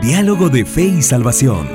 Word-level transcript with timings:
Diálogo 0.00 0.48
de 0.48 0.64
Fe 0.64 0.84
y 0.84 1.02
Salvación. 1.02 1.68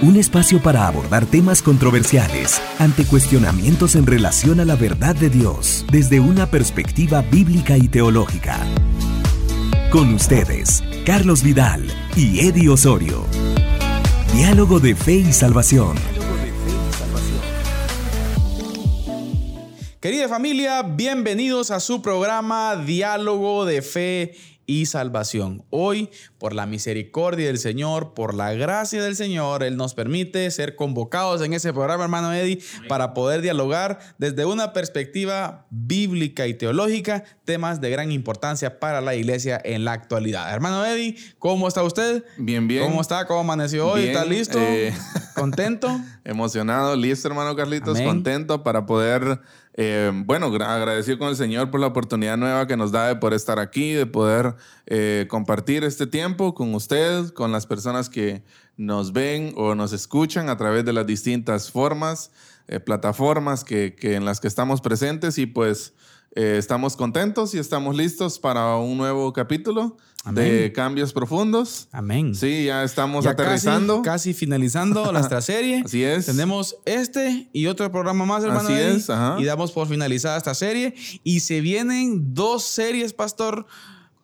Un 0.00 0.16
espacio 0.16 0.62
para 0.62 0.86
abordar 0.86 1.26
temas 1.26 1.60
controversiales 1.60 2.58
ante 2.78 3.04
cuestionamientos 3.04 3.94
en 3.96 4.06
relación 4.06 4.60
a 4.60 4.64
la 4.64 4.74
verdad 4.74 5.14
de 5.14 5.28
Dios 5.28 5.84
desde 5.92 6.20
una 6.20 6.46
perspectiva 6.46 7.20
bíblica 7.20 7.76
y 7.76 7.88
teológica. 7.88 8.58
Con 9.90 10.14
ustedes, 10.14 10.82
Carlos 11.04 11.42
Vidal 11.42 11.86
y 12.16 12.46
Eddie 12.46 12.70
Osorio. 12.70 13.26
Diálogo 14.32 14.80
de 14.80 14.96
Fe 14.96 15.16
y 15.16 15.32
Salvación. 15.34 15.98
Querida 20.00 20.28
familia, 20.28 20.82
bienvenidos 20.82 21.70
a 21.70 21.80
su 21.80 22.02
programa 22.02 22.76
Diálogo 22.76 23.64
de 23.64 23.80
Fe 23.80 24.34
y 24.34 24.53
salvación. 24.86 25.64
Hoy, 25.70 26.10
por 26.38 26.54
la 26.54 26.66
misericordia 26.66 27.46
del 27.46 27.58
Señor, 27.58 28.14
por 28.14 28.34
la 28.34 28.52
gracia 28.52 29.02
del 29.02 29.16
Señor, 29.16 29.62
Él 29.62 29.76
nos 29.76 29.94
permite 29.94 30.50
ser 30.50 30.76
convocados 30.76 31.42
en 31.42 31.52
ese 31.52 31.72
programa, 31.72 32.04
hermano 32.04 32.32
Eddie, 32.32 32.60
para 32.88 33.14
poder 33.14 33.40
dialogar 33.40 33.98
desde 34.18 34.44
una 34.44 34.72
perspectiva 34.72 35.66
bíblica 35.70 36.46
y 36.46 36.54
teológica 36.54 37.24
temas 37.44 37.80
de 37.80 37.90
gran 37.90 38.10
importancia 38.10 38.80
para 38.80 39.00
la 39.00 39.14
iglesia 39.14 39.60
en 39.64 39.84
la 39.84 39.92
actualidad. 39.92 40.52
Hermano 40.52 40.84
Eddie, 40.84 41.16
¿cómo 41.38 41.68
está 41.68 41.82
usted? 41.82 42.24
Bien, 42.38 42.66
bien. 42.66 42.84
¿Cómo 42.84 43.00
está? 43.00 43.26
¿Cómo 43.26 43.40
amaneció 43.40 43.88
hoy? 43.88 44.04
¿Está 44.06 44.24
listo? 44.24 44.58
Eh, 44.60 44.92
¿Contento? 45.34 46.00
Emocionado, 46.24 46.96
listo, 46.96 47.28
hermano 47.28 47.54
Carlitos, 47.54 47.96
Amén. 47.96 48.08
contento 48.08 48.62
para 48.62 48.86
poder, 48.86 49.40
eh, 49.76 50.12
bueno, 50.14 50.50
gra- 50.52 50.68
agradecido 50.68 51.18
con 51.18 51.28
el 51.28 51.36
Señor 51.36 51.70
por 51.70 51.80
la 51.80 51.88
oportunidad 51.88 52.36
nueva 52.36 52.66
que 52.66 52.76
nos 52.76 52.92
da 52.92 53.08
de 53.08 53.16
poder 53.16 53.34
estar 53.34 53.58
aquí, 53.58 53.92
de 53.92 54.06
poder 54.06 54.54
eh, 54.86 55.26
compartir 55.28 55.82
este 55.84 56.06
tiempo 56.06 56.54
con 56.54 56.74
usted, 56.74 57.30
con 57.30 57.50
las 57.52 57.66
personas 57.66 58.08
que 58.08 58.42
nos 58.76 59.12
ven 59.12 59.52
o 59.56 59.74
nos 59.74 59.92
escuchan 59.92 60.48
a 60.48 60.56
través 60.56 60.84
de 60.84 60.92
las 60.92 61.06
distintas 61.06 61.70
formas, 61.70 62.30
eh, 62.68 62.80
plataformas 62.80 63.64
que 63.64 63.96
en 64.00 64.24
las 64.24 64.40
que 64.40 64.48
estamos 64.48 64.80
presentes 64.80 65.38
y 65.38 65.46
pues 65.46 65.92
eh, 66.34 66.56
estamos 66.58 66.96
contentos 66.96 67.54
y 67.54 67.58
estamos 67.58 67.96
listos 67.96 68.38
para 68.38 68.76
un 68.76 68.96
nuevo 68.96 69.32
capítulo 69.32 69.96
de 70.32 70.56
Amén. 70.58 70.72
cambios 70.72 71.12
profundos. 71.12 71.86
Amén. 71.92 72.34
Sí, 72.34 72.64
ya 72.64 72.82
estamos 72.82 73.24
Ya 73.24 73.32
aterrizando. 73.32 73.96
Casi, 74.02 74.30
casi 74.30 74.34
finalizando 74.34 75.12
nuestra 75.12 75.40
serie. 75.42 75.82
Así 75.84 76.02
es. 76.02 76.26
Tenemos 76.26 76.76
este 76.86 77.48
y 77.52 77.66
otro 77.66 77.90
programa 77.92 78.24
más, 78.24 78.42
hermano. 78.42 78.68
Así 78.68 78.72
es, 78.72 79.10
ajá. 79.10 79.36
Y 79.38 79.44
damos 79.44 79.70
por 79.72 79.86
finalizada 79.86 80.36
esta 80.38 80.54
serie. 80.54 80.94
Y 81.22 81.40
se 81.40 81.60
vienen 81.60 82.34
dos 82.34 82.64
series, 82.64 83.12
pastor, 83.12 83.66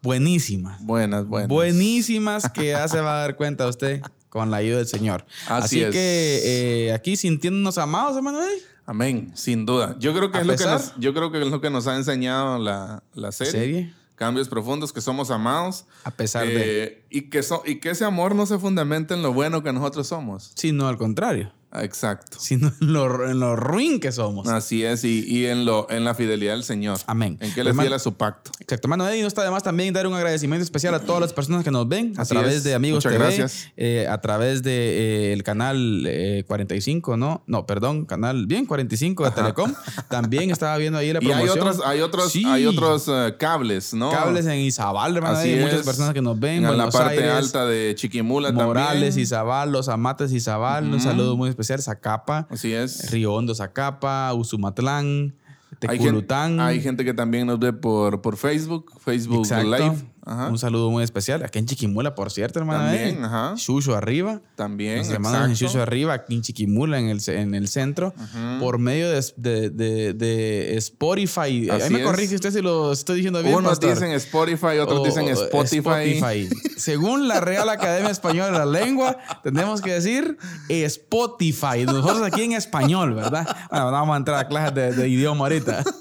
buenísimas. 0.02 0.82
Buenas, 0.84 1.26
buenas. 1.26 1.48
Buenísimas 1.48 2.50
que 2.50 2.68
ya 2.68 2.88
se 2.88 3.00
va 3.00 3.18
a 3.18 3.20
dar 3.20 3.36
cuenta 3.36 3.68
usted 3.68 4.00
con 4.30 4.50
la 4.50 4.58
ayuda 4.58 4.78
del 4.78 4.86
Señor. 4.86 5.26
Así 5.48 5.82
es. 5.82 5.90
que 5.92 6.40
eh, 6.86 6.92
aquí 6.92 7.16
sintiéndonos 7.16 7.76
amados, 7.78 8.16
hermano. 8.16 8.40
Eddie, 8.42 8.62
Amén, 8.90 9.30
sin 9.34 9.66
duda. 9.66 9.94
Yo 10.00 10.12
creo 10.12 10.32
que, 10.32 10.38
es 10.40 10.46
lo 10.46 10.56
que, 10.56 10.64
nos, 10.64 10.94
yo 10.98 11.14
creo 11.14 11.30
que 11.30 11.40
es 11.40 11.46
lo 11.48 11.60
que 11.60 11.70
nos 11.70 11.86
ha 11.86 11.94
enseñado 11.94 12.58
la, 12.58 13.04
la 13.14 13.30
serie. 13.30 13.52
serie. 13.52 13.94
Cambios 14.16 14.48
profundos, 14.48 14.92
que 14.92 15.00
somos 15.00 15.30
amados. 15.30 15.84
A 16.02 16.10
pesar 16.10 16.44
de. 16.44 16.82
eh, 16.84 17.04
y, 17.08 17.30
que 17.30 17.44
so- 17.44 17.62
y 17.64 17.76
que 17.76 17.90
ese 17.90 18.04
amor 18.04 18.34
no 18.34 18.46
se 18.46 18.58
fundamenta 18.58 19.14
en 19.14 19.22
lo 19.22 19.32
bueno 19.32 19.62
que 19.62 19.72
nosotros 19.72 20.08
somos. 20.08 20.50
Sino 20.56 20.88
al 20.88 20.98
contrario. 20.98 21.52
Exacto. 21.72 22.36
Sino 22.40 22.72
en 22.80 22.92
lo, 22.92 23.28
en 23.30 23.38
lo 23.40 23.56
ruin 23.56 24.00
que 24.00 24.12
somos. 24.12 24.48
Así 24.48 24.84
es, 24.84 25.04
y, 25.04 25.24
y 25.26 25.46
en, 25.46 25.64
lo, 25.64 25.88
en 25.90 26.04
la 26.04 26.14
fidelidad 26.14 26.52
del 26.54 26.64
Señor. 26.64 26.98
Amén. 27.06 27.38
En 27.40 27.52
que 27.54 27.60
Hermano- 27.60 27.82
fiel 27.82 27.92
a 27.92 27.98
su 27.98 28.14
pacto. 28.14 28.50
Exacto, 28.60 28.86
hermano 28.88 29.08
Eddie, 29.08 29.22
no 29.22 29.28
está 29.28 29.42
de 29.44 29.50
más 29.50 29.62
también 29.62 29.92
dar 29.94 30.06
un 30.06 30.14
agradecimiento 30.14 30.62
especial 30.64 30.94
a 30.94 31.00
todas 31.00 31.20
las 31.20 31.32
personas 31.32 31.64
que 31.64 31.70
nos 31.70 31.88
ven 31.88 32.14
a 32.16 32.22
Así 32.22 32.34
través 32.34 32.54
es. 32.56 32.64
de 32.64 32.74
Amigos 32.74 32.98
Muchas 33.04 33.12
TV, 33.12 33.24
gracias. 33.24 33.68
eh, 33.76 34.06
a 34.08 34.20
través 34.20 34.62
de 34.62 35.30
eh, 35.30 35.32
el 35.32 35.42
canal 35.42 36.04
eh, 36.06 36.44
45, 36.46 37.16
¿no? 37.16 37.42
No, 37.46 37.66
perdón, 37.66 38.04
canal 38.04 38.46
bien 38.46 38.66
45 38.66 39.24
de 39.24 39.30
Telecom. 39.32 39.72
También 40.08 40.50
estaba 40.50 40.76
viendo 40.76 40.98
ahí 40.98 41.12
la 41.12 41.20
Y 41.22 41.26
hay 41.26 41.32
promoción. 41.46 41.58
otros, 41.68 41.80
hay 41.86 42.00
otros, 42.00 42.32
Sí. 42.32 42.44
hay 42.46 42.66
otros 42.66 43.06
eh, 43.08 43.34
cables, 43.38 43.94
¿no? 43.94 44.10
cables 44.10 44.46
en 44.46 44.58
Izabal, 44.60 45.16
hermano 45.16 45.36
Así 45.38 45.54
muchas 45.56 45.80
es. 45.80 45.86
personas 45.86 46.14
que 46.14 46.22
nos 46.22 46.38
ven, 46.38 46.64
En 46.64 46.76
la 46.78 46.90
parte 46.90 47.18
Aires, 47.20 47.32
alta 47.32 47.66
de 47.66 47.94
Chiquimula 47.96 48.52
Morales, 48.52 48.92
también. 49.10 49.20
Izabal, 49.20 49.72
Los 49.72 49.88
Amates, 49.88 50.32
Izabal, 50.32 50.84
un 50.84 50.94
Ujú. 50.94 51.02
saludo 51.02 51.36
muy 51.36 51.48
especial, 51.48 51.59
Zacapa, 51.64 52.46
Así 52.50 52.72
es. 52.72 53.10
Río 53.10 53.34
Hondo, 53.34 53.54
Zacapa, 53.54 54.32
Usumatlán, 54.34 55.34
Hay, 55.82 55.96
gen- 55.98 56.06
Teculután. 56.06 56.60
hay 56.60 56.80
gente 56.80 57.04
que 57.04 57.14
también 57.14 57.46
nos 57.46 57.58
ve 57.58 57.72
por, 57.72 58.20
por 58.22 58.36
Facebook, 58.36 58.92
Facebook 59.00 59.40
Exacto. 59.40 59.76
Live. 59.76 59.96
Ajá. 60.24 60.48
Un 60.48 60.58
saludo 60.58 60.90
muy 60.90 61.02
especial. 61.02 61.42
Aquí 61.42 61.58
en 61.58 61.66
Chiquimula, 61.66 62.14
por 62.14 62.30
cierto, 62.30 62.58
hermano. 62.58 62.84
También, 62.84 63.22
eh. 63.22 63.26
ajá. 63.26 63.54
Chucho 63.56 63.96
arriba. 63.96 64.40
También, 64.54 64.98
Los 64.98 65.08
hermanos 65.10 65.48
en. 65.48 65.54
Chucho 65.56 65.80
arriba, 65.82 66.12
aquí 66.12 66.34
en 66.34 66.42
Chiquimula, 66.42 66.98
en 66.98 67.08
el, 67.08 67.20
en 67.28 67.54
el 67.54 67.68
centro, 67.68 68.12
por 68.60 68.78
medio 68.78 69.10
de, 69.10 69.24
de- 69.36 69.70
de- 69.70 70.12
de 70.14 70.76
Spotify. 70.76 71.40
Ahí 71.40 71.70
Así 71.70 71.92
me 71.92 72.00
es. 72.00 72.06
corrige 72.06 72.34
usted 72.34 72.50
si 72.52 72.60
lo 72.60 72.92
estoy 72.92 73.16
diciendo 73.16 73.42
bien. 73.42 73.54
Unos 73.54 73.70
pastor. 73.72 73.94
dicen 73.94 74.10
Spotify, 74.12 74.78
otros 74.80 75.00
O- 75.00 75.04
dicen 75.04 75.26
Spotify. 75.28 76.12
Spotify. 76.18 76.48
Según 76.76 77.26
la 77.28 77.40
Real 77.40 77.68
Academia 77.68 78.10
Española 78.10 78.50
de 78.52 78.58
la 78.58 78.66
Lengua, 78.66 79.16
tenemos 79.42 79.80
que 79.80 79.92
decir 79.92 80.36
Spotify. 80.68 81.84
Nosotros 81.86 82.22
aquí 82.22 82.42
en 82.42 82.52
español, 82.52 83.14
¿verdad? 83.14 83.46
Bueno, 83.70 83.90
vamos 83.90 84.14
a 84.14 84.16
entrar 84.18 84.38
a 84.38 84.48
clases 84.48 84.74
de, 84.74 84.92
de 84.92 85.08
idioma 85.08 85.44
ahorita. 85.46 85.82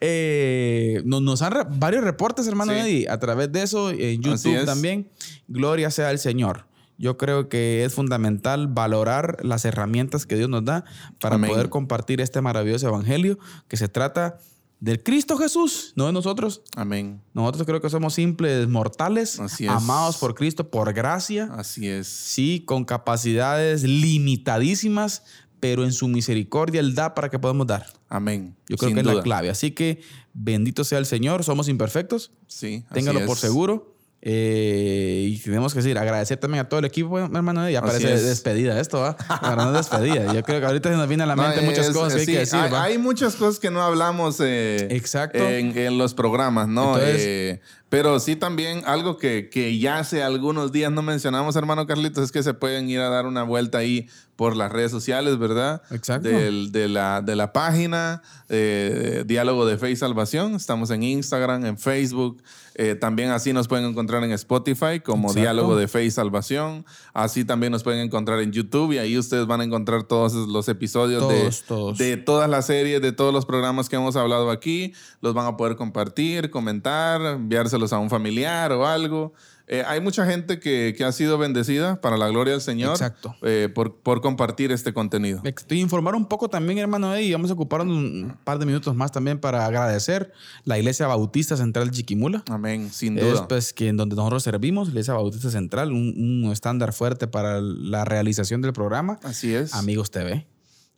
Eh, 0.00 1.02
nos, 1.04 1.22
nos 1.22 1.42
han 1.42 1.50
re- 1.52 1.64
varios 1.68 2.04
reportes, 2.04 2.46
hermano 2.46 2.72
Sí. 2.72 2.78
Eddie, 2.78 3.08
a 3.10 3.18
través 3.18 3.50
de 3.50 3.62
eso, 3.68 3.90
en 3.90 4.22
YouTube 4.22 4.64
también. 4.64 5.08
Gloria 5.46 5.90
sea 5.90 6.08
al 6.08 6.18
Señor. 6.18 6.66
Yo 6.98 7.16
creo 7.16 7.48
que 7.48 7.84
es 7.84 7.94
fundamental 7.94 8.66
valorar 8.66 9.38
las 9.44 9.64
herramientas 9.64 10.26
que 10.26 10.34
Dios 10.36 10.48
nos 10.48 10.64
da 10.64 10.84
para 11.20 11.36
Amén. 11.36 11.50
poder 11.50 11.68
compartir 11.68 12.20
este 12.20 12.40
maravilloso 12.40 12.88
evangelio 12.88 13.38
que 13.68 13.76
se 13.76 13.88
trata 13.88 14.38
del 14.80 15.02
Cristo 15.02 15.36
Jesús, 15.36 15.92
no 15.96 16.06
de 16.06 16.12
nosotros. 16.12 16.62
Amén. 16.76 17.20
Nosotros 17.34 17.66
creo 17.66 17.80
que 17.80 17.90
somos 17.90 18.14
simples 18.14 18.68
mortales, 18.68 19.38
Así 19.38 19.64
es. 19.66 19.70
amados 19.70 20.16
por 20.18 20.34
Cristo 20.34 20.70
por 20.70 20.92
gracia, 20.92 21.48
Así 21.56 21.88
es. 21.88 22.06
sí, 22.08 22.62
con 22.66 22.84
capacidades 22.84 23.84
limitadísimas, 23.84 25.22
pero 25.60 25.84
en 25.84 25.92
su 25.92 26.08
misericordia 26.08 26.80
Él 26.80 26.94
da 26.94 27.14
para 27.14 27.28
que 27.28 27.38
podamos 27.38 27.66
dar. 27.66 27.86
Amén. 28.08 28.56
Yo 28.68 28.76
creo 28.76 28.88
Sin 28.88 28.94
que 28.96 29.00
es 29.00 29.16
la 29.16 29.22
clave. 29.22 29.50
Así 29.50 29.72
que 29.72 30.00
bendito 30.40 30.84
sea 30.84 30.98
el 30.98 31.06
Señor, 31.06 31.44
somos 31.44 31.68
imperfectos, 31.68 32.30
Sí, 32.46 32.84
téngalo 32.92 33.24
por 33.26 33.36
seguro. 33.36 33.94
Eh, 34.20 35.28
y 35.30 35.38
tenemos 35.38 35.72
que 35.72 35.78
decir, 35.78 35.96
agradecer 35.96 36.38
también 36.38 36.64
a 36.64 36.68
todo 36.68 36.80
el 36.80 36.86
equipo, 36.86 37.18
hermano. 37.20 37.70
Ya 37.70 37.78
Así 37.78 37.86
parece 37.88 38.14
es. 38.14 38.24
despedida 38.24 38.80
esto, 38.80 38.98
¿va? 39.00 39.16
No 39.56 39.68
es 39.70 39.88
despedida. 39.88 40.32
Yo 40.34 40.42
creo 40.42 40.58
que 40.58 40.66
ahorita 40.66 40.90
se 40.90 40.96
nos 40.96 41.06
viene 41.06 41.22
a 41.22 41.26
la 41.26 41.36
No, 41.36 41.42
mente 41.44 41.60
muchas 41.62 41.88
es- 41.88 41.94
cosas 41.94 42.14
que 42.14 42.20
hay 42.20 42.26
que 42.26 42.38
decir. 42.40 42.58
hay, 42.72 42.98
muchas 42.98 43.36
cosas 43.36 43.60
que 43.60 43.70
no 43.70 43.80
hablamos 43.80 44.38
eh, 44.40 44.88
Exacto. 44.90 45.38
en, 45.38 45.76
en 45.78 45.98
los 45.98 46.14
programas, 46.14 46.66
¿no? 46.68 46.94
Entonces- 46.96 47.22
Eh, 47.24 47.60
pero 47.88 48.20
sí 48.20 48.36
también 48.36 48.82
algo 48.86 49.16
que, 49.16 49.48
que 49.50 49.78
ya 49.78 49.98
hace 49.98 50.22
algunos 50.22 50.72
días 50.72 50.92
no 50.92 51.02
mencionamos, 51.02 51.56
hermano 51.56 51.86
Carlitos, 51.86 52.24
es 52.24 52.32
que 52.32 52.42
se 52.42 52.54
pueden 52.54 52.88
ir 52.90 53.00
a 53.00 53.08
dar 53.08 53.26
una 53.26 53.42
vuelta 53.42 53.78
ahí 53.78 54.08
por 54.36 54.54
las 54.56 54.70
redes 54.70 54.92
sociales, 54.92 55.36
¿verdad? 55.38 55.82
Exacto. 55.90 56.28
Del- 56.28 56.70
de, 56.70 56.86
la, 56.88 57.22
de 57.22 57.34
la 57.34 57.52
página 57.52 58.22
eh, 58.48 59.24
Diálogo 59.26 59.66
de 59.66 59.76
Fe 59.78 59.90
y 59.90 59.96
Salvación. 59.96 60.54
Estamos 60.54 60.90
en 60.90 61.02
Instagram, 61.02 61.66
en 61.66 61.76
Facebook. 61.76 62.40
Eh, 62.76 62.94
también 62.94 63.30
así 63.30 63.52
nos 63.52 63.66
pueden 63.66 63.84
encontrar 63.86 64.22
en 64.22 64.30
Spotify 64.30 65.00
como 65.02 65.24
Exacto. 65.26 65.40
Diálogo 65.40 65.76
de 65.76 65.88
Fe 65.88 66.04
y 66.04 66.12
Salvación. 66.12 66.86
Así 67.14 67.44
también 67.44 67.72
nos 67.72 67.82
pueden 67.82 67.98
encontrar 68.00 68.38
en 68.38 68.52
YouTube 68.52 68.92
y 68.92 68.98
ahí 68.98 69.18
ustedes 69.18 69.48
van 69.48 69.60
a 69.60 69.64
encontrar 69.64 70.04
todos 70.04 70.34
los 70.34 70.68
episodios 70.68 71.28
de- 71.28 71.50
Todos, 71.66 71.98
de 71.98 72.16
todas 72.16 72.48
las 72.48 72.66
series, 72.66 73.02
de 73.02 73.10
todos 73.10 73.32
los 73.34 73.44
programas 73.44 73.88
que 73.88 73.96
hemos 73.96 74.14
hablado 74.14 74.52
aquí. 74.52 74.92
Los 75.20 75.34
van 75.34 75.46
a 75.46 75.56
poder 75.56 75.74
compartir, 75.74 76.50
comentar, 76.50 77.40
enviárselos 77.78 77.92
a 77.92 77.98
un 77.98 78.10
familiar 78.10 78.72
o 78.72 78.86
algo. 78.86 79.32
Eh, 79.70 79.84
hay 79.86 80.00
mucha 80.00 80.24
gente 80.24 80.58
que, 80.60 80.94
que 80.96 81.04
ha 81.04 81.12
sido 81.12 81.36
bendecida 81.36 82.00
para 82.00 82.16
la 82.16 82.28
gloria 82.28 82.52
del 82.54 82.62
Señor 82.62 82.92
Exacto. 82.92 83.34
eh, 83.42 83.68
por, 83.74 83.96
por 83.96 84.22
compartir 84.22 84.72
este 84.72 84.94
contenido. 84.94 85.42
Estoy 85.44 85.80
informar 85.80 86.14
un 86.14 86.24
poco 86.26 86.48
también, 86.48 86.78
hermano, 86.78 87.14
Eddie, 87.14 87.26
y 87.26 87.32
vamos 87.32 87.50
a 87.50 87.52
ocupar 87.54 87.82
un 87.82 88.34
par 88.44 88.58
de 88.58 88.64
minutos 88.64 88.94
más 88.96 89.12
también 89.12 89.38
para 89.38 89.66
agradecer 89.66 90.32
la 90.64 90.78
Iglesia 90.78 91.06
Bautista 91.06 91.54
Central 91.58 91.90
Chiquimula. 91.90 92.44
Amén, 92.48 92.90
sin 92.90 93.18
Es 93.18 93.24
duda. 93.24 93.46
pues 93.48 93.74
que 93.74 93.88
en 93.88 93.98
donde 93.98 94.16
nosotros 94.16 94.42
servimos, 94.42 94.88
Iglesia 94.88 95.12
Bautista 95.12 95.50
Central, 95.50 95.92
un, 95.92 96.14
un 96.44 96.50
estándar 96.50 96.94
fuerte 96.94 97.26
para 97.26 97.60
la 97.60 98.06
realización 98.06 98.62
del 98.62 98.72
programa. 98.72 99.18
Así 99.22 99.54
es. 99.54 99.74
Amigos 99.74 100.10
TV. 100.10 100.46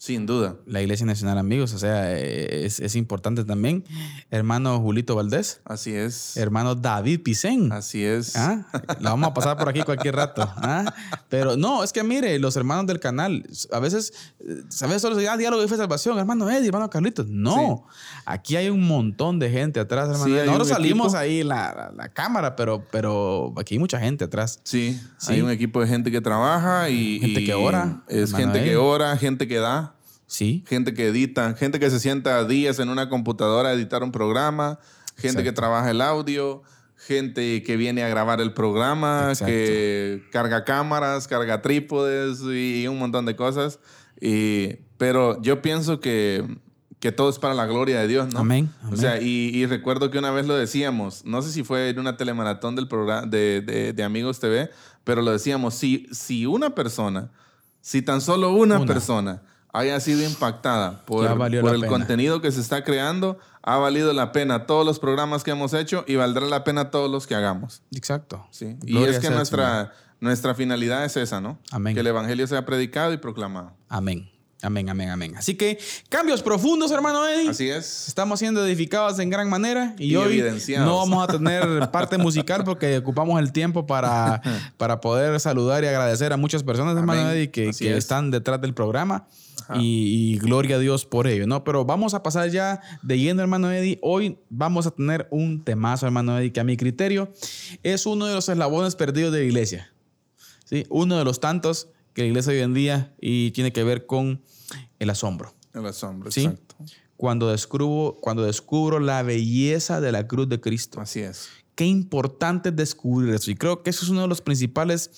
Sin 0.00 0.24
duda. 0.24 0.56
La 0.64 0.80
Iglesia 0.80 1.04
Nacional 1.04 1.36
Amigos, 1.36 1.74
o 1.74 1.78
sea, 1.78 2.16
es, 2.18 2.80
es 2.80 2.96
importante 2.96 3.44
también. 3.44 3.84
Hermano 4.30 4.80
Julito 4.80 5.14
Valdés. 5.14 5.60
Así 5.66 5.92
es. 5.92 6.38
Hermano 6.38 6.74
David 6.74 7.20
Picén. 7.22 7.70
Así 7.70 8.02
es. 8.02 8.34
¿Ah? 8.34 8.66
La 8.98 9.10
vamos 9.10 9.28
a 9.28 9.34
pasar 9.34 9.58
por 9.58 9.68
aquí 9.68 9.82
cualquier 9.82 10.16
rato. 10.16 10.40
¿ah? 10.56 10.90
Pero 11.28 11.58
no, 11.58 11.84
es 11.84 11.92
que 11.92 12.02
mire, 12.02 12.38
los 12.38 12.56
hermanos 12.56 12.86
del 12.86 12.98
canal, 12.98 13.46
a 13.70 13.78
veces, 13.78 14.14
a 14.80 14.86
veces 14.86 15.02
solo 15.02 15.20
se 15.20 15.28
ah, 15.28 15.36
diálogo 15.36 15.60
de 15.60 15.68
fe 15.68 15.76
salvación, 15.76 16.18
hermano 16.18 16.48
Eddie, 16.48 16.68
hermano 16.68 16.88
Carlitos. 16.88 17.26
No, 17.28 17.86
aquí 18.24 18.56
hay 18.56 18.70
un 18.70 18.88
montón 18.88 19.38
de 19.38 19.50
gente 19.50 19.80
atrás, 19.80 20.08
hermano. 20.08 20.24
Sí, 20.24 20.32
Nosotros 20.46 20.68
salimos 20.68 21.08
equipo. 21.08 21.18
ahí 21.18 21.42
la, 21.42 21.92
la, 21.94 22.08
cámara, 22.08 22.56
pero, 22.56 22.86
pero 22.90 23.52
aquí 23.58 23.74
hay 23.74 23.78
mucha 23.78 24.00
gente 24.00 24.24
atrás. 24.24 24.60
Sí, 24.64 24.98
Sí. 25.18 25.34
hay 25.34 25.42
un 25.42 25.50
equipo 25.50 25.78
de 25.82 25.88
gente 25.88 26.10
que 26.10 26.22
trabaja 26.22 26.88
y. 26.88 27.20
Gente 27.20 27.42
y 27.42 27.44
que 27.44 27.52
ora, 27.52 28.02
Es 28.08 28.32
gente 28.34 28.64
que 28.64 28.78
ora, 28.78 29.14
gente 29.18 29.46
que 29.46 29.58
da. 29.58 29.89
Sí, 30.30 30.62
gente 30.68 30.94
que 30.94 31.08
edita, 31.08 31.54
gente 31.54 31.80
que 31.80 31.90
se 31.90 31.98
sienta 31.98 32.44
días 32.44 32.78
en 32.78 32.88
una 32.88 33.08
computadora 33.08 33.70
a 33.70 33.72
editar 33.72 34.04
un 34.04 34.12
programa, 34.12 34.78
gente 35.16 35.42
que 35.42 35.50
trabaja 35.50 35.90
el 35.90 36.00
audio, 36.00 36.62
gente 36.96 37.64
que 37.64 37.76
viene 37.76 38.04
a 38.04 38.08
grabar 38.08 38.40
el 38.40 38.52
programa, 38.52 39.30
Exacto. 39.30 39.46
que 39.52 40.22
carga 40.30 40.62
cámaras, 40.64 41.26
carga 41.26 41.62
trípodes 41.62 42.42
y 42.42 42.86
un 42.86 43.00
montón 43.00 43.26
de 43.26 43.34
cosas. 43.34 43.80
Y, 44.20 44.74
pero 44.98 45.42
yo 45.42 45.62
pienso 45.62 45.98
que, 45.98 46.44
que 47.00 47.10
todo 47.10 47.28
es 47.28 47.40
para 47.40 47.54
la 47.54 47.66
gloria 47.66 47.98
de 48.00 48.06
Dios, 48.06 48.32
¿no? 48.32 48.38
Amén, 48.38 48.70
O 48.92 48.94
sea, 48.96 49.20
y, 49.20 49.50
y 49.52 49.66
recuerdo 49.66 50.12
que 50.12 50.18
una 50.18 50.30
vez 50.30 50.46
lo 50.46 50.54
decíamos, 50.54 51.24
no 51.24 51.42
sé 51.42 51.50
si 51.50 51.64
fue 51.64 51.88
en 51.88 51.98
una 51.98 52.16
telemaratón 52.16 52.76
del 52.76 52.86
programa 52.86 53.26
de, 53.26 53.62
de- 53.62 53.92
de 53.94 54.02
Amigos 54.04 54.38
TV, 54.38 54.70
pero 55.02 55.22
lo 55.22 55.32
decíamos, 55.32 55.74
si, 55.74 56.06
si 56.12 56.46
una 56.46 56.72
persona, 56.76 57.32
si 57.80 58.00
tan 58.02 58.20
solo 58.20 58.52
una, 58.52 58.76
Una. 58.76 58.86
persona 58.86 59.42
haya 59.72 60.00
sido 60.00 60.22
impactada 60.24 61.04
por, 61.04 61.26
el 61.26 61.62
pena. 61.62 61.86
contenido 61.86 62.40
que 62.40 62.50
se 62.52 62.60
está 62.60 62.84
creando, 62.84 63.38
ha 63.62 63.76
valido 63.76 64.12
la 64.12 64.32
pena 64.32 64.66
todos 64.66 64.84
los 64.84 64.98
programas 64.98 65.44
que 65.44 65.50
hemos 65.50 65.74
hecho 65.74 66.04
y 66.06 66.16
valdrá 66.16 66.46
la 66.46 66.64
pena 66.64 66.90
todos 66.90 67.10
los 67.10 67.26
que 67.26 67.34
hagamos. 67.34 67.82
exacto. 67.94 68.46
¿sí? 68.50 68.76
Y 68.84 69.02
es 69.04 69.18
que 69.18 69.30
nuestra, 69.30 69.92
nuestra 70.20 70.54
finalidad 70.54 71.04
es 71.04 71.16
esa, 71.16 71.40
¿no? 71.40 71.58
Amén. 71.70 71.94
Que 71.94 72.00
el 72.00 72.06
Evangelio 72.06 72.46
sea 72.46 72.64
predicado 72.66 73.12
y 73.12 73.18
proclamado. 73.18 73.72
Amén. 73.88 74.30
Amén, 74.62 74.90
amén, 74.90 75.08
amén. 75.08 75.34
Así 75.38 75.54
que 75.54 75.78
cambios 76.10 76.42
profundos, 76.42 76.90
hermano 76.90 77.26
Eddie. 77.26 77.48
Así 77.48 77.70
es. 77.70 78.08
Estamos 78.08 78.38
siendo 78.38 78.64
edificados 78.66 79.18
en 79.18 79.30
gran 79.30 79.48
manera 79.48 79.94
y, 79.98 80.12
Y 80.12 80.16
hoy 80.16 80.42
no 80.78 80.98
vamos 80.98 81.26
a 81.26 81.32
tener 81.38 81.90
parte 81.90 82.18
musical 82.18 82.64
porque 82.64 82.98
ocupamos 82.98 83.40
el 83.40 83.52
tiempo 83.52 83.86
para, 83.86 84.42
para 84.76 85.00
poder 85.00 85.40
saludar 85.40 85.82
y 85.84 85.86
agradecer 85.86 86.32
a 86.32 86.36
muchas 86.36 86.62
personas, 86.62 86.96
hermano 86.96 87.22
Amén. 87.22 87.32
Eddie, 87.32 87.50
que, 87.50 87.70
Así 87.70 87.84
que 87.84 87.92
es. 87.92 87.98
están 87.98 88.30
detrás 88.30 88.60
del 88.60 88.74
programa. 88.74 89.26
Y, 89.78 90.34
y 90.34 90.38
gloria 90.38 90.76
a 90.76 90.78
Dios 90.78 91.04
por 91.06 91.26
ello, 91.26 91.46
¿no? 91.46 91.62
Pero 91.64 91.84
vamos 91.84 92.14
a 92.14 92.22
pasar 92.22 92.50
ya 92.50 92.80
de 93.02 93.18
lleno, 93.18 93.42
hermano 93.42 93.70
Eddie. 93.70 93.98
Hoy 94.02 94.38
vamos 94.48 94.86
a 94.86 94.90
tener 94.90 95.28
un 95.30 95.62
temazo, 95.64 96.06
hermano 96.06 96.38
Eddie, 96.38 96.52
que 96.52 96.60
a 96.60 96.64
mi 96.64 96.76
criterio 96.76 97.32
es 97.82 98.06
uno 98.06 98.26
de 98.26 98.34
los 98.34 98.48
eslabones 98.48 98.96
perdidos 98.96 99.32
de 99.32 99.40
la 99.40 99.44
iglesia. 99.44 99.92
¿sí? 100.64 100.86
Uno 100.88 101.18
de 101.18 101.24
los 101.24 101.40
tantos 101.40 101.88
que 102.14 102.22
la 102.22 102.28
iglesia 102.28 102.52
hoy 102.52 102.58
en 102.60 102.74
día 102.74 103.14
y 103.20 103.50
tiene 103.52 103.72
que 103.72 103.84
ver 103.84 104.06
con 104.06 104.42
el 104.98 105.10
asombro. 105.10 105.54
El 105.74 105.86
asombro, 105.86 106.30
Sí. 106.30 106.44
exacto. 106.44 106.76
Cuando 107.16 107.50
descubro, 107.50 108.16
cuando 108.20 108.44
descubro 108.44 108.98
la 108.98 109.22
belleza 109.22 110.00
de 110.00 110.10
la 110.10 110.26
cruz 110.26 110.48
de 110.48 110.58
Cristo. 110.60 111.00
Así 111.00 111.20
es. 111.20 111.48
Qué 111.74 111.84
importante 111.84 112.70
es 112.70 112.76
descubrir 112.76 113.34
eso. 113.34 113.50
Y 113.50 113.56
creo 113.56 113.82
que 113.82 113.90
eso 113.90 114.04
es 114.04 114.10
uno 114.10 114.22
de 114.22 114.28
los 114.28 114.40
principales, 114.40 115.10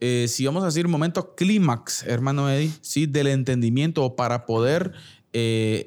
eh, 0.00 0.26
si 0.28 0.44
vamos 0.44 0.62
a 0.62 0.66
decir, 0.66 0.88
momento 0.88 1.34
clímax, 1.34 2.02
hermano 2.04 2.50
Eddie, 2.50 2.72
¿sí? 2.82 3.06
del 3.06 3.28
entendimiento 3.28 4.04
o 4.04 4.16
para 4.16 4.44
poder 4.44 4.92
eh, 5.32 5.86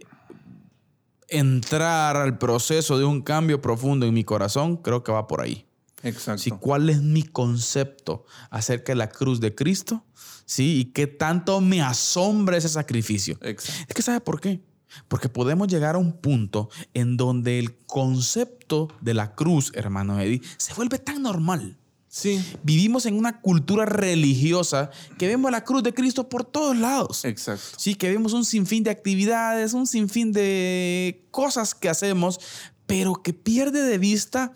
entrar 1.28 2.18
al 2.18 2.38
proceso 2.38 2.98
de 2.98 3.06
un 3.06 3.22
cambio 3.22 3.62
profundo 3.62 4.06
en 4.06 4.14
mi 4.14 4.24
corazón, 4.24 4.78
creo 4.78 5.04
que 5.04 5.12
va 5.12 5.28
por 5.28 5.42
ahí. 5.42 5.66
Exacto. 6.02 6.42
¿sí? 6.42 6.52
¿Cuál 6.52 6.90
es 6.90 7.02
mi 7.02 7.24
concepto 7.24 8.26
acerca 8.50 8.94
de 8.94 8.98
la 8.98 9.10
cruz 9.10 9.40
de 9.40 9.54
Cristo? 9.54 10.06
¿Sí? 10.46 10.80
Y 10.80 10.86
qué 10.86 11.06
tanto 11.06 11.62
me 11.62 11.82
asombra 11.82 12.58
ese 12.58 12.70
sacrificio. 12.70 13.38
Exacto. 13.42 13.84
Es 13.88 13.94
que 13.94 14.02
¿sabe 14.02 14.22
por 14.22 14.42
qué? 14.42 14.62
Porque 15.08 15.30
podemos 15.30 15.68
llegar 15.68 15.94
a 15.94 16.00
un 16.00 16.14
punto 16.14 16.70
en 16.96 17.16
donde 17.16 17.60
el 17.60 17.78
concepto 17.86 18.88
de 19.02 19.14
la 19.14 19.36
cruz, 19.36 19.72
hermano 19.76 20.20
Eddie, 20.20 20.42
se 20.58 20.74
vuelve 20.74 20.98
tan 20.98 21.22
normal. 21.22 21.78
Sí. 22.10 22.44
Vivimos 22.64 23.06
en 23.06 23.16
una 23.16 23.40
cultura 23.40 23.86
religiosa 23.86 24.90
que 25.20 25.28
vemos 25.28 25.52
la 25.52 25.64
cruz 25.64 25.84
de 25.84 25.94
Cristo 25.94 26.28
por 26.28 26.44
todos 26.44 26.76
lados. 26.76 27.24
Exacto. 27.24 27.78
Sí, 27.78 27.94
que 27.94 28.10
vemos 28.10 28.34
un 28.34 28.44
sinfín 28.44 28.84
de 28.84 28.90
actividades, 28.90 29.74
un 29.74 29.86
sinfín 29.86 30.34
de 30.34 31.24
cosas 31.30 31.76
que 31.76 31.88
hacemos, 31.88 32.40
pero 32.88 33.22
que 33.22 33.34
pierde 33.34 33.84
de 33.84 34.00
vista 34.00 34.54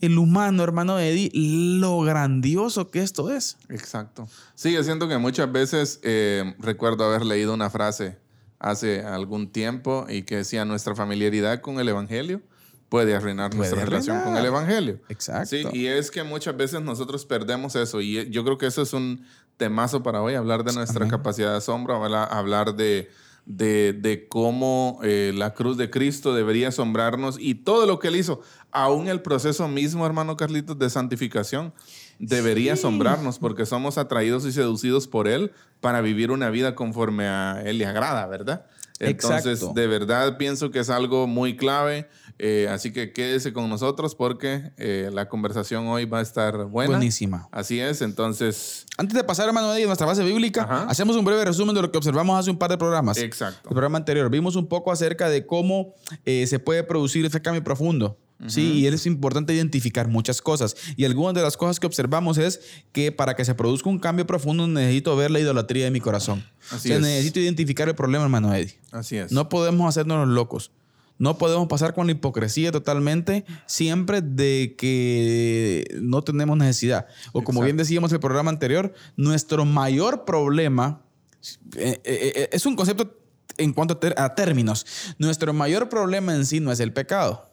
el 0.00 0.16
humano, 0.16 0.64
hermano 0.64 0.98
Eddie, 0.98 1.30
lo 1.34 2.00
grandioso 2.00 2.90
que 2.90 3.02
esto 3.02 3.30
es. 3.30 3.58
Exacto. 3.68 4.26
Sí, 4.54 4.72
yo 4.72 4.82
siento 4.82 5.06
que 5.06 5.18
muchas 5.18 5.52
veces 5.52 6.00
eh, 6.02 6.54
recuerdo 6.58 7.04
haber 7.04 7.26
leído 7.26 7.52
una 7.52 7.68
frase 7.68 8.16
hace 8.58 9.02
algún 9.02 9.52
tiempo 9.52 10.06
y 10.08 10.22
que 10.22 10.36
decía 10.36 10.64
nuestra 10.64 10.94
familiaridad 10.94 11.60
con 11.60 11.78
el 11.78 11.88
Evangelio 11.90 12.40
puede 12.88 13.14
arruinar 13.14 13.50
Puede 13.50 13.70
nuestra 13.70 13.84
relación 13.84 14.18
con 14.20 14.36
el 14.36 14.44
arruinar. 14.44 14.62
Evangelio. 14.62 15.00
Exacto. 15.08 15.46
Sí, 15.48 15.64
y 15.72 15.86
es 15.86 16.10
que 16.10 16.22
muchas 16.22 16.56
veces 16.56 16.80
nosotros 16.82 17.24
perdemos 17.26 17.74
eso 17.76 18.00
y 18.00 18.30
yo 18.30 18.44
creo 18.44 18.58
que 18.58 18.66
eso 18.66 18.82
es 18.82 18.92
un 18.92 19.24
temazo 19.56 20.02
para 20.02 20.20
hoy, 20.22 20.34
hablar 20.34 20.64
de 20.64 20.72
nuestra 20.72 20.98
Amén. 21.04 21.10
capacidad 21.10 21.50
de 21.52 21.56
asombro, 21.58 21.94
habla- 22.02 22.24
hablar 22.24 22.74
de, 22.76 23.08
de, 23.46 23.92
de 23.92 24.26
cómo 24.28 24.98
eh, 25.02 25.32
la 25.34 25.54
cruz 25.54 25.76
de 25.76 25.90
Cristo 25.90 26.34
debería 26.34 26.68
asombrarnos 26.68 27.36
y 27.38 27.54
todo 27.56 27.86
lo 27.86 27.98
que 27.98 28.08
él 28.08 28.16
hizo, 28.16 28.40
aún 28.72 29.08
el 29.08 29.20
proceso 29.22 29.68
mismo, 29.68 30.06
hermano 30.06 30.36
Carlitos, 30.36 30.78
de 30.78 30.90
santificación, 30.90 31.72
debería 32.18 32.74
asombrarnos 32.74 33.38
porque 33.38 33.66
somos 33.66 33.98
atraídos 33.98 34.44
y 34.46 34.52
seducidos 34.52 35.08
por 35.08 35.26
él 35.28 35.52
para 35.80 36.00
vivir 36.00 36.30
una 36.30 36.50
vida 36.50 36.74
conforme 36.74 37.26
a 37.26 37.62
él 37.64 37.78
le 37.78 37.86
agrada, 37.86 38.26
¿verdad? 38.26 38.66
Entonces, 39.00 39.58
Exacto. 39.60 39.74
de 39.74 39.86
verdad 39.88 40.36
pienso 40.38 40.70
que 40.70 40.78
es 40.78 40.88
algo 40.90 41.26
muy 41.26 41.56
clave. 41.56 42.08
Eh, 42.38 42.68
así 42.70 42.92
que 42.92 43.12
quédese 43.12 43.52
con 43.52 43.68
nosotros 43.68 44.14
porque 44.14 44.72
eh, 44.76 45.10
la 45.12 45.28
conversación 45.28 45.86
hoy 45.86 46.04
va 46.04 46.18
a 46.18 46.22
estar 46.22 46.64
buena. 46.66 46.96
Buenísima. 46.96 47.48
Así 47.52 47.80
es, 47.80 48.02
entonces, 48.02 48.86
Antes 48.96 49.14
de 49.16 49.24
pasar, 49.24 49.46
hermano 49.46 49.72
Eddie, 49.72 49.84
a 49.84 49.86
nuestra 49.86 50.06
base 50.06 50.24
bíblica, 50.24 50.62
Ajá. 50.62 50.86
hacemos 50.88 51.16
un 51.16 51.24
breve 51.24 51.44
resumen 51.44 51.74
de 51.74 51.82
lo 51.82 51.90
que 51.92 51.98
observamos 51.98 52.38
hace 52.38 52.50
un 52.50 52.58
par 52.58 52.70
de 52.70 52.78
programas. 52.78 53.18
exacto. 53.18 53.60
El 53.68 53.70
programa 53.70 53.98
anterior 53.98 54.28
vimos 54.30 54.56
un 54.56 54.66
poco 54.66 54.90
acerca 54.90 55.28
de 55.28 55.46
cómo 55.46 55.94
eh, 56.24 56.46
se 56.46 56.58
puede 56.58 56.82
producir 56.82 57.24
ese 57.24 57.40
cambio 57.40 57.62
profundo. 57.62 58.18
Sí, 58.48 58.72
y 58.80 58.86
es 58.86 59.06
importante 59.06 59.54
identificar 59.54 60.08
muchas 60.08 60.42
cosas. 60.42 60.76
Y 60.96 61.04
algunas 61.04 61.34
de 61.34 61.40
las 61.40 61.56
cosas 61.56 61.80
que 61.80 61.86
observamos 61.86 62.36
es 62.36 62.60
que 62.92 63.10
para 63.10 63.36
que 63.36 63.44
se 63.44 63.54
produzca 63.54 63.88
un 63.88 63.98
cambio 63.98 64.26
profundo 64.26 64.66
necesito 64.66 65.16
ver 65.16 65.30
la 65.30 65.40
idolatría 65.40 65.84
de 65.84 65.90
mi 65.90 66.00
corazón. 66.00 66.44
Así 66.70 66.88
o 66.88 66.90
sea, 66.90 66.96
es. 66.96 67.02
necesito 67.02 67.40
identificar 67.40 67.88
el 67.88 67.94
problema, 67.94 68.24
hermano 68.24 68.52
Eddie. 68.52 68.78
Así 68.90 69.16
es. 69.16 69.32
No 69.32 69.48
podemos 69.48 69.88
hacernos 69.88 70.26
los 70.26 70.34
locos. 70.34 70.72
No 71.16 71.38
podemos 71.38 71.68
pasar 71.68 71.94
con 71.94 72.06
la 72.06 72.12
hipocresía 72.12 72.72
totalmente 72.72 73.44
siempre 73.66 74.20
de 74.20 74.74
que 74.76 75.84
no 76.00 76.22
tenemos 76.22 76.56
necesidad. 76.56 77.06
O 77.28 77.42
como 77.42 77.60
Exacto. 77.60 77.64
bien 77.64 77.76
decíamos 77.76 78.10
en 78.10 78.16
el 78.16 78.20
programa 78.20 78.50
anterior, 78.50 78.92
nuestro 79.16 79.64
mayor 79.64 80.24
problema 80.24 81.04
eh, 81.76 82.00
eh, 82.04 82.32
eh, 82.36 82.48
es 82.52 82.66
un 82.66 82.74
concepto 82.74 83.18
en 83.58 83.72
cuanto 83.72 83.98
a 84.16 84.34
términos. 84.34 84.86
Nuestro 85.18 85.52
mayor 85.52 85.88
problema 85.88 86.34
en 86.34 86.46
sí 86.46 86.60
no 86.60 86.72
es 86.72 86.80
el 86.80 86.92
pecado, 86.92 87.50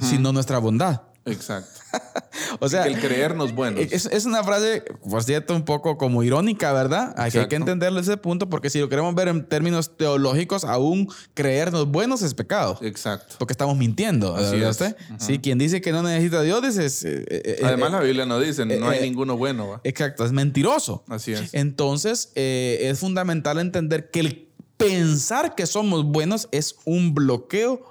sino 0.00 0.32
nuestra 0.32 0.58
bondad. 0.58 1.02
Exacto. 1.32 1.80
O 2.60 2.68
sea, 2.68 2.86
el 2.86 2.98
creernos 2.98 3.54
buenos. 3.54 3.80
es, 3.80 4.06
es 4.06 4.24
una 4.24 4.42
frase, 4.44 4.82
por 5.08 5.22
cierto, 5.22 5.54
un 5.54 5.64
poco 5.64 5.96
como 5.98 6.22
irónica, 6.22 6.72
¿verdad? 6.72 7.14
Hay 7.16 7.30
que, 7.30 7.38
hay 7.40 7.48
que 7.48 7.56
Exacto. 7.56 7.56
entenderle 7.56 8.00
ese 8.00 8.16
punto 8.16 8.48
porque 8.48 8.70
si 8.70 8.78
lo 8.78 8.88
queremos 8.88 9.14
ver 9.14 9.28
en 9.28 9.46
términos 9.46 9.96
teológicos, 9.96 10.64
aún 10.64 11.08
creernos 11.34 11.86
buenos 11.88 12.22
es 12.22 12.34
pecado. 12.34 12.78
Exacto. 12.82 13.36
Porque 13.38 13.52
estamos 13.52 13.76
mintiendo, 13.76 14.34
Así 14.36 14.56
¿verdad 14.56 14.70
es. 14.70 14.80
usted? 14.80 14.96
Sí, 15.18 15.38
quien 15.38 15.58
dice 15.58 15.80
que 15.80 15.92
no 15.92 16.02
necesita 16.02 16.40
a 16.40 16.42
Dios 16.42 16.62
dice... 16.62 16.86
es, 16.86 17.04
eh, 17.04 17.24
eh, 17.28 17.60
Además, 17.62 17.88
eh, 17.90 17.92
la 17.92 18.00
Biblia 18.00 18.26
no 18.26 18.38
dice, 18.38 18.64
no 18.64 18.88
hay 18.88 18.98
eh, 19.00 19.02
ninguno 19.02 19.36
bueno. 19.36 19.68
¿va? 19.68 19.80
Exacto, 19.84 20.24
es 20.24 20.32
mentiroso. 20.32 21.04
Así 21.08 21.32
es. 21.32 21.52
Entonces, 21.54 22.32
eh, 22.34 22.78
es 22.82 22.98
fundamental 22.98 23.58
entender 23.58 24.10
que 24.10 24.20
el 24.20 24.48
pensar 24.76 25.54
que 25.54 25.66
somos 25.66 26.04
buenos 26.04 26.48
es 26.52 26.76
un 26.84 27.14
bloqueo 27.14 27.82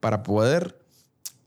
para 0.00 0.22
poder 0.22 0.77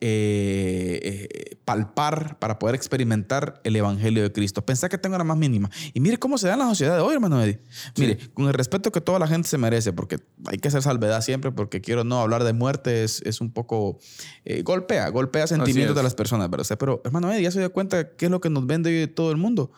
eh, 0.03 0.99
eh, 1.03 1.57
palpar, 1.63 2.39
para 2.39 2.57
poder 2.57 2.75
experimentar 2.75 3.61
el 3.63 3.75
Evangelio 3.75 4.23
de 4.23 4.31
Cristo. 4.31 4.65
Pensar 4.65 4.89
que 4.89 4.97
tengo 4.97 5.15
la 5.17 5.23
más 5.23 5.37
mínima. 5.37 5.69
Y 5.93 5.99
mire 5.99 6.17
cómo 6.17 6.39
se 6.39 6.47
da 6.47 6.53
en 6.53 6.59
la 6.59 6.65
sociedad 6.65 6.95
de 6.95 7.01
hoy, 7.01 7.13
hermano 7.13 7.41
Eddie. 7.41 7.59
Mire, 7.97 8.17
con 8.33 8.47
el 8.47 8.53
respeto 8.53 8.91
que 8.91 8.99
toda 8.99 9.19
la 9.19 9.27
gente 9.27 9.47
se 9.47 9.59
merece, 9.59 9.93
porque 9.93 10.17
hay 10.47 10.57
que 10.57 10.67
hacer 10.69 10.81
salvedad 10.81 11.21
siempre, 11.21 11.51
porque 11.51 11.81
quiero 11.81 12.03
no 12.03 12.19
hablar 12.19 12.43
de 12.43 12.53
muerte, 12.53 13.03
es, 13.03 13.21
es 13.25 13.41
un 13.41 13.51
poco... 13.51 13.99
eh, 14.43 14.63
golpea, 14.63 15.07
golpea 15.09 15.45
sentimientos 15.45 15.95
de 15.95 16.01
las 16.03 16.15
personas, 16.15 16.49
¿verdad? 16.49 16.61
O 16.61 16.65
sea, 16.65 16.77
pero, 16.77 17.01
hermano 17.05 17.31
Eddie, 17.31 17.43
ya 17.43 17.51
se 17.51 17.59
dio 17.59 17.71
cuenta 17.71 18.09
qué 18.15 18.25
es 18.25 18.31
lo 18.31 18.41
que 18.41 18.49
nos 18.49 18.65
vende 18.65 19.01
hoy 19.01 19.07
todo 19.07 19.29
el 19.29 19.37
mundo. 19.37 19.71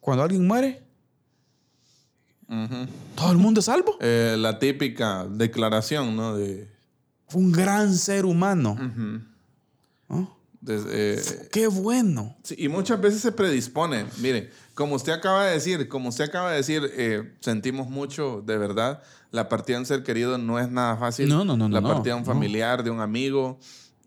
Cuando 0.00 0.24
alguien 0.24 0.46
muere, 0.46 0.82
Todo 3.14 3.30
el 3.30 3.38
mundo 3.38 3.60
es 3.60 3.66
salvo. 3.66 3.96
La 4.00 4.58
típica 4.58 5.24
declaración, 5.30 6.16
¿no? 6.16 6.36
De, 6.36 6.68
Fue 7.28 7.40
un 7.40 7.52
gran 7.52 7.94
ser 7.94 8.24
humano. 8.24 8.76
¿No? 10.10 10.38
de- 10.60 10.82
eh, 10.90 11.48
Qué 11.50 11.68
bueno. 11.68 12.36
Sí, 12.42 12.54
y 12.58 12.68
muchas 12.68 13.00
veces 13.00 13.22
se 13.22 13.32
predispone. 13.32 14.04
Mire, 14.20 14.50
como 14.74 14.96
usted 14.96 15.12
acaba 15.12 15.46
de 15.46 15.52
decir, 15.52 15.88
como 15.88 16.10
usted 16.10 16.24
acaba 16.24 16.50
de 16.50 16.58
decir, 16.58 16.82
eh, 16.94 17.34
sentimos 17.40 17.88
mucho, 17.88 18.42
de 18.44 18.58
verdad. 18.58 19.02
La 19.30 19.48
partida 19.48 19.76
de 19.76 19.80
un 19.80 19.86
ser 19.86 20.02
querido 20.02 20.36
no 20.36 20.58
es 20.58 20.70
nada 20.70 20.96
fácil. 20.98 21.28
No, 21.30 21.44
no, 21.46 21.56
no, 21.56 21.68
La 21.70 21.80
no, 21.80 21.88
partida 21.88 22.12
de 22.14 22.20
un 22.20 22.26
no. 22.26 22.32
familiar, 22.32 22.84
de 22.84 22.90
un 22.90 23.00
amigo, 23.00 23.58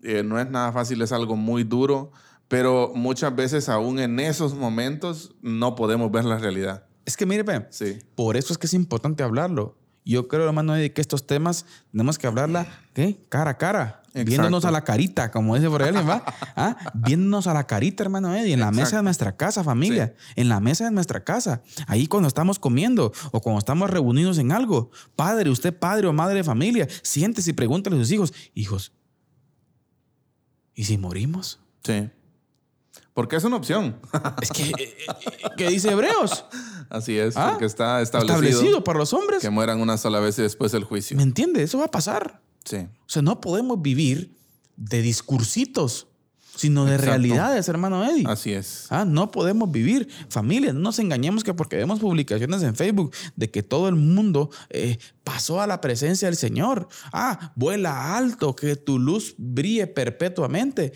eh, 0.04 0.22
no 0.22 0.38
es 0.38 0.48
nada 0.48 0.70
fácil, 0.70 1.02
es 1.02 1.10
algo 1.10 1.34
muy 1.34 1.64
duro. 1.64 2.12
Pero 2.46 2.92
muchas 2.94 3.34
veces, 3.34 3.68
aún 3.68 3.98
en 3.98 4.20
esos 4.20 4.54
momentos, 4.54 5.34
no 5.42 5.74
podemos 5.74 6.12
ver 6.12 6.24
la 6.26 6.38
realidad. 6.38 6.84
Es 7.06 7.16
que 7.16 7.26
mire, 7.26 7.42
pe, 7.42 7.66
Sí. 7.70 7.98
por 8.14 8.36
eso 8.36 8.52
es 8.52 8.58
que 8.58 8.66
es 8.66 8.74
importante 8.74 9.22
hablarlo. 9.24 9.76
Yo 10.04 10.28
creo, 10.28 10.44
hermano, 10.46 10.76
Eddie, 10.76 10.92
que 10.92 11.00
estos 11.00 11.26
temas 11.26 11.64
tenemos 11.90 12.18
que 12.18 12.26
hablarla 12.26 12.66
¿qué? 12.92 13.18
cara 13.30 13.52
a 13.52 13.58
cara. 13.58 14.02
Exacto. 14.16 14.30
Viéndonos 14.30 14.64
a 14.64 14.70
la 14.70 14.84
carita, 14.84 15.32
como 15.32 15.56
dice 15.56 15.68
por 15.68 15.82
ahí 15.82 15.88
alguien, 15.88 16.08
¿va? 16.08 16.24
¿Ah? 16.56 16.76
Viéndonos 16.94 17.48
a 17.48 17.52
la 17.54 17.66
carita, 17.66 18.04
hermano 18.04 18.32
Eddie, 18.34 18.52
en 18.54 18.60
la 18.60 18.70
mesa 18.70 18.98
de 18.98 19.02
nuestra 19.02 19.36
casa, 19.36 19.64
familia. 19.64 20.14
En 20.36 20.48
la 20.48 20.60
mesa 20.60 20.84
de 20.84 20.92
nuestra 20.92 21.24
casa. 21.24 21.62
Ahí 21.88 22.06
cuando 22.06 22.28
estamos 22.28 22.60
comiendo 22.60 23.12
o 23.32 23.40
cuando 23.40 23.58
estamos 23.58 23.90
reunidos 23.90 24.38
en 24.38 24.52
algo. 24.52 24.90
Padre, 25.16 25.50
usted 25.50 25.76
padre 25.76 26.06
o 26.06 26.12
madre 26.12 26.36
de 26.36 26.44
familia, 26.44 26.86
siéntese 27.02 27.50
y 27.50 27.52
pregúntale 27.54 27.96
a 27.96 27.98
sus 27.98 28.12
hijos, 28.12 28.32
hijos, 28.54 28.92
¿y 30.76 30.84
si 30.84 30.96
morimos? 30.96 31.58
Sí. 31.82 32.08
Porque 33.14 33.34
es 33.36 33.44
una 33.44 33.56
opción. 33.56 33.96
Es 34.42 34.50
que, 34.50 34.62
eh, 34.62 34.74
eh, 34.78 34.96
¿qué 35.56 35.68
dice 35.70 35.90
Hebreos? 35.90 36.44
Así 36.88 37.18
es, 37.18 37.36
Ah, 37.36 37.50
porque 37.50 37.64
está 37.64 38.00
establecido, 38.00 38.38
Establecido 38.48 38.84
para 38.84 38.98
los 39.00 39.12
hombres. 39.12 39.40
que 39.40 39.50
mueran 39.50 39.80
una 39.80 39.96
sola 39.96 40.20
vez 40.20 40.38
y 40.38 40.42
después 40.42 40.72
el 40.74 40.84
juicio. 40.84 41.16
¿Me 41.16 41.22
entiende? 41.24 41.62
Eso 41.64 41.78
va 41.78 41.86
a 41.86 41.90
pasar. 41.90 42.43
Sí. 42.64 42.76
O 42.76 43.08
sea, 43.08 43.22
no 43.22 43.40
podemos 43.40 43.80
vivir 43.80 44.34
de 44.76 45.02
discursitos, 45.02 46.08
sino 46.56 46.84
de 46.84 46.92
Exacto. 46.92 47.10
realidades, 47.10 47.68
hermano 47.68 48.04
Eddie. 48.04 48.24
Así 48.26 48.52
es. 48.52 48.86
Ah, 48.90 49.04
no 49.04 49.30
podemos 49.30 49.70
vivir. 49.70 50.08
Familia, 50.28 50.72
no 50.72 50.80
nos 50.80 50.98
engañemos 50.98 51.42
que 51.42 51.52
porque 51.52 51.76
vemos 51.76 52.00
publicaciones 52.00 52.62
en 52.62 52.76
Facebook 52.76 53.12
de 53.36 53.50
que 53.50 53.62
todo 53.62 53.88
el 53.88 53.96
mundo 53.96 54.50
eh, 54.70 54.98
pasó 55.24 55.60
a 55.60 55.66
la 55.66 55.80
presencia 55.80 56.28
del 56.28 56.36
Señor. 56.36 56.88
Ah, 57.12 57.52
vuela 57.56 58.16
alto, 58.16 58.54
que 58.54 58.76
tu 58.76 58.98
luz 58.98 59.34
brille 59.36 59.86
perpetuamente. 59.86 60.92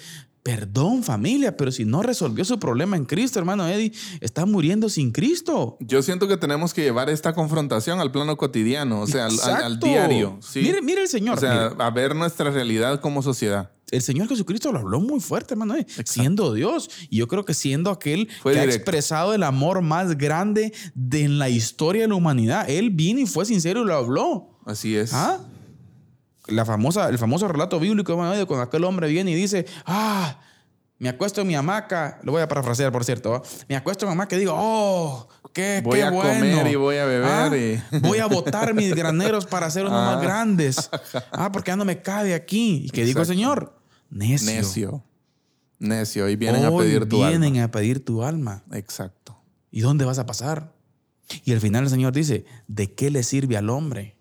Perdón, 0.49 1.03
familia, 1.03 1.59
pero 1.59 1.71
si 1.71 1.85
no 1.85 2.01
resolvió 2.01 2.43
su 2.43 2.59
problema 2.59 2.97
en 2.97 3.05
Cristo, 3.05 3.39
hermano 3.39 3.69
Eddie, 3.69 3.93
está 4.23 4.47
muriendo 4.47 4.89
sin 4.89 5.13
Cristo. 5.13 5.77
Yo 5.79 6.01
siento 6.01 6.27
que 6.27 6.39
tenemos 6.39 6.73
que 6.73 6.81
llevar 6.81 7.11
esta 7.11 7.35
confrontación 7.35 8.01
al 8.01 8.11
plano 8.11 8.39
cotidiano, 8.39 9.03
o 9.03 9.07
sea, 9.07 9.27
al, 9.27 9.79
diario. 9.79 10.39
¿sí? 10.41 10.61
Mire, 10.61 10.81
mire 10.81 11.03
el 11.03 11.09
Señor. 11.09 11.37
o 11.37 11.41
sea, 11.43 11.69
mire. 11.69 11.85
a 11.85 11.91
ver 11.91 12.17
nuestra 12.17 12.51
realidad 12.51 13.03
como 13.03 13.21
sociedad. 13.21 13.73
El 13.91 14.01
Señor 14.01 14.27
Jesucristo 14.27 14.73
lo 14.73 14.79
habló 14.79 15.01
muy 15.01 15.21
fuerte, 15.21 15.53
hermano, 15.53 15.77
eh, 15.77 15.87
siendo 16.07 16.55
Dios. 16.55 16.89
Y 17.11 17.19
yo 17.19 17.29
creo 17.29 17.45
que 17.45 17.53
siendo 17.53 17.91
aquel 17.91 18.31
Fue 18.41 18.55
que 18.55 18.61
ha 18.61 18.65
expresado 18.65 19.35
el 19.35 19.43
amor 19.43 19.83
más 19.83 20.17
grande 20.17 20.73
de 20.95 21.25
en 21.25 21.39
la 21.39 21.51
historia 21.51 22.03
de 22.03 22.09
la 22.09 22.15
humanidad. 22.15 22.71
Él 22.71 22.89
vino 22.89 23.21
y 23.21 23.27
fue 23.27 23.45
sincero 23.45 23.83
y 23.83 23.85
lo 23.85 23.95
habló. 23.95 24.59
Así 24.65 24.97
es. 24.97 25.13
¿Ah? 25.13 25.41
La 26.49 26.65
famosa, 26.65 27.09
el 27.09 27.19
famoso 27.19 27.47
relato 27.49 27.79
bíblico, 27.79 28.13
de 28.13 28.47
cuando 28.47 28.63
aquel 28.63 28.85
hombre 28.85 29.09
viene 29.09 29.31
y 29.31 29.35
dice, 29.35 29.67
ah, 29.87 30.41
me 30.99 31.09
acuesto 31.09 31.43
en 31.43 31.47
mi 31.47 31.55
hamaca, 31.55 32.19
lo 32.25 32.33
voy 32.33 32.43
a 32.43 32.49
parafrasear, 32.49 32.91
por 32.91 33.05
cierto, 33.05 33.35
¿ah? 33.35 33.43
me 33.69 33.77
acuesto 33.77 34.05
en 34.05 34.11
mi 34.11 34.13
hamaca 34.15 34.35
y 34.35 34.41
digo, 34.41 34.55
oh, 34.57 35.29
qué, 35.53 35.81
Voy 35.85 35.99
qué 35.99 36.03
a 36.05 36.11
bueno. 36.11 36.33
comer 36.41 36.67
y 36.67 36.75
voy 36.77 36.97
a 36.97 37.05
beber 37.05 37.29
Ah, 37.31 37.51
y- 37.57 37.99
Voy 38.01 38.19
a 38.19 38.27
botar 38.27 38.75
mis 38.75 38.95
graneros 38.95 39.47
para 39.47 39.67
hacer 39.67 39.85
unos 39.85 39.99
Ah. 40.01 40.15
más 40.15 40.23
grandes. 40.23 40.91
Ah, 41.33 41.53
porque 41.53 41.71
ya 41.71 41.77
no 41.77 41.85
me 41.85 42.03
cabe 42.03 42.35
aquí. 42.35 42.89
¿Y 42.93 43.01
el 43.01 43.09
Exacto. 43.09 43.27
Señor? 43.27 43.79
Necio. 44.11 44.51
Necio. 44.53 45.05
Necio. 45.79 46.29
Y 46.29 46.37
vienen 46.37 46.65
Hoy 46.67 46.75
a 46.75 46.79
pedir 46.79 47.09
tu 47.09 47.17
vienen 47.19 47.55
alma. 47.55 47.65
a 47.65 47.71
pedir 47.71 48.05
tu 48.05 48.23
alma. 48.25 48.65
Exacto. 48.73 49.39
¿Y 49.71 49.81
dónde 49.81 50.05
vas 50.05 50.19
a 50.19 50.27
pasar? 50.27 50.73
Y 51.45 51.53
al 51.53 51.61
final 51.61 51.85
el 51.85 51.91
Señor 51.91 52.13
dice, 52.13 52.45
¿de 52.67 52.95
qué 52.95 53.11
le 53.11 53.23
sirve 53.23 53.57
al 53.57 53.69
hombre 53.71 54.17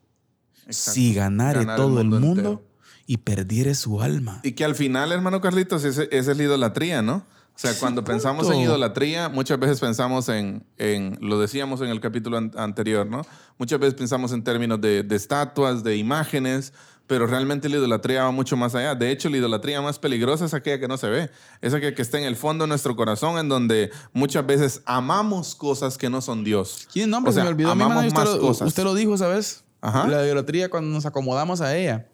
Exacto. 0.67 0.91
si 0.99 1.13
ganare 1.13 1.59
Ganar 1.59 1.75
todo 1.77 1.99
el 2.01 2.07
mundo, 2.09 2.63
y 3.05 3.17
perdiere 3.17 3.73
su 3.73 4.01
alma? 4.01 4.39
Y 4.43 4.51
que 4.51 4.65
al 4.65 4.75
final, 4.75 5.11
hermano 5.11 5.41
Carlitos, 5.41 5.83
esa 5.85 6.03
es 6.03 6.27
la 6.27 6.43
idolatría, 6.43 7.01
¿no? 7.01 7.15
O 7.55 7.59
sea, 7.59 7.73
cuando 7.79 8.03
pensamos 8.03 8.47
en 8.51 8.59
idolatría, 8.59 9.29
muchas 9.29 9.57
veces 9.59 9.79
pensamos 9.79 10.29
en, 10.29 10.63
en- 10.77 11.17
lo 11.21 11.39
decíamos 11.39 11.81
en 11.81 11.87
el 11.87 11.99
capítulo 11.99 12.37
an- 12.37 12.51
anterior, 12.55 13.07
¿no? 13.07 13.23
Muchas 13.57 13.79
veces 13.79 13.95
pensamos 13.95 14.31
en 14.31 14.43
términos 14.43 14.79
de, 14.79 15.01
de 15.01 15.15
estatuas, 15.15 15.83
de 15.83 15.97
imágenes, 15.97 16.71
pero 17.07 17.25
realmente 17.25 17.67
la 17.69 17.77
idolatría 17.77 18.25
va 18.25 18.31
mucho 18.31 18.57
más 18.57 18.75
allá. 18.75 18.93
De 18.93 19.09
hecho, 19.09 19.27
la 19.29 19.37
idolatría 19.37 19.81
más 19.81 19.97
peligrosa 19.97 20.45
es 20.45 20.53
aquella 20.53 20.79
que 20.79 20.87
no 20.87 20.97
se 20.97 21.07
ve, 21.09 21.31
es 21.61 21.73
aquella 21.73 21.95
que 21.95 22.01
está 22.03 22.19
en 22.19 22.25
el 22.25 22.35
fondo 22.35 22.65
de 22.65 22.67
nuestro 22.67 22.95
corazón, 22.95 23.39
en 23.39 23.49
donde 23.49 23.89
muchas 24.13 24.45
veces 24.45 24.83
amamos 24.85 25.55
cosas 25.55 25.97
que 25.97 26.11
no 26.11 26.21
son 26.21 26.43
Dios. 26.43 26.87
¿Quién 26.93 27.09
nombre? 27.09 27.31
O 27.31 27.33
sea, 27.33 27.41
Se 27.41 27.45
me 27.45 27.53
olvidó. 27.53 27.71
Amamos 27.71 28.03
hermano, 28.03 28.07
usted, 28.09 28.19
más 28.19 28.35
lo, 28.35 28.39
cosas. 28.47 28.67
usted 28.67 28.83
lo 28.83 28.93
dijo, 28.93 29.17
¿sabes? 29.17 29.63
La 29.81 30.25
idolatría 30.25 30.69
cuando 30.69 30.89
nos 30.89 31.05
acomodamos 31.05 31.61
a 31.61 31.75
ella. 31.75 32.07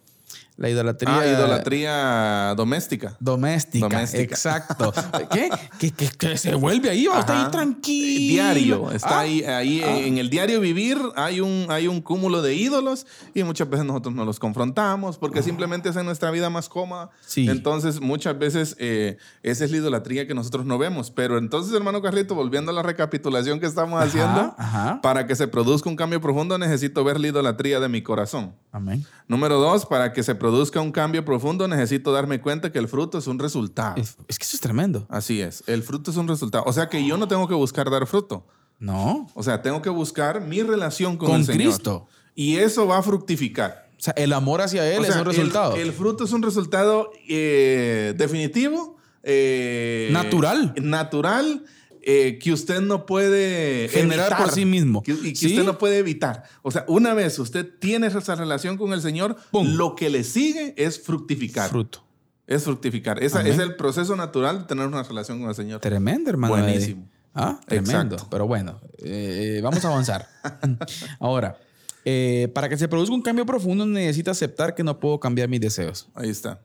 La 0.56 0.70
idolatría. 0.70 1.18
Ah, 1.20 1.26
idolatría 1.28 2.54
doméstica. 2.56 3.16
Doméstica, 3.20 3.88
Doméstica. 3.88 4.24
exacto. 4.24 4.94
¿Qué? 5.32 5.50
Que, 5.80 5.92
que- 5.92 6.10
que 6.10 6.38
se 6.38 6.54
vuelve 6.56 6.90
ahí, 6.90 7.08
va, 7.08 7.20
está 7.20 7.46
ahí 7.46 7.52
tranquilo. 7.52 8.34
Diario. 8.34 8.92
Está 8.92 9.18
Ah, 9.18 9.20
ahí, 9.22 9.44
ahí 9.44 9.82
en 9.84 10.18
el 10.18 10.30
diario 10.30 10.60
vivir 10.60 10.98
hay 11.16 11.42
un, 11.42 11.66
hay 11.70 11.88
un 11.88 12.02
cúmulo 12.02 12.42
de 12.42 12.56
ídolos 12.56 13.06
y 13.34 13.44
muchas 13.44 13.70
veces 13.70 13.86
nosotros 13.86 14.14
no 14.14 14.26
los 14.26 14.40
confrontamos 14.40 15.18
porque 15.18 15.42
simplemente 15.44 15.90
hacen 15.90 16.06
nuestra 16.06 16.30
vida 16.32 16.50
más 16.50 16.70
cómoda. 16.70 17.10
Ah. 17.12 17.18
Sí. 17.26 17.50
Entonces, 17.50 18.00
muchas 18.00 18.38
veces 18.38 18.76
eh, 18.80 19.18
esa 19.42 19.66
es 19.66 19.72
la 19.72 19.78
idolatría 19.78 20.28
que 20.28 20.34
nosotros 20.36 20.66
no 20.66 20.78
vemos. 20.78 21.10
Pero 21.12 21.38
entonces, 21.38 21.74
hermano 21.74 22.02
Carlito, 22.02 22.36
volviendo 22.36 22.72
a 22.72 22.74
la 22.76 22.84
recapitulación 22.84 23.60
que 23.60 23.66
estamos 23.66 23.98
Ajá, 24.00 24.08
haciendo, 24.08 24.56
ajá. 24.58 25.00
para 25.02 25.26
que 25.28 25.36
se 25.36 25.48
produzca 25.48 25.90
un 25.90 25.96
cambio 25.96 26.22
profundo 26.22 26.58
necesito 26.58 27.04
ver 27.04 27.20
la 27.20 27.28
idolatría 27.28 27.80
de 27.80 27.90
mi 27.90 28.02
corazón. 28.04 28.54
Amén. 28.72 29.06
Número 29.28 29.60
dos, 29.60 29.86
para 29.86 30.14
que 30.14 30.22
se 30.24 30.36
produzca 30.44 30.82
un 30.82 30.92
cambio 30.92 31.24
profundo 31.24 31.70
necesito 31.70 32.12
darme 32.12 32.42
cuenta 32.42 32.70
que 32.70 32.78
el 32.78 32.90
fruto 32.90 33.18
es 33.18 33.28
un 33.28 33.40
resultado. 33.40 33.96
Es, 33.96 34.18
es 34.28 34.38
que 34.38 34.44
eso 34.44 34.58
es 34.58 34.60
tremendo. 34.60 35.06
Así 35.10 35.40
es, 35.40 35.64
el 35.68 35.84
fruto 35.84 36.12
es 36.12 36.18
un 36.18 36.28
resultado. 36.28 36.66
O 36.68 36.74
sea 36.74 36.90
que 36.90 37.06
yo 37.08 37.16
no 37.16 37.30
tengo 37.30 37.48
que 37.48 37.54
buscar 37.54 37.90
dar 37.90 38.06
fruto. 38.08 38.46
No. 38.78 39.30
O 39.36 39.42
sea, 39.42 39.62
tengo 39.62 39.82
que 39.82 39.90
buscar 39.90 40.42
mi 40.42 40.62
relación 40.62 41.16
con, 41.16 41.30
Con 41.30 41.40
el 41.40 41.46
Señor. 41.46 41.62
Cristo. 41.62 42.08
Y 42.36 42.58
eso 42.58 42.86
va 42.88 42.98
a 42.98 43.02
fructificar. 43.04 43.88
O 43.98 44.02
sea, 44.04 44.14
el 44.18 44.34
amor 44.34 44.60
hacia 44.60 44.86
Él 44.92 45.00
O 45.00 45.02
es 45.04 45.14
sea, 45.14 45.22
un 45.22 45.28
el- 45.30 45.34
resultado. 45.34 45.76
El, 45.78 45.94
fruto 45.94 46.26
es 46.26 46.34
un 46.34 46.42
resultado 46.44 47.10
eh, 47.30 48.14
definitivo. 48.18 48.98
eh, 49.24 50.10
Natural. 50.12 50.74
Natural. 50.82 51.64
Eh, 52.06 52.38
que 52.40 52.52
usted 52.52 52.82
no 52.82 53.06
puede 53.06 53.88
Generar 53.90 54.28
evitar, 54.28 54.44
por 54.44 54.52
sí 54.52 54.66
mismo. 54.66 55.02
que- 55.04 55.14
y 55.14 55.32
que 55.34 55.36
¿Sí? 55.36 55.48
usted 55.48 55.64
no 55.64 55.78
puede 55.78 55.98
evitar. 56.00 56.44
O 56.62 56.72
sea, 56.72 56.84
una 56.88 57.14
vez 57.14 57.40
usted 57.40 57.68
tiene 57.80 58.08
esa 58.08 58.36
relación 58.36 58.78
con 58.78 58.94
el 58.94 59.02
Señor, 59.02 59.38
lo 59.54 59.96
que 59.96 60.10
le 60.10 60.24
sigue 60.24 60.74
es 60.78 61.00
fructificar. 61.02 61.70
Fruto. 61.70 62.04
Es 62.46 62.64
fructificar. 62.64 63.24
Esa, 63.24 63.42
es 63.48 63.58
el 63.58 63.76
proceso 63.76 64.16
natural 64.18 64.60
de 64.60 64.66
tener 64.66 64.86
una 64.88 65.02
relación 65.04 65.40
con 65.40 65.50
el 65.50 65.56
Señor. 65.56 65.80
Tremendo, 65.80 66.30
hermano. 66.30 66.54
Buenísimo. 66.56 67.08
Ah, 67.34 67.60
tremendo. 67.66 68.16
Exacto. 68.16 68.28
Pero 68.30 68.46
bueno, 68.48 68.80
eh, 69.00 69.60
vamos 69.64 69.84
a 69.86 69.88
avanzar. 69.88 70.28
Ahora, 71.20 71.58
eh, 72.06 72.52
para 72.54 72.68
que 72.70 72.78
se 72.78 72.88
produzca 72.88 73.16
un 73.16 73.22
cambio 73.22 73.46
profundo, 73.46 73.86
necesito 73.86 74.30
aceptar 74.30 74.76
que 74.76 74.84
no 74.84 75.00
puedo 75.00 75.20
cambiar 75.20 75.48
mis 75.50 75.62
deseos. 75.62 76.10
Ahí 76.14 76.30
está. 76.30 76.60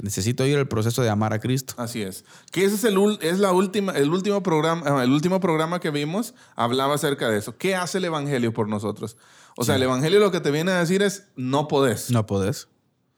Necesito 0.00 0.46
ir 0.46 0.56
al 0.56 0.68
proceso 0.68 1.02
de 1.02 1.10
amar 1.10 1.32
a 1.32 1.40
Cristo. 1.40 1.74
Así 1.76 2.02
es. 2.02 2.24
Que 2.52 2.64
ese 2.64 2.76
es 2.76 2.84
el, 2.84 3.18
es 3.20 3.38
la 3.38 3.52
última, 3.52 3.92
el 3.92 4.10
último 4.10 4.42
programa, 4.42 4.82
ah, 4.86 5.04
el 5.04 5.10
último 5.10 5.40
programa 5.40 5.80
que 5.80 5.90
vimos 5.90 6.34
hablaba 6.56 6.94
acerca 6.94 7.28
de 7.28 7.38
eso. 7.38 7.56
¿Qué 7.56 7.74
hace 7.74 7.98
el 7.98 8.04
evangelio 8.04 8.52
por 8.52 8.68
nosotros? 8.68 9.16
O 9.56 9.64
sea, 9.64 9.76
el 9.76 9.82
evangelio 9.82 10.18
lo 10.18 10.30
que 10.30 10.40
te 10.40 10.50
viene 10.50 10.72
a 10.72 10.80
decir 10.80 11.02
es 11.02 11.28
no 11.36 11.68
podés. 11.68 12.10
No 12.10 12.26
podés. 12.26 12.68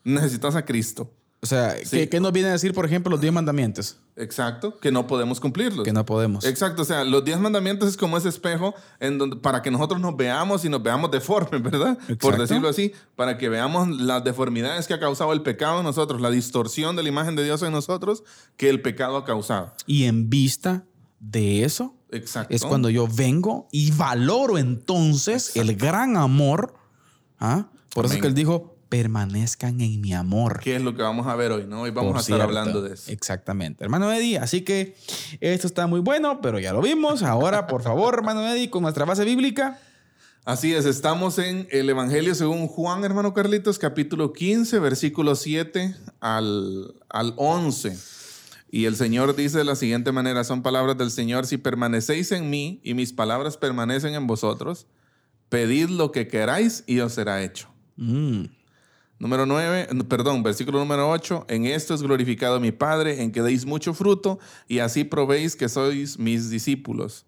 Necesitas 0.04 0.54
a 0.54 0.64
Cristo. 0.64 1.10
O 1.42 1.46
sea, 1.46 1.76
Sí. 1.84 1.98
¿qué, 1.98 2.08
qué 2.08 2.18
nos 2.20 2.32
viene 2.32 2.48
a 2.48 2.52
decir, 2.52 2.72
por 2.72 2.86
ejemplo, 2.86 3.10
los 3.10 3.20
diez 3.20 3.32
mandamientos? 3.32 3.98
Exacto. 4.16 4.78
Que 4.80 4.90
no 4.90 5.06
podemos 5.06 5.38
cumplirlos. 5.38 5.84
Que 5.84 5.92
no 5.92 6.04
podemos. 6.06 6.44
Exacto, 6.44 6.82
o 6.82 6.84
sea, 6.84 7.04
los 7.04 7.24
diez 7.24 7.38
mandamientos 7.38 7.88
es 7.90 7.96
como 7.96 8.16
ese 8.16 8.30
espejo 8.30 8.74
en 9.00 9.18
donde, 9.18 9.36
para 9.36 9.60
que 9.62 9.70
nosotros 9.70 10.00
nos 10.00 10.16
veamos 10.16 10.64
y 10.64 10.70
nos 10.70 10.82
veamos 10.82 11.10
deformes, 11.10 11.62
¿verdad? 11.62 11.98
Por 11.98 12.10
Exacto. 12.10 12.40
decirlo 12.42 12.68
así, 12.70 12.92
para 13.14 13.36
que 13.36 13.48
veamos 13.50 13.88
las 14.00 14.24
deformidades 14.24 14.86
que 14.86 14.94
ha 14.94 14.98
causado 15.00 15.32
el 15.34 15.42
pecado 15.42 15.78
en 15.80 15.84
nosotros, 15.84 16.20
la 16.20 16.30
distorsión 16.30 16.96
de 16.96 17.02
la 17.02 17.10
imagen 17.10 17.36
de 17.36 17.44
Dios 17.44 17.62
en 17.62 17.72
nosotros 17.72 18.24
que 18.56 18.70
el 18.70 18.80
pecado 18.80 19.16
ha 19.18 19.24
causado. 19.26 19.72
Y 19.86 20.04
en 20.04 20.30
vista 20.30 20.84
de 21.20 21.64
eso, 21.64 21.94
Exacto. 22.10 22.54
es 22.54 22.64
cuando 22.64 22.88
yo 22.88 23.06
vengo 23.06 23.68
y 23.70 23.90
valoro 23.90 24.56
entonces 24.58 25.54
el 25.56 25.76
gran 25.76 26.16
amor. 26.16 26.74
¿ah? 27.38 27.66
Por 27.94 28.06
eso 28.06 28.14
es 28.14 28.18
Amén. 28.18 28.22
que 28.22 28.28
él 28.28 28.34
dijo, 28.34 28.75
permanezcan 28.88 29.80
en 29.80 30.00
mi 30.00 30.12
amor. 30.12 30.60
¿Qué 30.60 30.76
es 30.76 30.82
lo 30.82 30.94
que 30.94 31.02
vamos 31.02 31.26
a 31.26 31.34
ver 31.36 31.52
hoy? 31.52 31.66
¿no? 31.66 31.82
Hoy 31.82 31.90
vamos 31.90 32.10
Por 32.10 32.16
a 32.16 32.20
estar 32.20 32.36
cierto. 32.36 32.44
hablando 32.44 32.82
de 32.82 32.94
eso. 32.94 33.10
Exactamente. 33.10 33.84
Hermano 33.84 34.12
Eddie, 34.12 34.38
así 34.38 34.62
que 34.62 34.96
esto 35.40 35.66
está 35.66 35.86
muy 35.86 36.00
bueno, 36.00 36.40
pero 36.40 36.58
ya 36.58 36.72
lo 36.72 36.80
vimos. 36.80 37.22
Ahora, 37.22 37.66
por 37.66 37.82
favor, 37.82 38.14
hermano 38.14 38.46
Eddie, 38.48 38.70
con 38.70 38.82
nuestra 38.82 39.04
base 39.04 39.24
bíblica. 39.24 39.78
Así 40.44 40.72
es, 40.72 40.84
estamos 40.84 41.38
en 41.38 41.66
el 41.72 41.90
Evangelio 41.90 42.32
según 42.36 42.68
Juan, 42.68 43.02
hermano 43.02 43.34
Carlitos, 43.34 43.80
capítulo 43.80 44.32
15, 44.32 44.78
versículo 44.78 45.34
7 45.34 45.96
al, 46.20 46.94
al 47.08 47.34
11. 47.36 47.98
Y 48.70 48.84
el 48.84 48.94
Señor 48.94 49.34
dice 49.34 49.58
de 49.58 49.64
la 49.64 49.74
siguiente 49.74 50.12
manera, 50.12 50.44
son 50.44 50.62
palabras 50.62 50.96
del 50.98 51.10
Señor, 51.10 51.46
si 51.46 51.56
permanecéis 51.56 52.30
en 52.30 52.48
mí 52.48 52.80
y 52.84 52.94
mis 52.94 53.12
palabras 53.12 53.56
permanecen 53.56 54.14
en 54.14 54.28
vosotros, 54.28 54.86
pedid 55.48 55.88
lo 55.88 56.12
que 56.12 56.28
queráis 56.28 56.84
y 56.86 57.00
os 57.00 57.14
será 57.14 57.42
hecho. 57.42 57.68
Mm. 57.96 58.44
Número 59.18 59.46
9, 59.46 59.88
perdón, 60.08 60.42
versículo 60.42 60.78
número 60.78 61.08
8, 61.08 61.46
en 61.48 61.64
esto 61.64 61.94
es 61.94 62.02
glorificado 62.02 62.60
mi 62.60 62.70
Padre, 62.70 63.22
en 63.22 63.32
que 63.32 63.40
deis 63.40 63.64
mucho 63.64 63.94
fruto 63.94 64.38
y 64.68 64.80
así 64.80 65.04
probéis 65.04 65.56
que 65.56 65.70
sois 65.70 66.18
mis 66.18 66.50
discípulos. 66.50 67.24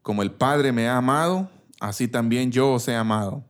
Como 0.00 0.22
el 0.22 0.30
Padre 0.30 0.72
me 0.72 0.88
ha 0.88 0.96
amado, 0.96 1.50
así 1.80 2.08
también 2.08 2.50
yo 2.50 2.72
os 2.72 2.88
he 2.88 2.94
amado. 2.94 3.44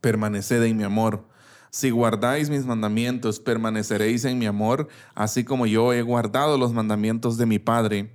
Permaneced 0.00 0.60
en 0.64 0.76
mi 0.76 0.82
amor. 0.82 1.28
Si 1.70 1.90
guardáis 1.90 2.50
mis 2.50 2.66
mandamientos, 2.66 3.38
permaneceréis 3.38 4.24
en 4.24 4.38
mi 4.38 4.46
amor, 4.46 4.88
así 5.14 5.44
como 5.44 5.66
yo 5.66 5.92
he 5.92 6.02
guardado 6.02 6.58
los 6.58 6.72
mandamientos 6.72 7.38
de 7.38 7.46
mi 7.46 7.60
Padre 7.60 8.12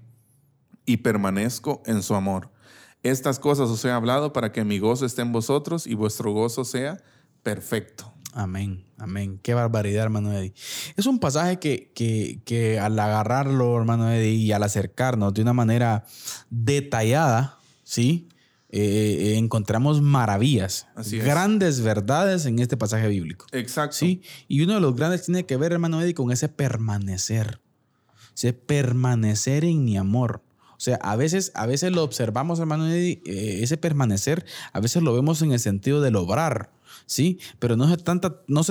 y 0.85 0.97
permanezco 0.97 1.81
en 1.85 2.03
su 2.03 2.15
amor. 2.15 2.51
Estas 3.01 3.39
cosas 3.39 3.69
os 3.69 3.83
he 3.85 3.91
hablado 3.91 4.33
para 4.33 4.51
que 4.51 4.65
mi 4.65 4.77
gozo 4.79 5.05
esté 5.05 5.21
en 5.21 5.31
vosotros 5.31 5.87
y 5.87 5.95
vuestro 5.95 6.33
gozo 6.33 6.65
sea 6.65 7.01
perfecto. 7.41 8.13
Amén, 8.37 8.85
amén. 8.99 9.39
Qué 9.41 9.55
barbaridad, 9.55 10.03
hermano 10.03 10.31
Eddie. 10.31 10.53
Es 10.95 11.07
un 11.07 11.17
pasaje 11.17 11.57
que, 11.57 11.91
que, 11.95 12.39
que 12.45 12.79
al 12.79 12.99
agarrarlo, 12.99 13.75
hermano 13.75 14.11
Eddie, 14.11 14.35
y 14.35 14.51
al 14.51 14.61
acercarnos 14.61 15.33
de 15.33 15.41
una 15.41 15.53
manera 15.53 16.05
detallada, 16.51 17.57
¿sí? 17.83 18.29
Eh, 18.69 18.79
eh, 18.79 19.37
encontramos 19.37 20.03
maravillas, 20.03 20.87
Así 20.95 21.17
es. 21.17 21.25
grandes 21.25 21.81
verdades 21.81 22.45
en 22.45 22.59
este 22.59 22.77
pasaje 22.77 23.07
bíblico. 23.07 23.47
Exacto. 23.53 23.95
Sí, 23.95 24.21
y 24.47 24.61
uno 24.61 24.75
de 24.75 24.81
los 24.81 24.95
grandes 24.95 25.23
tiene 25.23 25.47
que 25.47 25.57
ver, 25.57 25.71
hermano 25.73 25.99
Eddie, 25.99 26.13
con 26.13 26.31
ese 26.31 26.47
permanecer. 26.47 27.59
Ese 28.35 28.53
permanecer 28.53 29.65
en 29.65 29.83
mi 29.83 29.97
amor. 29.97 30.43
O 30.73 30.79
sea, 30.79 30.97
a 30.97 31.15
veces, 31.15 31.51
a 31.55 31.65
veces 31.65 31.91
lo 31.91 32.03
observamos, 32.03 32.59
hermano 32.59 32.87
Eddie, 32.87 33.19
eh, 33.25 33.63
ese 33.63 33.77
permanecer, 33.77 34.45
a 34.73 34.79
veces 34.79 35.01
lo 35.01 35.15
vemos 35.15 35.41
en 35.41 35.53
el 35.53 35.59
sentido 35.59 36.01
del 36.01 36.17
obrar. 36.17 36.76
¿Sí? 37.07 37.39
Pero 37.57 37.75
no 37.75 37.87
se, 37.87 37.97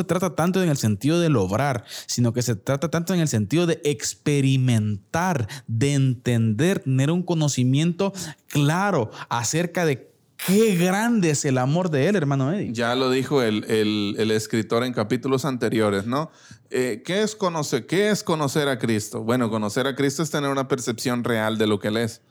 trata 0.04 0.36
tanto 0.36 0.62
en 0.62 0.68
el 0.68 0.76
sentido 0.76 1.18
de 1.18 1.28
lograr, 1.28 1.84
sino 2.06 2.32
que 2.32 2.42
se 2.42 2.54
trata 2.54 2.88
tanto 2.88 3.12
en 3.12 3.20
el 3.20 3.26
sentido 3.26 3.66
de 3.66 3.80
experimentar, 3.82 5.48
de 5.66 5.94
entender, 5.94 6.80
tener 6.80 7.10
un 7.10 7.24
conocimiento 7.24 8.12
claro 8.46 9.10
acerca 9.28 9.84
de 9.84 10.12
qué 10.46 10.76
grande 10.76 11.30
es 11.30 11.44
el 11.44 11.58
amor 11.58 11.90
de 11.90 12.08
Él, 12.08 12.14
hermano 12.14 12.52
Eddie. 12.52 12.72
Ya 12.72 12.94
lo 12.94 13.10
dijo 13.10 13.42
el 13.42 14.30
escritor 14.30 14.84
en 14.84 14.92
capítulos 14.92 15.44
anteriores, 15.44 16.06
¿no? 16.06 16.30
Eh, 16.70 17.02
¿qué, 17.04 17.22
es 17.22 17.36
conocer, 17.36 17.86
¿Qué 17.86 18.10
es 18.10 18.22
conocer 18.22 18.68
a 18.68 18.78
Cristo? 18.78 19.22
Bueno, 19.22 19.50
conocer 19.50 19.86
a 19.86 19.94
Cristo 19.94 20.22
es 20.22 20.30
tener 20.30 20.50
una 20.50 20.68
percepción 20.68 21.22
real 21.22 21.58
de 21.58 21.66
lo 21.66 21.78
que 21.78 21.88
Él 21.88 21.96
es. 21.98 22.22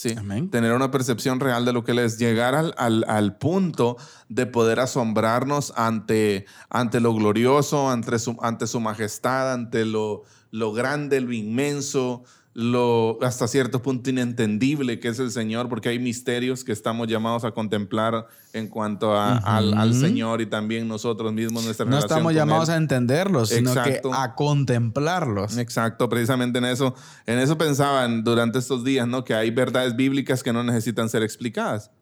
Sí, 0.00 0.14
Amén. 0.16 0.48
tener 0.48 0.72
una 0.72 0.90
percepción 0.90 1.40
real 1.40 1.66
de 1.66 1.74
lo 1.74 1.84
que 1.84 1.92
Él 1.92 1.98
es, 1.98 2.16
llegar 2.18 2.54
al, 2.54 2.72
al- 2.78 3.04
al 3.06 3.36
punto 3.36 3.98
de 4.30 4.46
poder 4.46 4.80
asombrarnos 4.80 5.74
ante, 5.76 6.46
ante 6.70 7.00
lo 7.00 7.12
glorioso, 7.12 7.90
ante 7.90 8.18
su, 8.18 8.34
ante 8.40 8.66
su 8.66 8.80
majestad, 8.80 9.52
ante 9.52 9.84
lo, 9.84 10.22
lo 10.52 10.72
grande, 10.72 11.20
lo 11.20 11.34
inmenso, 11.34 12.22
lo 12.52 13.16
hasta 13.22 13.46
cierto 13.46 13.80
punto 13.80 14.10
inentendible 14.10 14.98
que 14.98 15.06
es 15.08 15.20
el 15.20 15.30
Señor, 15.30 15.68
porque 15.68 15.88
hay 15.88 16.00
misterios 16.00 16.64
que 16.64 16.72
estamos 16.72 17.06
llamados 17.06 17.44
a 17.44 17.52
contemplar 17.52 18.26
en 18.52 18.66
cuanto 18.66 19.14
a- 19.16 19.36
al. 19.36 19.94
Señor 19.94 20.40
y 20.40 20.46
también 20.46 20.88
nosotros 20.88 21.32
mismos, 21.32 21.64
nuestra 21.64 21.84
No 21.86 21.90
relación 21.92 22.08
estamos 22.08 22.24
con 22.30 22.34
llamados 22.34 22.68
Él. 22.68 22.74
a 22.74 22.78
entenderlos, 22.78 23.50
sino 23.50 23.70
Exacto. 23.70 24.10
que 24.10 24.16
a 24.16 24.34
contemplarlos. 24.34 25.56
Exacto, 25.58 26.08
precisamente 26.08 26.58
en 26.58 26.64
eso, 26.64 26.94
en 27.26 27.38
eso 27.38 27.56
pensaban 27.56 28.24
durante 28.24 28.58
estos 28.58 28.82
días, 28.82 29.06
¿no? 29.06 29.22
Que 29.24 29.34
hay 29.34 29.52
verdades 29.52 29.94
bíblicas 29.94 30.42
que 30.42 30.52
no 30.52 30.64
necesitan 30.64 31.08
ser 31.08 31.22
explicadas. 31.22 31.92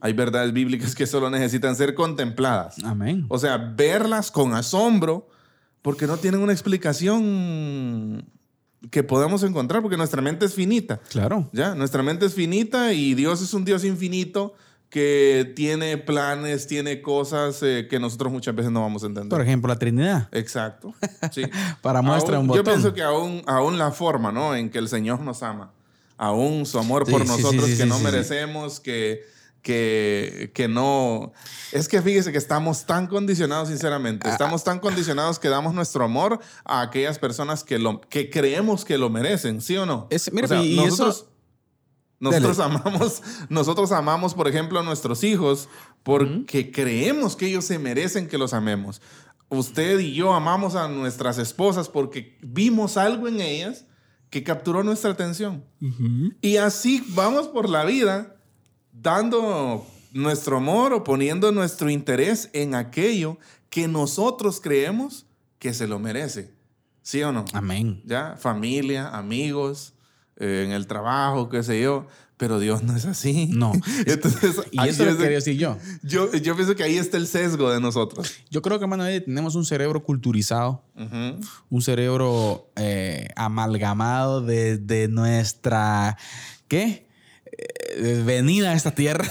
Hay 0.00 0.12
verdades 0.12 0.52
bíblicas 0.52 0.96
que 0.96 1.06
solo 1.06 1.30
necesitan 1.30 1.76
ser 1.76 1.94
contempladas. 1.94 2.82
Amén. 2.82 3.24
O 3.28 3.38
sea, 3.38 3.56
verlas 3.56 4.32
con 4.32 4.52
asombro 4.54 5.28
porque 5.82 6.08
no 6.08 6.16
tienen 6.16 6.40
una 6.40 6.52
explicación 6.52 8.24
que 8.90 9.02
podamos 9.02 9.42
encontrar 9.42 9.82
porque 9.82 9.96
nuestra 9.96 10.20
mente 10.22 10.46
es 10.46 10.54
finita. 10.54 11.00
Claro. 11.10 11.48
¿Ya? 11.52 11.74
Nuestra 11.74 12.02
mente 12.02 12.26
es 12.26 12.34
finita 12.34 12.92
y 12.92 13.14
Dios 13.14 13.42
es 13.42 13.52
un 13.54 13.64
Dios 13.64 13.84
infinito 13.84 14.54
que 14.88 15.52
tiene 15.56 15.98
planes, 15.98 16.66
tiene 16.68 17.02
cosas 17.02 17.60
eh, 17.62 17.86
que 17.90 17.98
nosotros 17.98 18.32
muchas 18.32 18.54
veces 18.54 18.70
no 18.70 18.80
vamos 18.82 19.02
a 19.02 19.06
entender. 19.06 19.30
Por 19.30 19.42
ejemplo, 19.42 19.68
la 19.68 19.78
Trinidad. 19.78 20.28
Exacto. 20.32 20.94
Sí. 21.32 21.42
Para 21.82 22.02
muestra 22.02 22.36
Aún- 22.36 22.48
un 22.48 22.54
Yo 22.56 22.62
botón. 22.62 22.74
pienso 22.74 22.94
que 22.94 23.02
aún, 23.02 23.42
aún 23.46 23.78
la 23.78 23.90
forma, 23.90 24.30
¿no? 24.30 24.54
En 24.54 24.70
que 24.70 24.78
el 24.78 24.88
Señor 24.88 25.20
nos 25.20 25.42
ama, 25.42 25.72
aún 26.16 26.64
su 26.66 26.78
amor 26.78 27.04
Sí, 27.04 27.12
por 27.12 27.22
sí, 27.22 27.28
nosotros 27.28 27.68
que 27.70 27.84
no 27.86 27.98
merecemos, 27.98 28.78
que, 28.80 29.22
que, 29.66 30.52
que 30.54 30.68
no... 30.68 31.32
Es 31.72 31.88
que 31.88 32.00
fíjese 32.00 32.30
que 32.30 32.38
estamos 32.38 32.86
tan 32.86 33.08
condicionados, 33.08 33.68
sinceramente. 33.68 34.28
Estamos 34.28 34.62
tan 34.62 34.78
condicionados 34.78 35.40
que 35.40 35.48
damos 35.48 35.74
nuestro 35.74 36.04
amor 36.04 36.38
a 36.64 36.82
aquellas 36.82 37.18
personas 37.18 37.64
que, 37.64 37.80
lo, 37.80 38.00
que 38.00 38.30
creemos 38.30 38.84
que 38.84 38.96
lo 38.96 39.10
merecen, 39.10 39.60
¿sí 39.60 39.76
o 39.76 39.84
no? 39.84 40.06
Es- 40.10 40.32
mira, 40.32 40.44
O 40.44 40.48
sea, 40.48 40.62
y- 40.62 40.76
nosotros... 40.76 41.16
eso- 41.16 41.32
Nosotros 42.20 42.56
Dale. 42.58 42.74
amamos, 42.76 43.22
nosotros 43.48 43.90
amamos, 43.92 44.34
por 44.34 44.46
ejemplo, 44.46 44.78
a 44.78 44.84
nuestros 44.84 45.24
hijos 45.24 45.68
porque 46.04 46.70
creemos 46.70 47.34
que 47.34 47.48
ellos 47.48 47.64
se 47.64 47.78
merecen 47.80 48.28
que 48.28 48.38
los 48.38 48.54
amemos. 48.54 49.02
Usted 49.48 49.98
y 49.98 50.14
yo 50.14 50.32
amamos 50.32 50.76
a 50.76 50.86
nuestras 50.88 51.38
esposas 51.38 51.88
porque 51.88 52.38
vimos 52.40 52.96
algo 52.96 53.26
en 53.26 53.40
ellas 53.40 53.84
que 54.30 54.44
capturó 54.44 54.84
nuestra 54.84 55.10
atención. 55.10 55.64
Y 56.40 56.56
así 56.58 57.04
vamos 57.08 57.48
por 57.48 57.68
la 57.68 57.84
vida 57.84 58.35
dando 59.02 59.86
nuestro 60.12 60.56
amor 60.58 60.92
o 60.92 61.04
poniendo 61.04 61.52
nuestro 61.52 61.90
interés 61.90 62.48
en 62.52 62.74
aquello 62.74 63.38
que 63.70 63.88
nosotros 63.88 64.60
creemos 64.60 65.26
que 65.58 65.74
se 65.74 65.86
lo 65.86 65.98
merece. 65.98 66.54
¿Sí 67.02 67.22
o 67.22 67.32
no? 67.32 67.44
Amén. 67.52 68.02
¿ya? 68.04 68.36
Familia, 68.38 69.08
amigos, 69.10 69.94
eh, 70.36 70.64
en 70.66 70.72
el 70.72 70.86
trabajo, 70.86 71.48
qué 71.48 71.62
sé 71.62 71.80
yo. 71.80 72.06
Pero 72.38 72.58
Dios 72.58 72.82
no 72.82 72.94
es 72.94 73.06
así. 73.06 73.48
No. 73.50 73.72
Entonces, 74.06 74.56
Y 74.70 74.78
eso 74.80 74.90
es 74.90 74.98
lo 74.98 75.04
que 75.06 75.12
de- 75.12 75.18
quería 75.18 75.36
decir 75.38 75.56
yo. 75.56 75.78
yo, 76.02 76.30
yo 76.34 76.54
pienso 76.54 76.74
que 76.76 76.82
ahí 76.82 76.96
está 76.98 77.16
el 77.16 77.26
sesgo 77.26 77.70
de 77.70 77.80
nosotros. 77.80 78.34
Yo 78.50 78.60
creo 78.60 78.78
que, 78.78 78.84
hermano, 78.84 79.06
Eddie, 79.06 79.22
tenemos 79.22 79.54
un 79.54 79.64
cerebro 79.64 80.02
culturizado, 80.02 80.82
Ujú. 80.96 81.40
un 81.70 81.80
cerebro 81.82 82.68
eh, 82.76 83.28
amalgamado 83.36 84.42
desde 84.42 85.08
nuestra, 85.08 86.18
¿qué? 86.68 87.05
Venida 88.24 88.70
a 88.70 88.74
esta 88.74 88.90
tierra, 88.90 89.26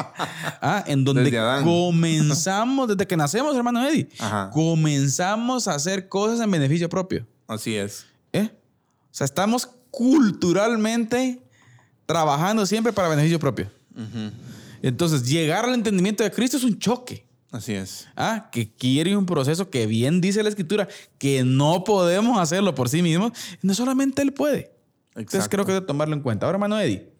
Ah, 0.60 0.84
en 0.86 1.04
donde 1.04 1.22
Desde 1.24 1.62
comenzamos, 1.62 2.88
desde 2.88 3.06
que 3.06 3.16
nacemos, 3.16 3.56
hermano 3.56 3.86
Eddie, 3.86 4.08
Ajá. 4.18 4.50
comenzamos 4.52 5.66
a 5.68 5.74
hacer 5.74 6.08
cosas 6.08 6.40
en 6.40 6.50
beneficio 6.50 6.88
propio. 6.88 7.26
Así 7.48 7.74
es. 7.74 8.06
¿eh? 8.32 8.50
O 8.52 9.14
sea, 9.14 9.24
estamos 9.24 9.68
culturalmente 9.90 11.42
trabajando 12.06 12.64
siempre 12.66 12.92
para 12.92 13.08
beneficio 13.08 13.38
propio. 13.38 13.70
Entonces, 14.82 15.24
llegar 15.28 15.64
al 15.64 15.74
entendimiento 15.74 16.22
de 16.24 16.30
Cristo 16.30 16.56
es 16.56 16.64
un 16.64 16.78
choque. 16.78 17.26
Así 17.50 17.74
es. 17.74 18.08
Ah, 18.16 18.48
que 18.50 18.72
quiere 18.72 19.14
un 19.16 19.26
proceso 19.26 19.68
que 19.68 19.86
bien 19.86 20.20
dice 20.20 20.42
la 20.42 20.48
escritura, 20.48 20.88
que 21.18 21.44
no 21.44 21.84
podemos 21.84 22.38
hacerlo 22.40 22.74
por 22.74 22.88
sí 22.88 23.02
mismos, 23.02 23.32
no 23.60 23.74
solamente 23.74 24.22
Él 24.22 24.32
puede. 24.32 24.72
Entonces 25.14 25.34
Exacto. 25.40 25.50
creo 25.50 25.66
que 25.66 25.72
hay 25.72 25.80
que 25.80 25.86
tomarlo 25.86 26.14
en 26.14 26.22
cuenta. 26.22 26.46
Ahora, 26.46 26.56
hermano 26.56 26.80
Eddie, 26.80 27.11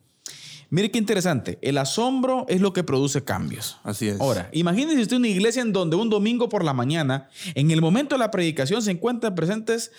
mire 0.72 0.90
qué 0.90 0.98
interesante. 0.98 1.58
El 1.60 1.76
asombro 1.76 2.46
es 2.48 2.60
lo 2.60 2.72
que 2.72 2.82
produce 2.82 3.22
cambios. 3.22 3.76
Así 3.84 4.08
es. 4.08 4.20
Ahora, 4.20 4.48
imagínese 4.52 5.02
usted 5.02 5.18
una 5.18 5.28
iglesia 5.28 5.60
en 5.60 5.72
donde 5.72 5.96
un 5.96 6.08
domingo 6.08 6.48
por 6.48 6.64
la 6.64 6.72
mañana, 6.72 7.28
en 7.54 7.70
el 7.70 7.82
momento 7.82 8.14
de 8.14 8.20
la 8.20 8.30
predicación, 8.30 8.80
se 8.82 8.90
encuentran 8.90 9.34
presentes 9.34 9.92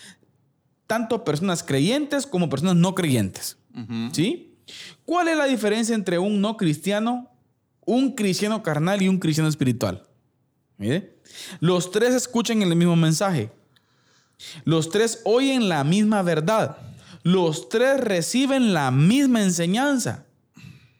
tanto 0.87 1.23
personas 1.23 1.63
creyentes 1.63 2.25
como 2.25 2.49
personas 2.49 2.75
no 2.75 2.95
creyentes. 2.95 3.57
¿Sí? 4.11 4.55
¿Cuál 5.05 5.27
es 5.27 5.37
la 5.37 5.45
diferencia 5.45 5.93
entre 5.93 6.17
un 6.17 6.41
no 6.41 6.57
cristiano, 6.57 7.29
un 7.85 8.15
cristiano 8.15 8.63
carnal 8.63 9.01
y 9.01 9.07
un 9.07 9.19
cristiano 9.19 9.49
espiritual? 9.49 10.03
Mire, 10.77 11.19
los 11.59 11.91
tres 11.91 12.15
escuchan 12.15 12.63
el 12.63 12.75
mismo 12.75 12.95
mensaje. 12.95 13.51
Los 14.63 14.89
tres 14.89 15.21
oyen 15.23 15.69
la 15.69 15.83
misma 15.83 16.23
verdad. 16.23 16.77
Los 17.21 17.69
tres 17.69 17.99
reciben 17.99 18.73
la 18.73 18.89
misma 18.89 19.43
enseñanza. 19.43 20.25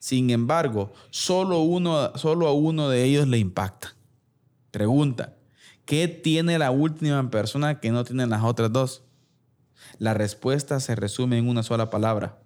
Sin 0.04 0.32
embargo, 0.32 0.92
solo, 1.12 1.60
uno, 1.60 2.12
solo 2.18 2.50
a 2.50 2.54
uno 2.54 2.89
de 2.89 3.06
ellos 3.06 3.26
le 3.26 3.38
impacta. 3.38 3.96
Pregunta, 4.70 5.38
¿qué 5.86 6.10
tiene 6.10 6.60
la 6.60 6.72
última 6.72 7.30
persona 7.30 7.80
que 7.80 7.89
no 7.89 8.04
tienen 8.04 8.30
las 8.30 8.44
otras 8.44 8.70
dos? 8.74 9.04
La 10.00 10.13
respuesta 10.13 10.82
se 10.82 10.96
resume 10.96 11.38
en 11.38 11.48
una 11.48 11.63
sola 11.63 11.89
palabra. 11.89 12.38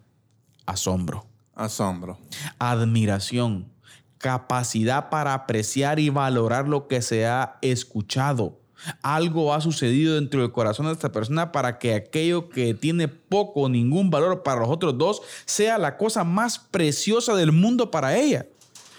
Asombro, 0.68 1.26
Asombro. 1.56 2.20
admiración, 2.60 3.72
capacidad 4.20 5.10
para 5.10 5.34
apreciar 5.34 5.98
y 5.98 6.10
valorar 6.10 6.68
lo 6.68 6.88
que 6.88 7.02
se 7.02 7.26
ha 7.26 7.58
escuchado. 7.64 8.62
Algo 9.02 9.54
ha 9.54 9.62
sucedido 9.62 10.16
dentro 10.16 10.42
del 10.42 10.52
corazón 10.52 10.86
de 10.88 10.94
esta 10.94 11.12
persona 11.12 11.52
para 11.52 11.80
que 11.80 11.94
aquello 11.96 12.50
que 12.50 12.74
tiene 12.74 13.08
poco 13.08 13.62
o 13.62 13.70
ningún 13.70 14.10
valor 14.10 14.44
para 14.44 14.62
los 14.62 14.70
otros 14.70 14.98
dos 14.98 15.22
sea 15.46 15.78
la 15.78 15.98
cosa 15.98 16.24
más 16.24 16.60
preciosa 16.60 17.36
del 17.36 17.52
mundo 17.52 17.92
para 17.92 18.16
ella. 18.18 18.46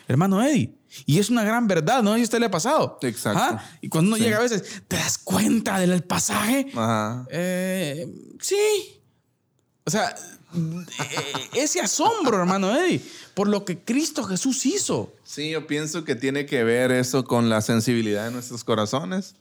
Hermano 0.08 0.42
Eddie. 0.42 0.74
Y 1.04 1.18
es 1.18 1.28
una 1.30 1.44
gran 1.44 1.66
verdad, 1.68 2.02
¿no? 2.02 2.16
Y 2.16 2.22
a 2.22 2.24
usted 2.24 2.38
le 2.40 2.46
ha 2.46 2.50
pasado. 2.50 2.98
Exacto. 3.02 3.40
¿Ah? 3.42 3.64
Y 3.82 3.88
cuando 3.88 4.08
uno 4.08 4.16
Sí. 4.16 4.22
llega 4.24 4.38
a 4.38 4.42
veces, 4.42 4.82
¿te 4.88 4.96
das 4.96 5.18
cuenta 5.18 5.78
del 5.78 6.02
pasaje? 6.02 6.66
Ajá. 6.74 7.26
Eh, 7.30 8.06
sí. 8.40 8.56
O 9.84 9.90
sea, 9.90 10.14
eh, 10.54 11.34
ese 11.54 11.80
asombro, 11.80 12.38
hermano 12.38 12.74
Eddie, 12.74 13.02
por 13.34 13.48
lo 13.48 13.64
que 13.66 13.78
Cristo 13.84 14.24
Jesús 14.24 14.64
hizo. 14.66 15.12
Sí, 15.24 15.50
yo 15.50 15.66
pienso 15.66 16.04
que 16.04 16.14
tiene 16.14 16.46
que 16.46 16.64
ver 16.64 16.90
eso 16.90 17.24
con 17.24 17.48
la 17.50 17.60
sensibilidad 17.60 18.24
de 18.24 18.30
nuestros 18.32 18.64
corazones. 18.64 19.34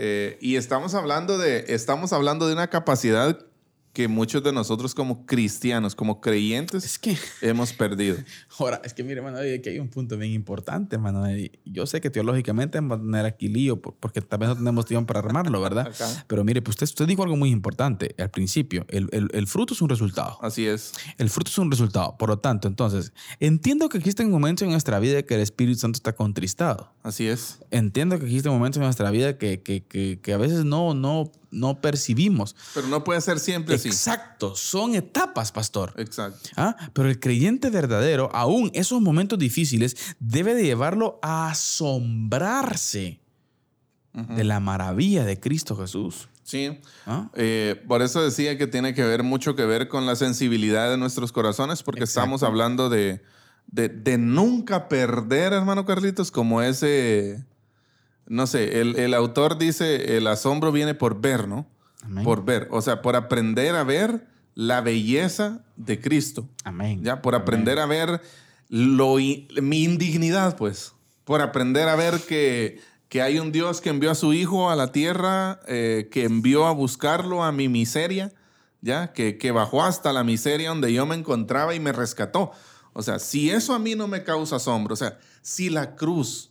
Eh, 0.00 0.38
y 0.40 0.54
estamos 0.54 0.94
hablando, 0.94 1.38
de, 1.38 1.64
estamos 1.74 2.12
hablando 2.12 2.46
de 2.46 2.52
una 2.52 2.70
capacidad 2.70 3.36
que 3.98 4.06
muchos 4.06 4.44
de 4.44 4.52
nosotros 4.52 4.94
como 4.94 5.26
cristianos, 5.26 5.96
como 5.96 6.20
creyentes, 6.20 6.84
Es 6.84 7.00
que, 7.00 7.18
hemos 7.42 7.72
perdido. 7.72 8.16
ahora, 8.60 8.80
es 8.84 8.94
que 8.94 9.02
mire, 9.02 9.20
Eddie, 9.20 9.60
que 9.60 9.70
hay 9.70 9.80
un 9.80 9.88
punto 9.88 10.16
bien 10.16 10.30
importante, 10.30 10.94
Eddie. 10.94 11.50
Yo 11.64 11.84
sé 11.84 12.00
que 12.00 12.08
teológicamente 12.08 12.78
vamos 12.78 12.98
a 12.98 13.00
tener 13.02 13.26
aquí 13.26 13.48
lío, 13.48 13.82
por- 13.82 13.96
porque 13.96 14.20
tal 14.20 14.38
vez 14.38 14.50
no 14.50 14.54
tenemos 14.54 14.86
tiempo 14.86 15.08
para 15.12 15.18
armarlo, 15.26 15.60
¿verdad? 15.60 15.90
Pero 16.28 16.44
mire, 16.44 16.62
pues 16.62 16.74
usted, 16.76 16.84
usted 16.84 17.06
dijo 17.08 17.24
algo 17.24 17.34
muy 17.36 17.50
importante 17.50 18.14
al 18.20 18.30
principio. 18.30 18.84
El, 18.88 19.08
el- 19.10 19.30
el 19.32 19.48
fruto 19.48 19.74
es 19.74 19.82
un 19.82 19.88
resultado. 19.88 20.38
Así 20.42 20.64
es. 20.64 20.92
El 21.16 21.28
fruto 21.28 21.50
es 21.50 21.58
un 21.58 21.68
resultado. 21.68 22.16
Por 22.18 22.28
lo 22.28 22.38
tanto, 22.38 22.68
entonces, 22.68 23.12
entiendo 23.40 23.88
que 23.88 23.98
existen 23.98 24.30
momentos 24.30 24.62
en 24.64 24.70
nuestra 24.70 25.00
vida 25.00 25.24
que 25.24 25.34
el 25.34 25.40
Espíritu 25.40 25.80
Santo 25.80 25.96
está 25.96 26.14
contristado. 26.14 26.92
Así 27.02 27.26
es. 27.26 27.58
Entiendo 27.72 28.16
que 28.20 28.26
existen 28.26 28.52
momentos 28.52 28.76
en 28.76 28.84
nuestra 28.84 29.10
vida 29.10 29.38
que, 29.38 29.60
que, 29.60 29.82
que, 29.84 30.20
que 30.22 30.32
a 30.32 30.36
veces 30.36 30.64
no, 30.64 30.94
no, 30.94 31.32
no 31.50 31.80
percibimos. 31.80 32.56
Pero 32.74 32.88
no 32.88 33.04
puede 33.04 33.20
ser 33.20 33.38
siempre 33.38 33.76
así. 33.76 33.88
Exacto, 33.88 34.54
son 34.54 34.94
etapas, 34.94 35.52
pastor. 35.52 35.94
Exacto. 35.96 36.50
¿Ah? 36.56 36.76
Pero 36.92 37.08
el 37.08 37.20
creyente 37.20 37.70
verdadero, 37.70 38.30
aún 38.34 38.70
esos 38.74 39.00
momentos 39.00 39.38
difíciles, 39.38 39.96
debe 40.18 40.54
de 40.54 40.64
llevarlo 40.64 41.18
a 41.22 41.50
asombrarse 41.50 43.20
de 44.12 44.44
la 44.44 44.58
maravilla 44.58 45.24
de 45.24 45.38
Cristo 45.38 45.76
Jesús. 45.76 46.28
Sí. 46.42 46.78
¿Ah? 47.06 47.28
Eh, 47.34 47.82
por 47.86 48.02
eso 48.02 48.22
decía 48.22 48.56
que 48.56 48.66
tiene 48.66 48.94
que 48.94 49.04
ver 49.04 49.22
mucho 49.22 49.54
que 49.54 49.66
ver 49.66 49.88
con 49.88 50.06
la 50.06 50.16
sensibilidad 50.16 50.90
de 50.90 50.96
nuestros 50.96 51.30
corazones, 51.30 51.82
porque 51.82 52.00
Exacto. 52.00 52.20
estamos 52.20 52.42
hablando 52.42 52.88
de, 52.88 53.22
de, 53.66 53.88
de 53.90 54.18
nunca 54.18 54.88
perder, 54.88 55.52
hermano 55.52 55.84
Carlitos, 55.84 56.30
como 56.30 56.62
ese, 56.62 57.44
no 58.28 58.46
sé, 58.46 58.80
el, 58.80 58.96
el 58.96 59.14
autor 59.14 59.58
dice, 59.58 60.16
el 60.16 60.26
asombro 60.26 60.70
viene 60.72 60.94
por 60.94 61.20
ver, 61.20 61.48
¿no? 61.48 61.66
Amén. 62.02 62.24
Por 62.24 62.44
ver, 62.44 62.68
o 62.70 62.80
sea, 62.82 63.02
por 63.02 63.16
aprender 63.16 63.74
a 63.74 63.84
ver 63.84 64.26
la 64.54 64.80
belleza 64.80 65.60
de 65.76 66.00
Cristo, 66.00 66.48
Amén. 66.64 67.02
¿ya? 67.02 67.22
Por 67.22 67.34
aprender 67.34 67.78
a 67.78 67.86
ver 67.86 68.20
lo, 68.68 69.16
mi 69.16 69.84
indignidad, 69.84 70.56
pues, 70.56 70.94
por 71.24 71.40
aprender 71.40 71.88
a 71.88 71.96
ver 71.96 72.20
que, 72.20 72.80
que 73.08 73.22
hay 73.22 73.38
un 73.38 73.52
Dios 73.52 73.80
que 73.80 73.90
envió 73.90 74.10
a 74.10 74.14
su 74.14 74.32
Hijo 74.32 74.70
a 74.70 74.76
la 74.76 74.92
tierra, 74.92 75.60
eh, 75.66 76.08
que 76.10 76.24
envió 76.24 76.66
a 76.66 76.72
buscarlo 76.72 77.44
a 77.44 77.52
mi 77.52 77.68
miseria, 77.68 78.32
¿ya? 78.80 79.12
Que, 79.12 79.38
que 79.38 79.52
bajó 79.52 79.82
hasta 79.82 80.12
la 80.12 80.24
miseria 80.24 80.70
donde 80.70 80.92
yo 80.92 81.06
me 81.06 81.14
encontraba 81.14 81.74
y 81.74 81.80
me 81.80 81.92
rescató. 81.92 82.52
O 82.92 83.02
sea, 83.02 83.18
si 83.18 83.50
eso 83.50 83.74
a 83.74 83.78
mí 83.78 83.94
no 83.94 84.08
me 84.08 84.24
causa 84.24 84.56
asombro, 84.56 84.94
o 84.94 84.96
sea, 84.96 85.18
si 85.40 85.70
la 85.70 85.94
cruz, 85.94 86.50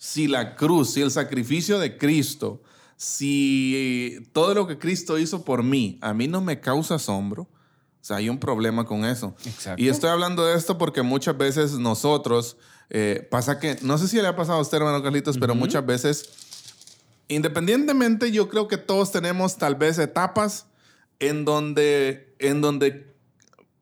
si 0.00 0.28
la 0.28 0.56
cruz, 0.56 0.94
si 0.94 1.02
el 1.02 1.10
sacrificio 1.10 1.78
de 1.78 1.98
Cristo, 1.98 2.62
si 2.96 4.26
todo 4.32 4.54
lo 4.54 4.66
que 4.66 4.78
Cristo 4.78 5.18
hizo 5.18 5.44
por 5.44 5.62
mí, 5.62 5.98
a 6.00 6.14
mí 6.14 6.26
no 6.26 6.40
me 6.40 6.58
causa 6.58 6.94
asombro, 6.94 7.42
o 7.42 7.48
sea, 8.00 8.16
hay 8.16 8.30
un 8.30 8.38
problema 8.38 8.86
con 8.86 9.04
eso. 9.04 9.34
Exacto. 9.44 9.80
Y 9.80 9.90
estoy 9.90 10.08
hablando 10.08 10.46
de 10.46 10.56
esto 10.56 10.78
porque 10.78 11.02
muchas 11.02 11.36
veces 11.36 11.72
nosotros, 11.72 12.56
eh, 12.88 13.28
pasa 13.30 13.58
que, 13.58 13.76
no 13.82 13.98
sé 13.98 14.08
si 14.08 14.16
le 14.22 14.26
ha 14.26 14.34
pasado 14.34 14.56
a 14.56 14.62
usted, 14.62 14.78
hermano 14.78 15.02
Carlitos, 15.02 15.36
pero 15.36 15.54
muchas 15.54 15.84
veces, 15.84 16.30
independientemente, 17.28 18.32
yo 18.32 18.48
creo 18.48 18.68
que 18.68 18.78
todos 18.78 19.12
tenemos 19.12 19.58
tal 19.58 19.74
vez 19.74 19.98
etapas 19.98 20.64
en 21.18 21.44
donde, 21.44 22.34
en 22.38 22.62
donde 22.62 23.14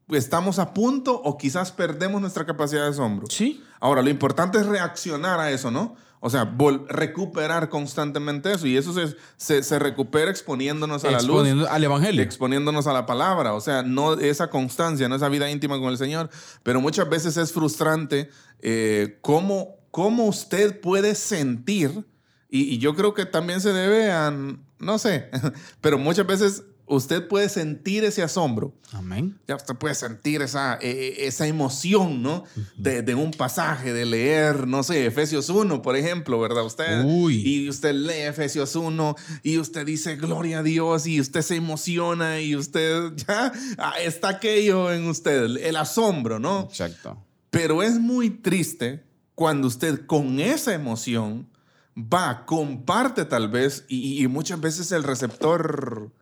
estamos 0.09 0.59
a 0.59 0.75
punto 0.75 1.15
o 1.15 1.39
quizás 1.39 1.71
perdemos 1.71 2.21
nuestra 2.21 2.45
capacidad 2.45 2.83
de 2.83 2.89
asombro. 2.89 3.29
Sí. 3.29 3.63
Ahora, 3.79 4.03
lo 4.03 4.11
importante 4.11 4.59
es 4.59 4.67
reaccionar 4.67 5.39
a 5.39 5.53
eso, 5.53 5.71
¿no? 5.71 6.08
O 6.21 6.31
sea, 6.31 6.53
recuperar 6.89 7.69
constantemente 7.69 8.53
eso. 8.53 8.67
Y 8.67 8.77
eso 8.77 8.93
se, 8.93 9.17
se, 9.37 9.63
se 9.63 9.79
recupera 9.79 10.31
exponiéndonos 10.31 11.05
a 11.05 11.11
la 11.11 11.23
luz 11.23 11.49
al 11.69 11.85
Evangelio. 11.85 12.23
exponiéndonos 12.23 12.87
a 12.87 12.93
la 12.93 13.07
palabra, 13.07 13.55
o 13.55 13.61
sea, 13.61 13.83
no 13.83 14.15
esa 14.15 14.51
constancia, 14.51 15.09
no 15.09 15.15
esa 15.15 15.29
vida 15.29 15.51
íntima 15.51 15.79
con 15.79 15.91
el 15.91 15.99
Señor, 15.99 16.31
pero 16.63 16.81
muchas 16.81 17.09
veces 17.09 17.37
es 17.37 17.53
frustrante 17.53 18.31
eh, 18.61 19.19
cómo, 19.21 19.77
cómo 19.91 20.27
usted 20.27 20.81
puede 20.81 21.15
sentir, 21.15 22.05
y, 22.51 22.63
y 22.75 22.79
yo 22.79 22.95
creo 22.95 23.15
que 23.15 23.27
también 23.27 23.61
se 23.61 23.73
debe 23.73 24.11
a, 24.11 24.33
no 24.79 24.99
sé, 24.99 25.31
pero 25.81 25.99
muchas 25.99 26.27
veces 26.27 26.65
usted 26.89 27.29
puede 27.29 27.49
sentir 27.49 28.05
ese 28.05 28.23
asombro, 28.23 28.75
Amén. 28.93 29.39
ya 29.47 29.57
usted 29.57 29.77
puede 29.77 29.95
sentir 29.95 30.43
esa, 30.43 30.79
eh, 30.81 31.27
esa 31.27 31.47
emoción, 31.47 32.23
¿no? 32.23 32.45
De, 32.77 33.03
de 33.03 33.15
un 33.15 33.31
pasaje, 33.31 33.93
de 33.93 34.07
leer, 34.07 34.67
no 34.67 34.83
sé, 34.83 35.07
Efesios 35.07 35.49
1, 35.49 35.83
por 35.83 35.97
ejemplo, 35.97 36.41
¿verdad? 36.41 36.65
Usted, 36.65 37.05
Uy. 37.05 37.43
y 37.45 37.69
usted 37.69 37.95
lee 37.95 38.23
Efesios 38.27 38.75
1 38.75 39.17
y 39.43 39.59
usted 39.59 39.87
dice, 39.87 40.17
gloria 40.17 40.61
a 40.61 40.63
Dios, 40.63 41.07
y 41.07 41.21
usted 41.21 41.43
se 41.43 41.57
emociona 41.57 42.41
y 42.41 42.57
usted, 42.57 43.13
ya, 43.29 43.53
ah, 43.79 43.95
está 44.01 44.29
aquello 44.31 44.93
en 44.93 45.07
usted, 45.07 45.45
el, 45.45 45.57
el 45.59 45.77
asombro, 45.77 46.39
¿no? 46.39 46.63
Exacto. 46.71 47.25
Pero 47.51 47.83
es 47.83 47.95
muy 47.99 48.31
triste 48.31 49.05
cuando 49.35 49.69
usted 49.69 50.07
con 50.07 50.41
esa 50.41 50.75
emoción 50.75 51.49
va, 51.97 52.45
comparte 52.47 53.25
tal 53.25 53.49
vez, 53.49 53.85
y, 53.89 54.23
y 54.23 54.27
muchas 54.29 54.61
veces 54.61 54.93
el 54.93 55.03
receptor 55.03 56.13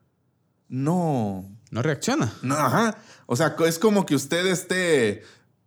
no, 0.69 1.45
No 1.71 1.83
reacciona. 1.83 2.33
no, 2.43 2.55
ajá. 2.57 2.99
O 3.27 3.37
sea, 3.37 3.57
es 3.67 3.79
como 3.79 4.07
que 4.07 4.15
usted 4.15 4.47
esté 4.47 5.23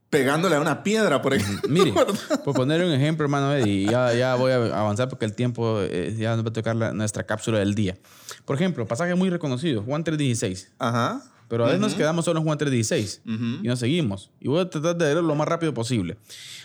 pegándole 0.09 0.55
a 0.55 0.61
una 0.61 0.81
piedra, 0.83 1.21
por 1.21 1.33
ejemplo. 1.33 1.69
Mire, 1.69 1.93
por 2.45 2.55
poner 2.55 2.83
un 2.83 2.91
ejemplo, 2.91 3.25
hermano, 3.25 3.53
Eddie, 3.53 3.73
y 3.83 3.85
ya, 3.85 4.13
ya 4.13 4.35
voy 4.35 4.51
a 4.51 4.55
avanzar 4.79 5.07
porque 5.09 5.25
el 5.25 5.35
tiempo 5.35 5.79
eh, 5.81 6.15
ya 6.17 6.35
nos 6.35 6.45
va 6.45 6.49
a 6.49 6.53
tocar 6.53 6.75
la- 6.75 6.93
nuestra 6.93 7.23
cápsula 7.25 7.59
del 7.59 7.75
día. 7.75 7.97
Por 8.45 8.55
ejemplo, 8.55 8.87
pasaje 8.87 9.13
muy 9.15 9.29
reconocido, 9.29 9.83
Juan 9.83 10.03
3.16. 10.03 10.69
Ajá. 10.79 11.21
Pero 11.47 11.63
a 11.63 11.67
veces 11.67 11.81
nos 11.81 11.95
quedamos 11.95 12.25
solo 12.25 12.39
en 12.41 12.45
Juan 12.45 12.59
3.16 12.59 13.21
Ujú. 13.25 13.63
y 13.63 13.67
nos 13.67 13.79
seguimos. 13.79 14.29
Y 14.39 14.47
voy 14.47 14.59
a 14.61 14.69
tratar 14.69 14.95
de 14.95 15.05
leerlo 15.05 15.23
lo 15.23 15.33
más 15.33 15.47
rápido 15.47 15.73
posible. 15.73 16.15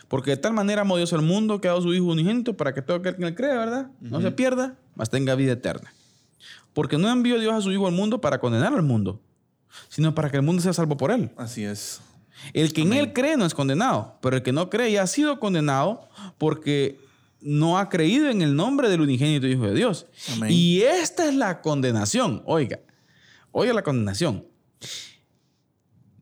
Porque 0.09 0.33
de 0.33 0.37
tal 0.37 0.53
manera 0.53 0.83
amó 0.83 0.99
Dios 0.99 1.11
al 1.14 1.23
mundo 1.23 1.59
que 1.59 1.68
ha 1.68 1.70
dado 1.70 1.81
su 1.83 1.94
Hijo 1.94 2.05
unigénito 2.05 2.55
para 2.55 2.75
que 2.75 2.83
todo 2.83 2.99
aquel 2.99 3.16
que 3.16 3.25
él 3.25 3.35
crea, 3.35 3.55
¿verdad? 3.55 3.87
No 4.03 4.20
se 4.20 4.31
pierda, 4.31 4.77
mas 4.94 5.09
tenga 5.09 5.35
vida 5.37 5.53
eterna. 5.53 5.90
Porque 6.74 6.98
no 6.98 7.08
envió 7.08 7.38
Dios 7.40 7.54
a 7.54 7.60
su 7.62 7.72
Hijo 7.72 7.87
al 7.87 7.94
mundo 7.94 8.20
para 8.20 8.38
condenar 8.38 8.74
al 8.74 8.82
mundo, 8.82 9.22
sino 9.88 10.14
para 10.14 10.30
que 10.30 10.37
el 10.37 10.42
mundo 10.42 10.60
sea 10.60 10.74
salvo 10.74 10.96
por 10.96 11.10
él. 11.10 11.30
Así 11.37 11.64
es. 11.64 12.02
El 12.52 12.72
que 12.72 12.82
en 12.82 12.92
él 12.92 13.12
cree 13.12 13.37
no 13.37 13.46
es 13.46 13.54
condenado, 13.54 14.18
pero 14.20 14.37
el 14.37 14.42
que 14.42 14.52
no 14.52 14.68
cree 14.68 14.92
ya 14.92 15.02
ha 15.02 15.06
sido 15.06 15.38
condenado 15.40 16.08
porque 16.37 17.00
no 17.40 17.78
ha 17.78 17.88
creído 17.88 18.28
en 18.28 18.42
el 18.42 18.56
nombre 18.56 18.88
del 18.88 19.00
unigénito 19.00 19.46
Hijo 19.46 19.64
de 19.64 19.74
Dios. 19.74 20.06
Amén. 20.32 20.50
Y 20.52 20.82
esta 20.82 21.28
es 21.28 21.34
la 21.34 21.62
condenación. 21.62 22.42
Oiga, 22.44 22.80
oiga 23.52 23.72
la 23.72 23.82
condenación. 23.82 24.46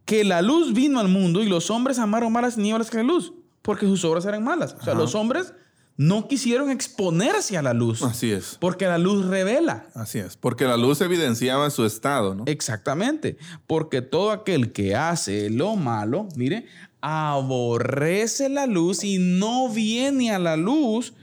Que 0.04 0.24
la 0.24 0.42
luz 0.42 0.74
vino 0.74 1.00
al 1.00 1.08
mundo 1.08 1.42
y 1.42 1.48
los 1.48 1.70
hombres 1.70 1.98
amaron 1.98 2.32
más 2.32 2.42
las 2.42 2.54
tinieblas 2.56 2.90
que 2.90 2.98
la 2.98 3.04
luz, 3.04 3.32
porque 3.62 3.86
sus 3.86 4.04
obras 4.04 4.26
eran 4.26 4.44
malas. 4.44 4.76
O 4.78 4.84
sea, 4.84 4.94
los 4.94 5.14
hombres 5.14 5.54
no 5.96 6.26
quisieron 6.28 6.70
exponerse 6.70 7.57
a 7.57 7.62
la 7.62 7.74
luz, 7.74 8.02
Así 8.02 8.33
es. 8.33 8.57
porque 8.61 8.87
la 8.87 8.98
luz 8.98 9.26
revela. 9.26 9.87
Así 9.94 10.18
es. 10.18 10.37
Porque 10.37 10.64
la 10.64 10.76
luz 10.76 11.00
evidenciaba 11.00 11.68
su 11.70 11.85
estado, 11.85 12.35
¿no? 12.35 12.44
Exactamente, 12.46 13.37
porque 13.66 14.02
todo 14.02 14.31
aquel 14.31 14.72
que 14.72 14.96
hace 14.96 15.50
lo 15.50 15.76
malo, 15.76 16.28
mire, 16.37 16.66
aborrece 17.00 18.48
la 18.48 18.66
luz 18.66 19.05
y 19.05 19.18
no 19.18 19.68
viene 19.68 20.33
a 20.33 20.38
la 20.38 20.57
luz 20.57 21.14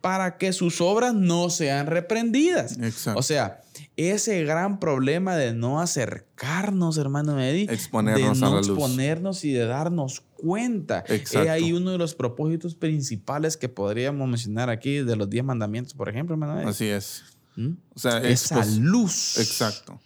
para 0.00 0.36
que 0.38 0.52
sus 0.52 0.80
obras 0.80 1.14
no 1.14 1.50
sean 1.50 1.86
reprendidas. 1.86 2.78
Exacto. 2.78 3.18
O 3.18 3.22
sea, 3.22 3.60
ese 3.98 4.44
gran 4.44 4.78
problema 4.78 5.36
de 5.36 5.52
no 5.54 5.80
acercarnos, 5.80 6.96
hermano 6.98 7.40
Eddie, 7.40 7.66
Exponernos 7.68 8.38
de 8.38 8.46
a 8.46 8.48
no 8.48 8.54
la 8.54 8.60
luz. 8.62 8.68
exponernos 8.68 9.44
y 9.44 9.52
de 9.52 9.66
darnos 9.66 10.22
cuenta. 10.36 11.00
Exacto. 11.08 11.42
Es 11.42 11.48
ahí 11.48 11.72
uno 11.72 11.90
de 11.90 11.98
los 11.98 12.14
propósitos 12.14 12.74
principales 12.76 13.56
que 13.56 13.68
podríamos 13.68 14.28
mencionar 14.28 14.70
aquí 14.70 14.98
de 14.98 15.16
los 15.16 15.28
diez 15.28 15.44
mandamientos, 15.44 15.94
por 15.94 16.08
ejemplo, 16.08 16.34
hermano 16.34 16.60
Eddie. 16.60 16.70
Así 16.70 16.86
es. 16.86 17.24
¿Mm? 17.56 17.72
O 17.94 17.98
sea, 17.98 18.18
Esa 18.18 18.60
expos- 18.62 18.78
luz. 18.78 19.36
Exacto. 19.38 20.00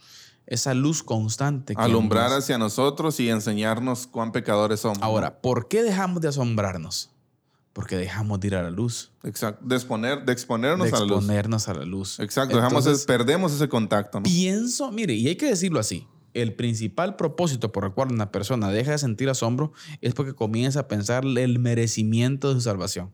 Esa 0.47 0.75
luz 0.75 1.03
constante. 1.03 1.75
que 1.75 1.81
Alumbrar 1.81 2.31
nos- 2.31 2.41
hacia 2.45 2.59
nosotros 2.59 3.21
y 3.21 3.29
enseñarnos 3.31 4.07
cuán 4.07 4.33
pecadores 4.33 4.81
somos. 4.81 4.99
Ahora, 5.03 5.41
¿por 5.41 5.69
qué 5.69 5.83
dejamos 5.83 6.21
de 6.21 6.29
asombrarnos? 6.29 7.11
Porque 7.73 7.97
dejamos 7.97 8.39
de 8.41 8.49
ir 8.49 8.55
a 8.55 8.63
la 8.63 8.71
luz. 8.71 9.13
Exacto. 9.23 9.65
De, 9.67 9.75
exponer, 9.77 10.25
de 10.25 10.33
exponernos 10.33 10.91
de 10.91 10.97
a 10.97 11.01
la 11.01 11.07
luz. 11.07 11.19
exponernos 11.19 11.69
a 11.69 11.75
la 11.75 11.85
luz. 11.85 12.21
Exacto. 12.21 12.57
Dejamos, 12.57 13.05
perdemos 13.07 13.53
ese 13.53 13.69
contacto. 13.69 14.21
¿no? 14.21 14.25
Pienso, 14.25 14.93
mire, 14.93 15.15
y 15.15 15.29
hay 15.29 15.37
que 15.37 15.47
decirlo 15.47 15.81
así. 15.81 16.07
El 16.35 16.55
principal 16.55 17.17
propósito 17.17 17.73
por 17.73 17.85
el 17.85 17.93
cual 17.93 18.11
una 18.11 18.33
persona 18.33 18.71
deja 18.71 18.93
de 18.93 18.99
sentir 18.99 19.29
asombro 19.29 19.73
es 20.01 20.15
porque 20.15 20.35
comienza 20.35 20.81
a 20.81 20.89
pensar 20.89 21.25
el 21.25 21.59
merecimiento 21.59 22.49
de 22.49 22.55
su 22.55 22.63
salvación 22.63 23.11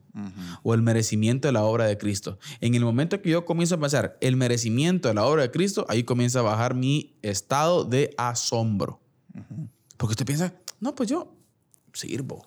o 0.62 0.72
el 0.72 0.82
merecimiento 0.82 1.48
de 1.48 1.52
la 1.52 1.64
obra 1.64 1.86
de 1.86 1.98
Cristo. 1.98 2.38
En 2.60 2.76
el 2.76 2.84
momento 2.84 3.20
que 3.20 3.30
yo 3.30 3.44
comienzo 3.44 3.74
a 3.74 3.80
pensar 3.80 4.16
el 4.20 4.36
merecimiento 4.36 5.08
de 5.08 5.14
la 5.14 5.24
obra 5.24 5.42
de 5.42 5.50
Cristo, 5.50 5.84
ahí 5.88 6.04
comienza 6.04 6.38
a 6.38 6.42
bajar 6.42 6.74
mi 6.74 7.16
estado 7.22 7.84
de 7.84 8.14
asombro. 8.18 9.00
Porque 9.96 10.12
usted 10.12 10.26
piensa, 10.26 10.54
no, 10.78 10.94
pues 10.94 11.08
yo 11.08 11.34
sirvo. 11.92 12.46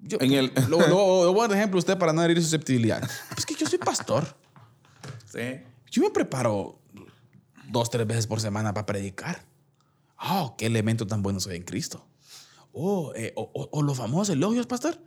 Yo- 0.00 0.18
En 0.20 0.32
el- 0.32 0.52
lo, 0.68 0.78
lo- 0.88 0.88
lo 1.24 1.32
voy 1.32 1.44
a 1.44 1.48
dar 1.48 1.56
ejemplo 1.56 1.78
a 1.78 1.80
usted 1.80 1.98
para 1.98 2.12
no 2.12 2.22
herir 2.22 2.40
susceptibilidad. 2.42 3.02
Es 3.36 3.44
que 3.46 3.54
yo 3.54 3.66
soy 3.66 3.78
pastor. 3.78 4.24
Sí. 5.32 5.60
Yo 5.90 6.02
me 6.02 6.10
preparo 6.10 6.78
dos, 7.68 7.90
tres 7.90 8.06
veces 8.06 8.26
por 8.26 8.40
semana 8.40 8.72
para 8.74 8.86
predicar. 8.86 9.44
Oh, 10.18 10.54
qué 10.56 10.66
elemento 10.66 11.06
tan 11.06 11.22
bueno 11.22 11.40
soy 11.40 11.56
en 11.56 11.62
Cristo. 11.64 12.06
Oh, 12.72 13.12
eh, 13.14 13.32
o, 13.36 13.50
o- 13.54 13.68
o 13.72 13.82
los 13.82 13.96
famosos 13.98 14.30
elogios, 14.34 14.66
pastor. 14.66 14.98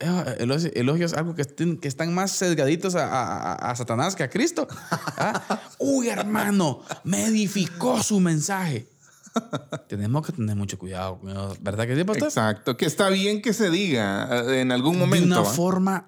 Eh, 0.00 0.36
Elogios, 0.40 0.72
elogios 0.74 1.12
algo 1.14 1.34
que, 1.34 1.42
estén- 1.42 1.78
que 1.78 1.86
están 1.88 2.12
más 2.14 2.32
sesgaditos 2.32 2.94
a, 2.96 3.06
a- 3.06 3.52
a- 3.52 3.70
a 3.70 3.76
Satanás 3.76 4.14
que 4.16 4.22
a 4.24 4.28
Cristo. 4.30 4.66
¿Ah? 4.90 5.60
Uy, 5.78 6.08
hermano, 6.08 6.82
me 7.04 7.26
edificó 7.26 8.02
su 8.02 8.18
mensaje. 8.20 8.88
Tenemos 9.88 10.26
que 10.26 10.32
tener 10.32 10.56
mucho 10.56 10.78
cuidado, 10.78 11.18
¿verdad 11.60 11.86
que 11.86 11.96
sí, 11.96 12.04
pastor? 12.04 12.28
Exacto. 12.28 12.76
Que 12.76 12.86
está 12.86 13.08
bien 13.08 13.42
que 13.42 13.52
se 13.52 13.70
diga 13.70 14.28
eh, 14.52 14.60
en 14.60 14.72
algún 14.72 14.94
De 14.94 14.98
momento. 15.00 15.26
una 15.26 15.40
¿va? 15.40 15.44
forma 15.50 16.06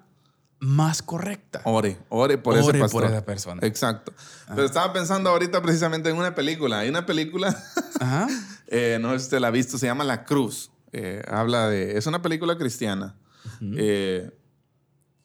más 0.59 1.01
correcta. 1.01 1.61
Ore, 1.65 1.97
ore 2.09 2.37
por 2.37 2.53
Ore 2.53 2.61
ese 2.63 2.71
por 2.71 2.79
pastor. 2.79 3.03
esa 3.05 3.25
persona. 3.25 3.61
Exacto. 3.65 4.13
Pero 4.49 4.65
estaba 4.65 4.91
pensando 4.93 5.29
ahorita 5.29 5.61
precisamente 5.61 6.09
en 6.09 6.17
una 6.17 6.33
película. 6.33 6.79
Hay 6.79 6.89
una 6.89 7.05
película, 7.05 7.55
Ajá. 7.99 8.27
eh, 8.67 8.97
no 8.99 9.11
sé 9.13 9.19
si 9.19 9.23
usted 9.25 9.39
la 9.39 9.47
ha 9.49 9.51
visto, 9.51 9.77
se 9.77 9.85
llama 9.85 10.03
La 10.03 10.23
Cruz. 10.25 10.71
Eh, 10.93 11.21
habla 11.29 11.67
de. 11.69 11.97
Es 11.97 12.07
una 12.07 12.21
película 12.21 12.57
cristiana. 12.57 13.15
Eh, 13.61 14.31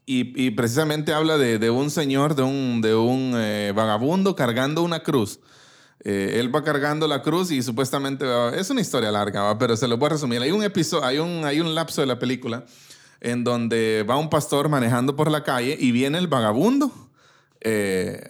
y, 0.04 0.46
y 0.46 0.50
precisamente 0.50 1.14
habla 1.14 1.38
de, 1.38 1.58
de 1.58 1.70
un 1.70 1.90
señor, 1.90 2.34
de 2.34 2.42
un, 2.42 2.80
de 2.82 2.94
un 2.94 3.32
eh, 3.36 3.72
vagabundo 3.74 4.34
cargando 4.36 4.82
una 4.82 5.02
cruz. 5.02 5.40
Eh, 6.04 6.38
él 6.40 6.52
va 6.54 6.64
cargando 6.64 7.06
la 7.06 7.22
cruz 7.22 7.50
y 7.52 7.62
supuestamente 7.62 8.24
va- 8.24 8.50
es 8.56 8.68
una 8.70 8.80
historia 8.80 9.12
larga, 9.12 9.42
¿va? 9.42 9.56
pero 9.58 9.76
se 9.76 9.86
lo 9.86 9.96
voy 9.98 10.06
a 10.06 10.10
resumir. 10.10 10.42
Hay 10.42 10.50
un 10.50 10.62
episodio, 10.64 11.04
hay 11.04 11.18
un, 11.18 11.44
hay 11.44 11.60
un 11.60 11.74
lapso 11.76 12.00
de 12.00 12.08
la 12.08 12.18
película 12.18 12.64
en 13.20 13.44
donde 13.44 14.04
va 14.08 14.16
un 14.16 14.28
pastor 14.28 14.68
manejando 14.68 15.14
por 15.14 15.30
la 15.30 15.44
calle 15.44 15.76
y 15.78 15.92
viene 15.92 16.18
el 16.18 16.26
vagabundo. 16.26 16.90
eh, 17.60 18.20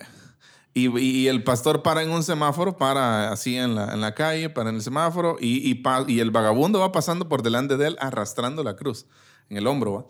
y, 0.75 1.27
el 1.29 1.45
pastor 1.45 1.83
para 1.83 2.03
en 2.03 2.11
un 2.11 2.23
semáforo, 2.23 2.79
para 2.79 3.31
así 3.31 3.57
en 3.57 3.75
la, 3.75 3.93
en 3.93 4.01
la 4.01 4.15
calle, 4.15 4.49
para 4.49 4.71
en 4.71 4.77
el 4.77 4.83
semáforo, 4.83 5.37
y, 5.39 5.69
y, 5.69 5.75
pa- 5.75 6.05
y 6.09 6.21
el 6.21 6.31
vagabundo 6.31 6.79
va 6.81 6.93
pasando 6.93 7.29
por 7.29 7.43
delante 7.43 7.77
de 7.77 7.89
él 7.89 7.97
arrastrando 8.01 8.63
la 8.65 8.75
cruz 8.75 9.05
en 9.51 9.59
el 9.59 9.67
hombro. 9.67 9.93
¿va? 9.93 10.07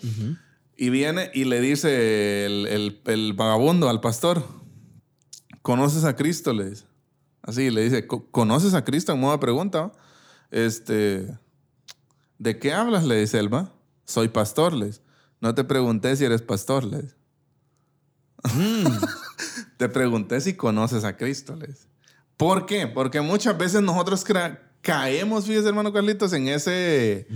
Y 0.77 0.91
viene 0.91 1.31
y 1.35 1.45
le 1.47 1.61
dice 1.61 2.47
el, 2.47 2.67
el- 2.69 3.01
el 3.07 3.33
vagabundo 3.33 3.89
al 3.89 4.01
pastor, 4.01 4.45
¿conoces 5.63 6.05
a 6.05 6.15
Cristo? 6.17 6.53
Le 6.53 6.71
dice. 6.71 6.85
Así, 7.43 7.71
le 7.71 7.83
dice, 7.85 8.07
"¿Co- 8.07 8.31
¿conoces 8.31 8.75
a 8.75 8.85
Cristo? 8.85 9.13
En 9.13 9.21
modo 9.21 9.33
de 9.33 9.39
pregunta. 9.39 9.93
Este, 10.51 11.37
¿de 12.39 12.59
qué 12.59 12.73
hablas? 12.73 13.05
Le 13.05 13.17
dice 13.21 13.39
él, 13.39 13.53
¿va? 13.53 13.73
Soy 14.05 14.29
pastor, 14.29 14.73
le 14.75 14.87
dice. 14.87 15.01
No 15.41 15.55
te 15.55 15.65
pregunté 15.65 16.15
si 16.17 16.25
eres 16.25 16.43
pastor, 16.43 16.85
le 16.85 17.03
dice. 17.03 17.17
te 19.77 19.89
pregunté 19.89 20.41
si 20.41 20.55
conoces 20.55 21.05
a 21.05 21.17
Cristo, 21.17 21.57
le 21.57 21.69
dice. 21.69 21.87
¿Por 22.37 22.67
qué? 22.67 22.87
Porque 22.87 23.21
muchas 23.21 23.57
veces 23.57 23.83
nosotros 23.83 24.25
caemos, 24.81 25.47
fíjese, 25.47 25.69
hermano 25.69 25.93
Carlitos, 25.93 26.33
en 26.33 26.49
ese, 26.49 27.19
eh, 27.21 27.27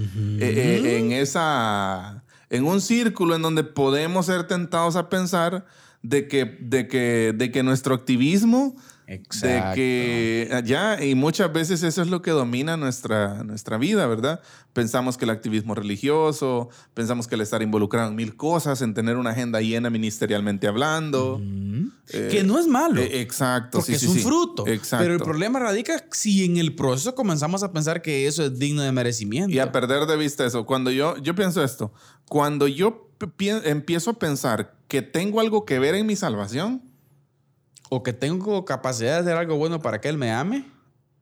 eh, 0.40 0.98
en 0.98 1.12
esa, 1.12 2.24
en 2.50 2.64
un 2.64 2.80
círculo 2.80 3.36
en 3.36 3.42
donde 3.42 3.62
podemos 3.64 4.26
ser 4.26 4.46
tentados 4.48 4.96
a 4.96 5.08
pensar 5.08 5.64
de 6.02 6.26
que, 6.28 6.44
de 6.60 6.88
que, 6.88 7.32
de 7.36 7.50
que 7.52 7.62
nuestro 7.62 7.94
activismo, 7.94 8.76
de 9.06 9.14
Exacto. 9.14 9.74
que 9.76 10.62
ya, 10.64 11.02
y 11.02 11.14
muchas 11.14 11.52
veces 11.52 11.82
eso 11.84 12.02
es 12.02 12.08
lo 12.08 12.22
que 12.22 12.32
domina 12.32 12.76
nuestra, 12.76 13.44
nuestra 13.44 13.78
vida, 13.78 14.06
¿verdad? 14.08 14.40
Pensamos 14.72 15.16
que 15.16 15.24
el 15.24 15.30
activismo 15.30 15.74
religioso, 15.76 16.70
pensamos 16.92 17.28
que 17.28 17.36
el 17.36 17.40
estar 17.40 17.62
involucrado 17.62 18.08
en 18.10 18.16
mil 18.16 18.36
cosas, 18.36 18.82
en 18.82 18.94
tener 18.94 19.16
una 19.16 19.30
agenda 19.30 19.60
llena 19.60 19.90
ministerialmente 19.90 20.66
hablando. 20.66 21.40
Eh, 22.08 22.28
que 22.30 22.42
no 22.42 22.58
es 22.58 22.66
malo. 22.66 23.00
eh, 23.00 23.20
exacto, 23.20 23.78
Porque 23.78 23.92
sí, 23.92 23.94
es 23.94 24.00
sí, 24.00 24.06
un 24.08 24.14
sí. 24.14 24.22
fruto. 24.22 24.66
Exacto. 24.66 25.04
Pero 25.04 25.14
el 25.14 25.20
problema 25.20 25.60
radica 25.60 26.04
si 26.10 26.44
en 26.44 26.56
el 26.56 26.74
proceso 26.74 27.14
comenzamos 27.14 27.62
a 27.62 27.72
pensar 27.72 28.02
que 28.02 28.26
eso 28.26 28.44
es 28.44 28.58
digno 28.58 28.82
de 28.82 28.90
merecimiento. 28.92 29.54
Y 29.54 29.60
a 29.60 29.70
perder 29.70 30.06
de 30.06 30.16
vista 30.16 30.44
eso. 30.44 30.66
Cuando 30.66 30.90
yo, 30.90 31.16
yo 31.18 31.34
pienso 31.34 31.62
esto, 31.62 31.92
cuando 32.28 32.66
yo 32.66 33.08
empiezo 33.64 34.10
a 34.10 34.18
pensar 34.18 34.74
que 34.88 35.02
tengo 35.02 35.40
algo 35.40 35.64
que 35.64 35.78
ver 35.78 35.94
en 35.94 36.06
mi 36.06 36.16
salvación, 36.16 36.82
o 37.88 38.02
que 38.02 38.12
tengo 38.12 38.64
capacidad 38.64 39.14
de 39.14 39.18
hacer 39.20 39.36
algo 39.36 39.56
bueno 39.56 39.80
para 39.80 40.00
que 40.00 40.08
él 40.08 40.18
me 40.18 40.30
ame. 40.32 40.64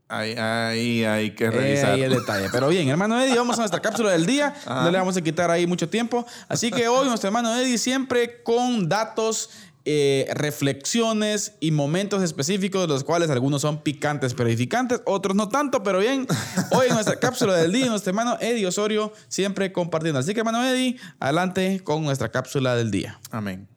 ahí, 0.08 0.34
ahí 0.36 1.04
hay 1.04 1.30
que 1.34 1.44
Eh, 1.46 1.50
revisar. 1.50 1.92
ahí 1.92 2.02
el 2.02 2.12
detalle. 2.12 2.48
Pero 2.52 2.68
bien, 2.68 2.88
hermano 2.88 3.20
Eddie, 3.20 3.36
vamos 3.36 3.56
a 3.56 3.60
nuestra 3.62 3.80
cápsula 3.80 4.10
del 4.12 4.26
día. 4.26 4.54
No 4.66 4.90
le 4.90 4.98
vamos 4.98 5.16
a 5.16 5.22
quitar 5.22 5.50
ahí 5.50 5.66
mucho 5.66 5.88
tiempo. 5.88 6.24
Así 6.48 6.70
que 6.70 6.86
hoy 6.88 7.06
nuestro 7.08 7.28
hermano 7.28 7.54
Eddie 7.56 7.78
siempre 7.78 8.42
con 8.42 8.88
datos, 8.88 9.50
eh, 9.86 10.26
reflexiones 10.34 11.52
y 11.60 11.70
momentos 11.70 12.22
específicos, 12.22 12.82
de 12.82 12.88
los 12.88 13.02
cuales 13.04 13.28
algunos 13.30 13.60
son 13.62 13.82
picantes 13.82 14.32
pero 14.34 14.48
edificantes, 14.48 15.00
otros 15.04 15.34
no 15.36 15.48
tanto, 15.48 15.82
pero 15.82 15.98
bien. 15.98 16.26
Hoy 16.70 16.86
en 16.88 16.94
nuestra 16.94 17.18
cápsula 17.18 17.54
del 17.56 17.72
día, 17.72 17.86
nuestro 17.86 18.10
hermano 18.10 18.36
Eddie 18.40 18.66
Osorio 18.66 19.12
siempre 19.28 19.72
compartiendo. 19.72 20.20
Así 20.20 20.32
que 20.32 20.40
hermano 20.40 20.64
Eddie, 20.64 20.96
adelante 21.18 21.80
con 21.82 22.02
nuestra 22.04 22.30
cápsula 22.30 22.76
del 22.76 22.90
día. 22.90 23.18
Amén. 23.30 23.68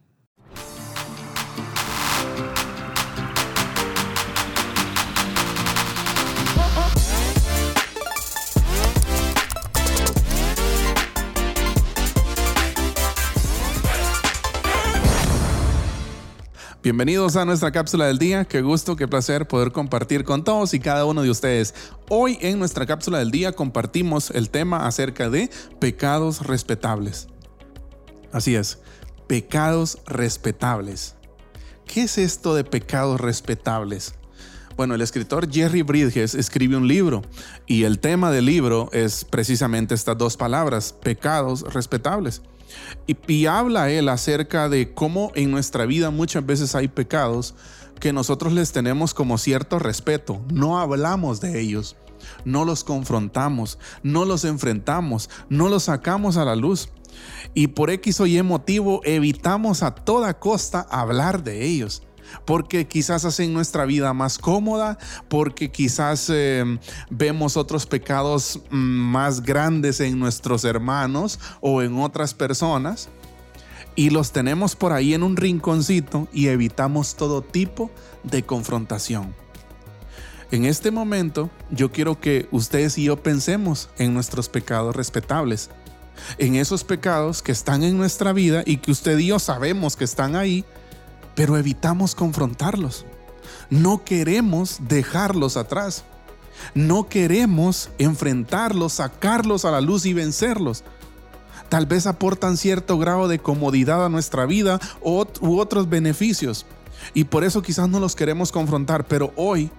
Bienvenidos 16.88 17.36
a 17.36 17.44
nuestra 17.44 17.70
cápsula 17.74 18.06
del 18.06 18.18
día. 18.18 18.46
Qué 18.46 18.62
gusto, 18.62 18.96
qué 18.96 19.10
placer 19.10 19.46
poder 19.46 19.74
compartir 19.74 20.24
con 20.24 20.46
todos 20.46 20.74
y 20.74 20.80
cada 20.80 21.04
uno 21.04 21.22
de 21.22 21.30
ustedes. 21.30 21.76
Hoy 22.08 22.38
en 22.40 22.60
nuestra 22.60 22.86
cápsula 22.86 23.20
del 23.20 23.30
día 23.30 23.52
compartimos 23.52 24.32
el 24.32 24.50
tema 24.50 24.88
acerca 24.88 25.30
de 25.30 25.50
pecados 25.82 26.48
respetables. 26.48 27.28
Así 28.32 28.56
es, 28.56 28.80
pecados 29.28 29.98
respetables. 30.06 31.16
¿Qué 31.86 32.04
es 32.04 32.18
esto 32.18 32.56
de 32.56 32.64
pecados 32.64 33.20
respetables? 33.20 34.16
Bueno, 34.78 34.96
el 34.96 35.02
escritor 35.02 35.52
Jerry 35.52 35.82
Bridges 35.82 36.36
escribe 36.36 36.78
un 36.78 36.88
libro 36.88 37.22
y 37.66 37.84
el 37.84 38.00
tema 38.00 38.32
del 38.32 38.46
libro 38.46 38.90
es 38.94 39.26
precisamente 39.26 39.94
estas 39.94 40.18
dos 40.18 40.38
palabras, 40.38 40.94
pecados 40.94 41.64
respetables. 41.74 42.44
Y, 43.06 43.18
y 43.28 43.46
habla 43.46 43.90
él 43.90 44.10
acerca 44.10 44.70
de 44.70 44.94
cómo 44.94 45.32
en 45.36 45.52
nuestra 45.52 45.86
vida 45.86 46.10
muchas 46.10 46.46
veces 46.46 46.76
hay 46.76 46.88
pecados 46.88 47.56
que 48.00 48.14
nosotros 48.14 48.54
les 48.54 48.72
tenemos 48.72 49.14
como 49.14 49.38
cierto 49.38 49.80
respeto, 49.80 50.42
no 50.54 50.80
hablamos 50.80 51.42
de 51.42 51.60
ellos, 51.60 51.96
no 52.46 52.66
los 52.66 52.84
confrontamos, 52.84 53.80
no 54.04 54.26
los 54.26 54.46
enfrentamos, 54.46 55.30
no 55.50 55.70
los 55.70 55.84
sacamos 55.84 56.38
a 56.38 56.46
la 56.46 56.56
luz. 56.56 56.90
Y 57.54 57.68
por 57.68 57.90
X 57.90 58.22
o 58.22 58.28
Y 58.28 58.42
motivo 58.44 59.02
evitamos 59.04 59.82
a 59.82 59.96
toda 59.96 60.40
costa 60.40 60.86
hablar 60.90 61.44
de 61.44 61.66
ellos. 61.66 62.04
Porque 62.46 62.88
quizás 62.88 63.26
hacen 63.26 63.54
nuestra 63.54 63.86
vida 63.86 64.14
más 64.14 64.38
cómoda, 64.38 64.98
porque 65.28 65.72
quizás 65.72 66.30
eh, 66.34 66.80
vemos 67.10 67.58
otros 67.58 67.86
pecados 67.86 68.62
mm, 68.70 68.76
más 68.76 69.42
grandes 69.42 70.00
en 70.00 70.20
nuestros 70.20 70.64
hermanos 70.64 71.40
o 71.62 71.82
en 71.82 71.98
otras 72.00 72.34
personas 72.34 73.10
y 73.98 74.12
los 74.12 74.32
tenemos 74.32 74.76
por 74.76 74.94
ahí 74.94 75.16
en 75.16 75.24
un 75.24 75.36
rinconcito 75.36 76.28
y 76.32 76.48
evitamos 76.48 77.16
todo 77.16 77.42
tipo 77.42 77.90
de 78.24 78.44
confrontación. 78.44 79.34
En 80.52 80.66
este 80.66 80.92
momento 80.92 81.50
yo 81.72 81.92
quiero 81.92 82.22
que 82.22 82.48
ustedes 82.52 82.98
y 83.00 83.06
yo 83.06 83.22
pensemos 83.22 83.90
en 83.98 84.14
nuestros 84.14 84.50
pecados 84.50 84.96
respetables, 84.96 85.72
en 86.38 86.56
esos 86.56 86.84
pecados 86.84 87.42
que 87.42 87.52
están 87.52 87.84
en 87.84 87.98
nuestra 87.98 88.34
vida 88.34 88.62
y 88.66 88.78
que 88.78 88.92
usted 88.92 89.18
y 89.18 89.28
yo 89.28 89.40
sabemos 89.40 89.96
que 89.96 90.06
están 90.06 90.36
ahí, 90.36 90.64
pero 91.38 91.56
evitamos 91.56 92.16
confrontarlos. 92.16 93.06
No 93.70 94.04
queremos 94.04 94.80
dejarlos 94.88 95.56
atrás. 95.56 96.04
No 96.74 97.08
queremos 97.10 97.92
enfrentarlos, 98.00 98.94
sacarlos 98.94 99.64
a 99.64 99.70
la 99.70 99.80
luz 99.80 100.08
y 100.08 100.14
vencerlos. 100.14 100.84
tal 101.70 101.86
vez 101.86 102.08
aportan 102.08 102.58
cierto 102.58 102.98
grado 102.98 103.28
de 103.28 103.38
comodidad 103.38 104.04
a 104.04 104.10
nuestra 104.10 104.48
vida 104.48 104.80
u 105.04 105.60
otros 105.60 105.88
beneficios. 105.88 106.66
Y 107.14 107.26
por 107.26 107.44
eso 107.44 107.62
quizás 107.62 107.88
no 107.88 108.00
los 108.00 108.16
queremos 108.16 108.52
confrontar, 108.52 109.06
pero 109.06 109.32
hoy, 109.36 109.70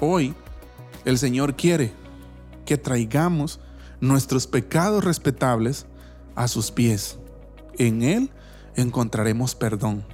hoy, 0.00 0.34
el 1.04 1.18
Señor 1.18 1.54
quiere 1.54 1.92
que 2.64 2.78
traigamos 2.78 3.60
nuestros 4.00 4.46
pecados 4.46 5.04
respetables 5.04 5.84
a 6.34 6.48
sus 6.48 6.70
pies. 6.70 7.18
En 7.76 8.02
Él 8.02 8.30
encontraremos 8.76 9.54
perdón. 9.54 10.04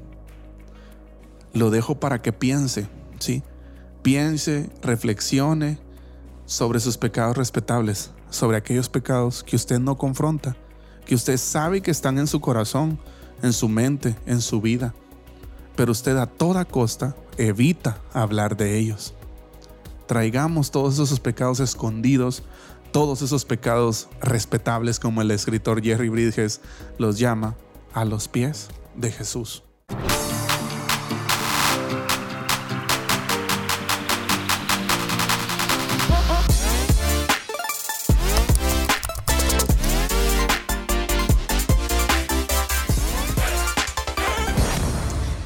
Lo 1.52 1.70
dejo 1.70 1.98
para 1.98 2.22
que 2.22 2.32
piense, 2.32 2.88
¿sí? 3.18 3.42
Piense, 4.02 4.70
reflexione 4.82 5.78
sobre 6.46 6.80
sus 6.80 6.96
pecados 6.96 7.36
respetables, 7.36 8.10
sobre 8.30 8.56
aquellos 8.56 8.88
pecados 8.88 9.42
que 9.42 9.56
usted 9.56 9.78
no 9.78 9.98
confronta, 9.98 10.56
que 11.04 11.14
usted 11.14 11.36
sabe 11.36 11.80
que 11.80 11.90
están 11.90 12.18
en 12.18 12.26
su 12.26 12.40
corazón, 12.40 12.98
en 13.42 13.52
su 13.52 13.68
mente, 13.68 14.16
en 14.26 14.40
su 14.40 14.60
vida, 14.60 14.94
pero 15.76 15.92
usted 15.92 16.16
a 16.16 16.26
toda 16.26 16.64
costa 16.64 17.14
evita 17.36 17.98
hablar 18.12 18.56
de 18.56 18.78
ellos. 18.78 19.14
Traigamos 20.06 20.70
todos 20.70 20.98
esos 20.98 21.20
pecados 21.20 21.60
escondidos, 21.60 22.42
todos 22.92 23.20
esos 23.22 23.44
pecados 23.44 24.08
respetables 24.20 24.98
como 24.98 25.20
el 25.22 25.30
escritor 25.30 25.82
Jerry 25.82 26.08
Bridges 26.08 26.60
los 26.96 27.18
llama, 27.18 27.56
a 27.98 28.04
los 28.04 28.28
pies 28.28 28.68
de 28.94 29.10
Jesús. 29.10 29.64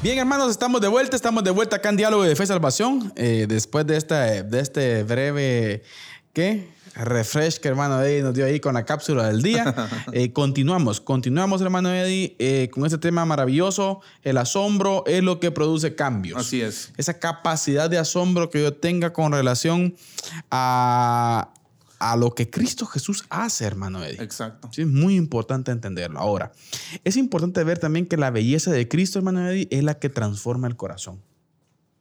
Bien, 0.03 0.19
hermanos, 0.19 0.51
estamos 0.51 0.79
de 0.79 0.87
vuelta. 0.89 1.15
Estamos 1.15 1.43
de 1.43 1.49
vuelta 1.49 1.77
acá 1.77 1.89
en 1.89 1.97
Diálogo 1.97 2.21
de 2.21 2.35
Fe 2.35 2.43
y 2.43 2.47
Salvación. 2.47 3.11
Eh, 3.15 3.47
después 3.49 3.87
de, 3.87 3.97
esta, 3.97 4.43
de 4.43 4.59
este 4.59 5.01
breve, 5.01 5.81
¿qué? 6.33 6.72
Refresh 6.95 7.59
que 7.59 7.67
hermano 7.67 8.01
Eddie 8.01 8.21
nos 8.21 8.33
dio 8.33 8.45
ahí 8.45 8.59
con 8.59 8.75
la 8.75 8.85
cápsula 8.85 9.27
del 9.27 9.41
día. 9.41 9.73
Eh, 10.11 10.31
continuamos, 10.31 11.01
continuamos, 11.01 11.61
hermano 11.61 11.91
Eddie, 11.91 12.35
eh, 12.37 12.69
con 12.71 12.85
este 12.85 12.97
tema 12.97 13.25
maravilloso. 13.25 14.01
El 14.21 14.37
asombro 14.37 15.03
es 15.07 15.23
lo 15.23 15.39
que 15.39 15.49
produce 15.49 15.95
cambios. 15.95 16.39
Así 16.39 16.61
es. 16.61 16.91
Esa 16.97 17.19
capacidad 17.19 17.89
de 17.89 17.97
asombro 17.97 18.49
que 18.49 18.61
yo 18.61 18.73
tenga 18.73 19.13
con 19.13 19.31
relación 19.31 19.95
a, 20.51 21.53
a 21.99 22.15
lo 22.15 22.35
que 22.35 22.49
Cristo 22.49 22.85
Jesús 22.85 23.25
hace, 23.29 23.65
hermano 23.65 24.03
Eddie. 24.03 24.21
Exacto. 24.21 24.69
Sí, 24.71 24.81
es 24.81 24.87
muy 24.87 25.15
importante 25.15 25.71
entenderlo. 25.71 26.19
Ahora, 26.19 26.51
es 27.03 27.17
importante 27.17 27.63
ver 27.63 27.79
también 27.79 28.05
que 28.05 28.17
la 28.17 28.29
belleza 28.29 28.71
de 28.71 28.87
Cristo, 28.87 29.19
hermano 29.19 29.49
Eddie, 29.49 29.67
es 29.71 29.83
la 29.83 29.97
que 29.99 30.09
transforma 30.09 30.67
el 30.67 30.75
corazón. 30.75 31.21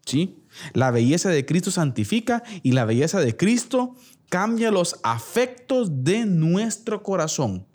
¿Sí? 0.05 0.43
La 0.73 0.91
belleza 0.91 1.31
de 1.31 1.47
Cristo 1.47 1.71
santifica 1.71 2.43
y 2.63 2.73
la 2.73 2.85
belleza 2.85 3.21
de 3.21 3.37
Cristo 3.37 3.95
cambia 4.33 4.71
los 4.71 4.99
afectos 5.03 6.05
de 6.05 6.25
nuestro 6.25 7.03
corazón. 7.03 7.67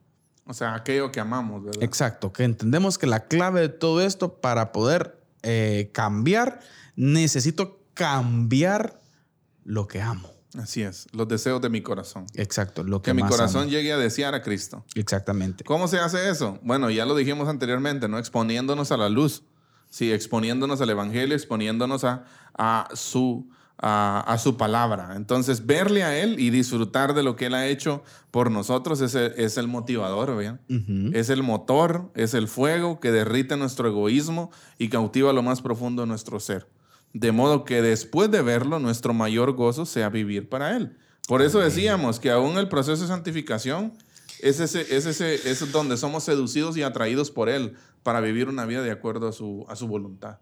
O 0.43 0.55
sea, 0.55 0.73
aquello 0.73 1.11
que 1.11 1.19
amamos, 1.19 1.63
¿verdad? 1.63 1.83
Exacto, 1.83 2.33
que 2.33 2.45
entendemos 2.45 2.97
que 2.97 3.05
la 3.05 3.27
clave 3.27 3.61
de 3.61 3.69
todo 3.69 4.01
esto 4.01 4.41
para 4.41 4.71
poder 4.71 5.21
eh, 5.43 5.91
cambiar, 5.93 6.61
necesito 6.95 7.79
cambiar 7.93 8.99
lo 9.65 9.87
que 9.87 10.01
amo. 10.01 10.31
Así 10.57 10.81
es, 10.81 11.05
los 11.11 11.27
deseos 11.27 11.61
de 11.61 11.69
mi 11.69 11.83
corazón. 11.83 12.25
Exacto, 12.33 12.83
lo 12.83 13.03
que, 13.03 13.11
Que 13.11 13.13
mi 13.13 13.21
más 13.21 13.29
corazón 13.29 13.63
amo. 13.63 13.69
llegue 13.69 13.93
a 13.93 13.97
desear 13.97 14.33
a 14.33 14.41
Cristo. 14.41 14.83
Exactamente. 14.95 15.63
¿Cómo 15.63 15.87
se 15.87 15.99
hace 15.99 16.27
eso? 16.27 16.57
Bueno, 16.63 16.89
ya 16.89 17.05
lo 17.05 17.15
dijimos 17.15 17.49
anteriormente, 17.49 18.07
¿no? 18.07 18.17
Exponiéndonos 18.17 18.91
a 18.91 18.97
la 18.97 19.09
luz. 19.09 19.43
Sí, 19.91 20.11
exponiéndonos 20.11 20.81
al 20.81 20.89
Evangelio, 20.89 21.35
exponiéndonos 21.35 22.03
a, 22.03 22.25
a 22.55 22.87
su, 22.95 23.47
a, 23.77 24.19
a 24.21 24.37
su 24.37 24.57
palabra. 24.57 25.13
Entonces, 25.15 25.65
verle 25.65 26.03
a 26.03 26.17
Él 26.19 26.39
y 26.39 26.49
disfrutar 26.49 27.13
de 27.13 27.23
lo 27.23 27.35
que 27.35 27.47
Él 27.47 27.53
ha 27.53 27.67
hecho 27.67 28.03
por 28.31 28.51
nosotros 28.51 29.01
es 29.01 29.15
el, 29.15 29.33
es 29.37 29.57
el 29.57 29.67
motivador. 29.67 30.29
Ujú. 30.69 31.11
Es 31.13 31.29
el 31.29 31.43
motor, 31.43 32.11
es 32.15 32.33
el 32.33 32.47
fuego 32.47 32.99
que 32.99 33.11
derrite 33.11 33.55
nuestro 33.57 33.87
egoísmo 33.87 34.51
y 34.77 34.89
cautiva 34.89 35.33
lo 35.33 35.43
más 35.43 35.61
profundo 35.61 36.01
de 36.01 36.07
nuestro 36.07 36.39
ser. 36.39 36.67
De 37.13 37.31
modo 37.31 37.63
que 37.63 37.81
después 37.81 38.29
de 38.29 38.41
verlo, 38.41 38.79
nuestro 38.79 39.13
mayor 39.13 39.53
gozo 39.53 39.85
sea 39.85 40.09
vivir 40.09 40.49
para 40.49 40.75
Él. 40.75 40.97
Por 41.27 41.41
eso 41.41 41.59
decíamos 41.59 42.19
que 42.19 42.31
aún 42.31 42.57
el 42.57 42.69
proceso 42.69 43.01
de 43.01 43.07
santificación 43.07 43.93
es, 44.39 44.59
ese, 44.59 44.81
es, 44.95 45.05
ese, 45.05 45.35
es 45.49 45.71
donde 45.71 45.97
somos 45.97 46.23
seducidos 46.23 46.77
y 46.77 46.83
atraídos 46.83 47.31
por 47.31 47.49
Él 47.49 47.75
para 48.03 48.21
vivir 48.21 48.49
una 48.49 48.65
vida 48.65 48.81
de 48.81 48.91
acuerdo 48.91 49.27
a 49.27 49.31
su, 49.31 49.65
a 49.67 49.75
su 49.75 49.87
voluntad. 49.87 50.39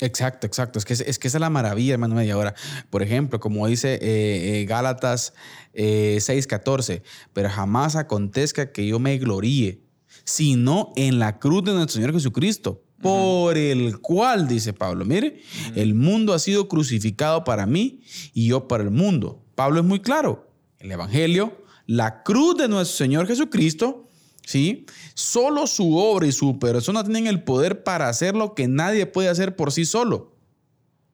Exacto, 0.00 0.46
exacto. 0.46 0.78
Es 0.78 0.84
que, 0.84 0.94
es 0.94 1.18
que 1.18 1.28
esa 1.28 1.38
es 1.38 1.40
la 1.40 1.50
maravilla, 1.50 1.94
hermano. 1.94 2.14
media 2.14 2.34
ahora. 2.34 2.54
Por 2.88 3.02
ejemplo, 3.02 3.38
como 3.38 3.66
dice 3.66 3.94
eh, 3.94 4.60
eh, 4.60 4.64
Gálatas 4.64 5.34
eh, 5.74 6.18
6:14, 6.20 7.02
pero 7.32 7.50
jamás 7.50 7.96
acontezca 7.96 8.72
que 8.72 8.86
yo 8.86 8.98
me 8.98 9.18
gloríe, 9.18 9.80
sino 10.24 10.92
en 10.96 11.18
la 11.18 11.38
cruz 11.38 11.64
de 11.64 11.72
nuestro 11.72 11.96
Señor 11.96 12.12
Jesucristo, 12.12 12.82
por 13.00 13.56
el 13.56 13.98
cual, 14.00 14.46
dice 14.46 14.72
Pablo, 14.72 15.04
mire, 15.04 15.40
el 15.74 15.94
mundo 15.94 16.34
ha 16.34 16.38
sido 16.38 16.68
crucificado 16.68 17.44
para 17.44 17.66
mí 17.66 18.00
y 18.34 18.48
yo 18.48 18.68
para 18.68 18.82
el 18.82 18.90
mundo. 18.90 19.42
Pablo 19.54 19.80
es 19.80 19.86
muy 19.86 20.00
claro. 20.00 20.50
El 20.78 20.92
Evangelio, 20.92 21.64
la 21.86 22.22
cruz 22.22 22.56
de 22.56 22.68
nuestro 22.68 22.96
Señor 22.96 23.26
Jesucristo, 23.26 24.09
¿sí? 24.50 24.84
Solo 25.14 25.68
su 25.68 25.96
obra 25.96 26.26
y 26.26 26.32
su 26.32 26.58
persona 26.58 27.04
tienen 27.04 27.28
el 27.28 27.44
poder 27.44 27.84
para 27.84 28.08
hacer 28.08 28.34
lo 28.34 28.54
que 28.54 28.66
nadie 28.66 29.06
puede 29.06 29.28
hacer 29.28 29.54
por 29.54 29.70
sí 29.70 29.84
solo. 29.84 30.34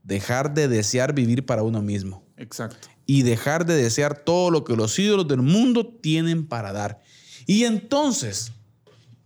Dejar 0.02 0.54
de 0.54 0.68
desear 0.68 1.12
vivir 1.12 1.44
para 1.44 1.62
uno 1.62 1.82
mismo 1.82 2.24
Exacto. 2.38 2.88
y 3.04 3.22
dejar 3.22 3.66
de 3.66 3.74
desear 3.74 4.24
todo 4.24 4.50
lo 4.50 4.64
que 4.64 4.74
los 4.74 4.98
ídolos 4.98 5.28
del 5.28 5.42
mundo 5.42 5.86
tienen 5.86 6.46
para 6.46 6.72
dar. 6.72 7.02
Y 7.44 7.64
entonces 7.64 8.52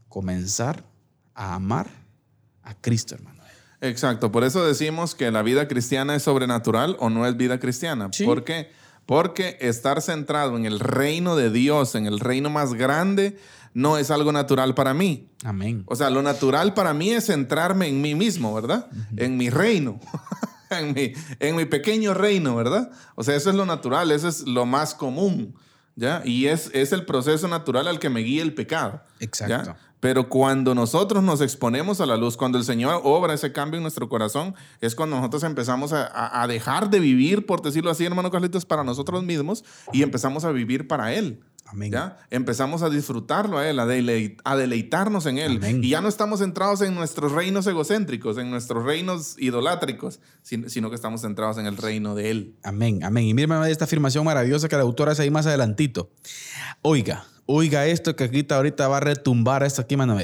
comenzar 0.09 0.85
a 1.35 1.55
amar 1.55 1.89
a 2.63 2.75
Cristo, 2.75 3.15
hermano. 3.15 3.41
Exacto, 3.83 4.31
por 4.31 4.45
eso 4.45 4.67
decimos 4.67 5.15
que 5.15 5.31
la 5.31 5.43
vida 5.43 5.67
cristiana 5.67 6.15
es 6.15 6.25
sobrenatural 6.25 6.97
o 6.99 7.09
no 7.09 7.27
es 7.27 7.37
vida 7.37 7.59
cristiana. 7.61 8.11
Sí. 8.13 8.25
¿Por 8.25 8.45
qué? 8.45 8.71
Porque 9.07 9.57
estar 9.61 10.03
centrado 10.03 10.57
en 10.57 10.67
el 10.67 10.81
reino 10.81 11.37
de 11.37 11.51
Dios, 11.51 11.95
en 11.95 12.07
el 12.07 12.21
reino 12.21 12.49
más 12.51 12.75
grande, 12.75 13.39
no 13.75 13.99
es 13.99 14.11
algo 14.11 14.33
natural 14.33 14.75
para 14.75 14.95
mí. 14.95 15.29
Amén. 15.45 15.85
O 15.87 15.97
sea, 15.97 16.11
lo 16.11 16.23
natural 16.23 16.75
para 16.75 16.95
mí 16.95 17.11
es 17.11 17.27
centrarme 17.27 17.89
en 17.89 18.01
mí 18.01 18.15
mismo, 18.15 18.55
¿verdad? 18.55 18.89
En 19.17 19.37
mi 19.37 19.51
reino, 19.51 20.01
en, 20.71 20.93
mi, 20.93 21.13
en 21.39 21.57
mi 21.57 21.65
pequeño 21.65 22.15
reino, 22.15 22.57
¿verdad? 22.57 22.91
O 23.15 23.23
sea, 23.23 23.37
eso 23.37 23.51
es 23.51 23.57
lo 23.57 23.67
natural, 23.67 24.11
eso 24.11 24.29
es 24.29 24.43
lo 24.43 24.67
más 24.67 24.95
común, 24.95 25.55
¿ya? 25.97 26.23
Y 26.25 26.47
es, 26.47 26.71
es 26.75 26.93
el 26.93 27.05
proceso 27.05 27.49
natural 27.49 27.89
al 27.89 27.99
que 27.99 28.11
me 28.11 28.21
guía 28.21 28.43
el 28.43 28.55
pecado. 28.55 29.03
¿ya? 29.49 29.77
Pero 30.01 30.29
cuando 30.31 30.75
nosotros 30.75 31.23
nos 31.23 31.41
exponemos 31.43 32.01
a 32.01 32.07
la 32.07 32.17
luz, 32.17 32.37
cuando 32.37 32.57
el 32.59 32.65
Señor 32.65 33.03
obra 33.05 33.35
ese 33.35 33.53
cambio 33.53 33.77
en 33.77 33.83
nuestro 33.83 34.09
corazón, 34.09 34.55
es 34.81 34.95
cuando 34.95 35.17
nosotros 35.17 35.43
empezamos 35.45 35.93
a, 35.93 36.47
dejar 36.49 36.89
de 36.91 37.01
vivir, 37.01 37.45
por 37.47 37.61
decirlo 37.63 37.91
así, 37.91 38.05
hermano 38.07 38.31
Carlitos, 38.31 38.65
para 38.65 38.83
nosotros 38.83 39.23
mismos 39.23 39.63
y 39.93 40.03
empezamos 40.03 40.45
a 40.45 40.53
vivir 40.53 40.89
para 40.89 41.13
Él. 41.13 41.41
Amén. 41.67 41.93
¿ya? 41.93 42.17
Empezamos 42.31 42.83
a 42.83 42.91
disfrutarlo 42.91 43.57
a 43.59 43.69
Él, 43.69 43.79
a, 43.79 43.87
deleit- 43.87 44.41
a 44.43 44.57
deleitarnos 44.57 45.27
en 45.27 45.39
Él. 45.39 45.59
Amén. 45.59 45.85
Y 45.85 45.91
ya 45.91 46.01
no 46.01 46.09
estamos 46.09 46.41
centrados 46.41 46.81
en 46.81 46.97
nuestros 46.97 47.31
reinos 47.31 47.65
egocéntricos, 47.69 48.39
en 48.39 48.51
nuestros 48.51 48.83
reinos 48.85 49.37
idolátricos, 49.39 50.19
sin- 50.43 50.69
sino 50.69 50.89
que 50.89 50.97
estamos 50.97 51.21
centrados 51.21 51.59
en 51.59 51.67
el 51.67 51.77
reino 51.77 52.17
de 52.17 52.31
Él. 52.33 52.57
Amén, 52.65 53.05
amén. 53.05 53.25
Y 53.27 53.35
mírame 53.35 53.71
esta 53.71 53.85
afirmación 53.85 54.25
maravillosa 54.25 54.69
que 54.69 54.75
la 54.77 54.83
autora 54.83 55.13
hace 55.13 55.23
ahí 55.23 55.31
más 55.31 55.47
adelantito. 55.47 56.11
Oiga, 56.83 57.25
oiga 57.53 57.87
esto 57.87 58.15
que 58.15 58.25
aquí 58.25 58.47
ahorita 58.49 58.87
va 58.89 58.99
a 58.99 59.01
retumbar 59.01 59.63
esto 59.63 59.83
aquí, 59.83 59.97
mano. 59.97 60.17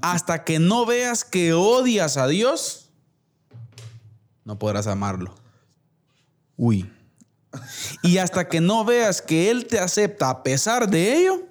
Hasta 0.00 0.44
que 0.44 0.58
no 0.58 0.86
veas 0.86 1.24
que 1.24 1.52
odias 1.52 2.16
a 2.16 2.28
Dios, 2.28 2.90
no 4.44 4.58
podrás 4.58 4.86
amarlo. 4.86 5.34
Uy. 6.56 6.90
Y 8.02 8.18
hasta 8.18 8.48
que 8.48 8.60
no 8.60 8.84
veas 8.84 9.22
que 9.22 9.50
Él 9.50 9.66
te 9.66 9.78
acepta 9.80 10.30
a 10.30 10.42
pesar 10.42 10.88
de 10.88 11.16
ello, 11.16 11.42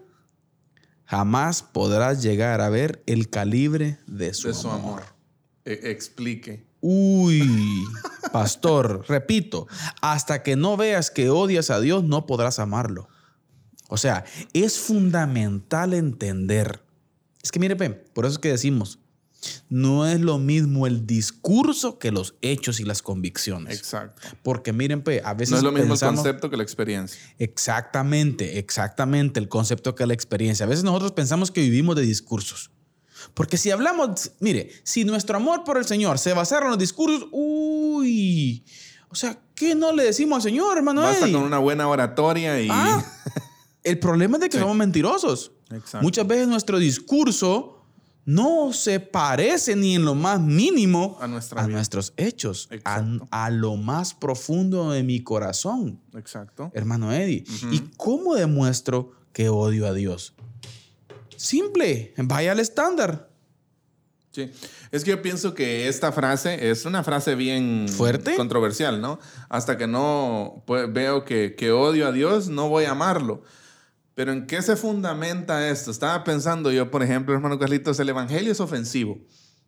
jamás 1.06 1.62
podrás 1.62 2.22
llegar 2.22 2.62
a 2.62 2.70
ver 2.70 3.04
el 3.06 3.30
calibre 3.30 4.00
de 4.08 4.34
su, 4.34 4.48
de 4.48 4.54
su 4.54 4.70
amor. 4.70 5.02
amor. 5.02 5.04
E- 5.66 5.92
explique. 5.92 6.66
Uy, 6.80 7.84
pastor, 8.32 9.04
repito, 9.08 9.68
hasta 10.02 10.44
que 10.44 10.56
no 10.56 10.78
veas 10.78 11.10
que 11.10 11.30
odias 11.32 11.70
a 11.70 11.80
Dios, 11.80 12.04
no 12.04 12.26
podrás 12.28 12.60
amarlo. 12.60 13.10
O 13.90 13.98
sea, 13.98 14.26
es 14.54 14.80
fundamental 14.80 15.94
entender. 15.94 16.82
Es 17.44 17.52
que 17.52 17.60
mire, 17.60 17.76
pe, 17.76 17.90
por 17.92 18.26
eso 18.26 18.34
es 18.34 18.40
que 18.40 18.50
decimos, 18.50 19.00
No 19.70 20.08
es 20.08 20.20
lo 20.22 20.40
mismo 20.40 20.88
el 20.88 21.06
discurso 21.06 22.00
que 22.00 22.12
los 22.12 22.34
hechos 22.42 22.80
y 22.80 22.84
las 22.84 23.04
convicciones. 23.04 23.78
Exacto. 23.78 24.28
Porque 24.42 24.74
miren, 24.74 25.04
pe, 25.04 25.22
a 25.24 25.36
veces 25.36 25.52
No 25.52 25.58
es 25.58 25.64
lo 25.64 25.72
mismo 25.72 25.90
pensamos- 25.94 26.20
el 26.20 26.24
concepto 26.24 26.50
que 26.50 26.58
la 26.58 26.64
experiencia. 26.64 27.22
Exactamente, 27.38 28.58
exactamente 28.58 29.40
el 29.40 29.48
concepto 29.48 29.94
que 29.94 30.08
la 30.08 30.14
experiencia. 30.16 30.66
A 30.66 30.70
veces 30.70 30.84
nosotros 30.84 31.12
pensamos 31.12 31.52
que 31.52 31.62
vivimos 31.62 31.96
de 31.96 32.02
discursos. 32.02 32.72
Porque 33.36 33.58
si 33.58 33.70
hablamos, 33.70 34.32
mire, 34.40 34.72
si 34.84 35.04
nuestro 35.06 35.38
amor 35.38 35.64
por 35.64 35.78
el 35.78 35.86
Señor 35.86 36.18
se 36.18 36.34
basara 36.34 36.66
en 36.66 36.72
los 36.72 36.80
discursos, 36.80 37.28
uy, 37.32 38.64
o 39.10 39.16
sea, 39.16 39.40
¿qué 39.54 39.76
no 39.76 39.94
le 39.94 40.04
decimos 40.06 40.38
al 40.38 40.42
Señor, 40.42 40.78
hermano? 40.78 41.02
Basta 41.02 41.26
Eddie? 41.26 41.34
con 41.34 41.44
una 41.44 41.60
buena 41.60 41.88
oratoria 41.88 42.60
y... 42.62 42.68
Ah, 42.72 43.04
el 43.86 44.00
problema 44.00 44.38
es 44.38 44.42
de 44.42 44.50
que 44.50 44.58
Sí. 44.58 44.62
somos 44.62 44.76
mentirosos. 44.76 45.52
Exacto. 45.72 46.02
Muchas 46.02 46.28
veces 46.28 46.48
nuestro 46.48 46.78
discurso 46.80 47.72
no 48.26 48.74
se 48.74 49.00
parece 49.00 49.76
ni 49.76 49.96
en 49.96 50.04
lo 50.04 50.16
más 50.16 50.40
mínimo 50.42 51.18
A 51.22 51.28
nuestra 51.28 51.64
vida. 51.66 51.76
nuestros 51.76 52.14
hechos, 52.18 52.68
a, 52.84 53.04
a 53.30 53.50
lo 53.52 53.76
más 53.78 54.14
profundo 54.16 54.90
de 54.92 55.04
mi 55.04 55.22
corazón, 55.22 56.02
Exacto. 56.16 56.72
hermano 56.74 57.14
Eddie. 57.14 57.44
¿Y 57.72 57.80
cómo 57.98 58.34
demuestro 58.36 59.12
que 59.32 59.50
odio 59.50 59.86
a 59.88 59.94
Dios? 59.94 60.34
Simple, 61.38 62.14
vaya 62.18 62.52
al 62.54 62.60
estándar. 62.60 63.30
Sí. 64.32 64.52
Es 64.92 65.04
que 65.04 65.12
yo 65.12 65.22
pienso 65.22 65.54
que 65.54 65.88
esta 65.88 66.12
frase 66.12 66.70
es 66.70 66.86
una 66.86 67.04
frase 67.04 67.36
bien 67.36 67.88
¿Fuerte? 67.90 68.36
controversial, 68.36 69.00
¿no? 69.02 69.20
Hasta 69.50 69.78
que 69.78 69.88
no 69.88 70.64
pues, 70.66 70.92
veo 70.92 71.24
que, 71.26 71.56
que 71.56 71.72
odio 71.72 72.08
a 72.08 72.12
Dios, 72.12 72.50
no 72.50 72.68
voy 72.70 72.86
a 72.86 72.92
amarlo. 72.92 73.44
Pero 74.16 74.32
¿en 74.32 74.48
qué 74.48 74.62
se 74.62 74.76
fundamenta 74.78 75.70
esto? 75.70 75.92
Estaba 75.92 76.24
pensando 76.24 76.72
yo, 76.72 76.90
por 76.90 77.04
ejemplo, 77.04 77.34
hermano 77.36 77.60
Carlitos, 77.60 78.00
el 78.00 78.10
Evangelio 78.10 78.52
es 78.52 78.60
ofensivo. 78.60 79.20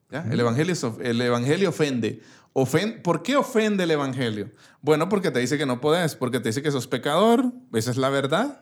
¿ya? 0.09 0.25
El, 0.31 0.39
evangelio 0.39 0.71
es 0.73 0.83
of- 0.83 1.01
el 1.01 1.19
Evangelio 1.21 1.69
ofende. 1.69 2.21
Ofen- 2.53 3.01
¿Por 3.03 3.21
qué 3.21 3.35
ofende 3.35 3.83
el 3.83 3.91
Evangelio? 3.91 4.49
Bueno, 4.81 5.09
porque 5.09 5.29
te 5.31 5.39
dice 5.39 5.57
que 5.59 5.65
no 5.67 5.79
podés, 5.81 6.15
porque 6.15 6.39
te 6.39 6.49
dice 6.49 6.63
que 6.63 6.71
sos 6.71 6.87
pecador, 6.87 7.51
esa 7.73 7.91
es 7.91 7.97
la 7.97 8.09
verdad. 8.09 8.61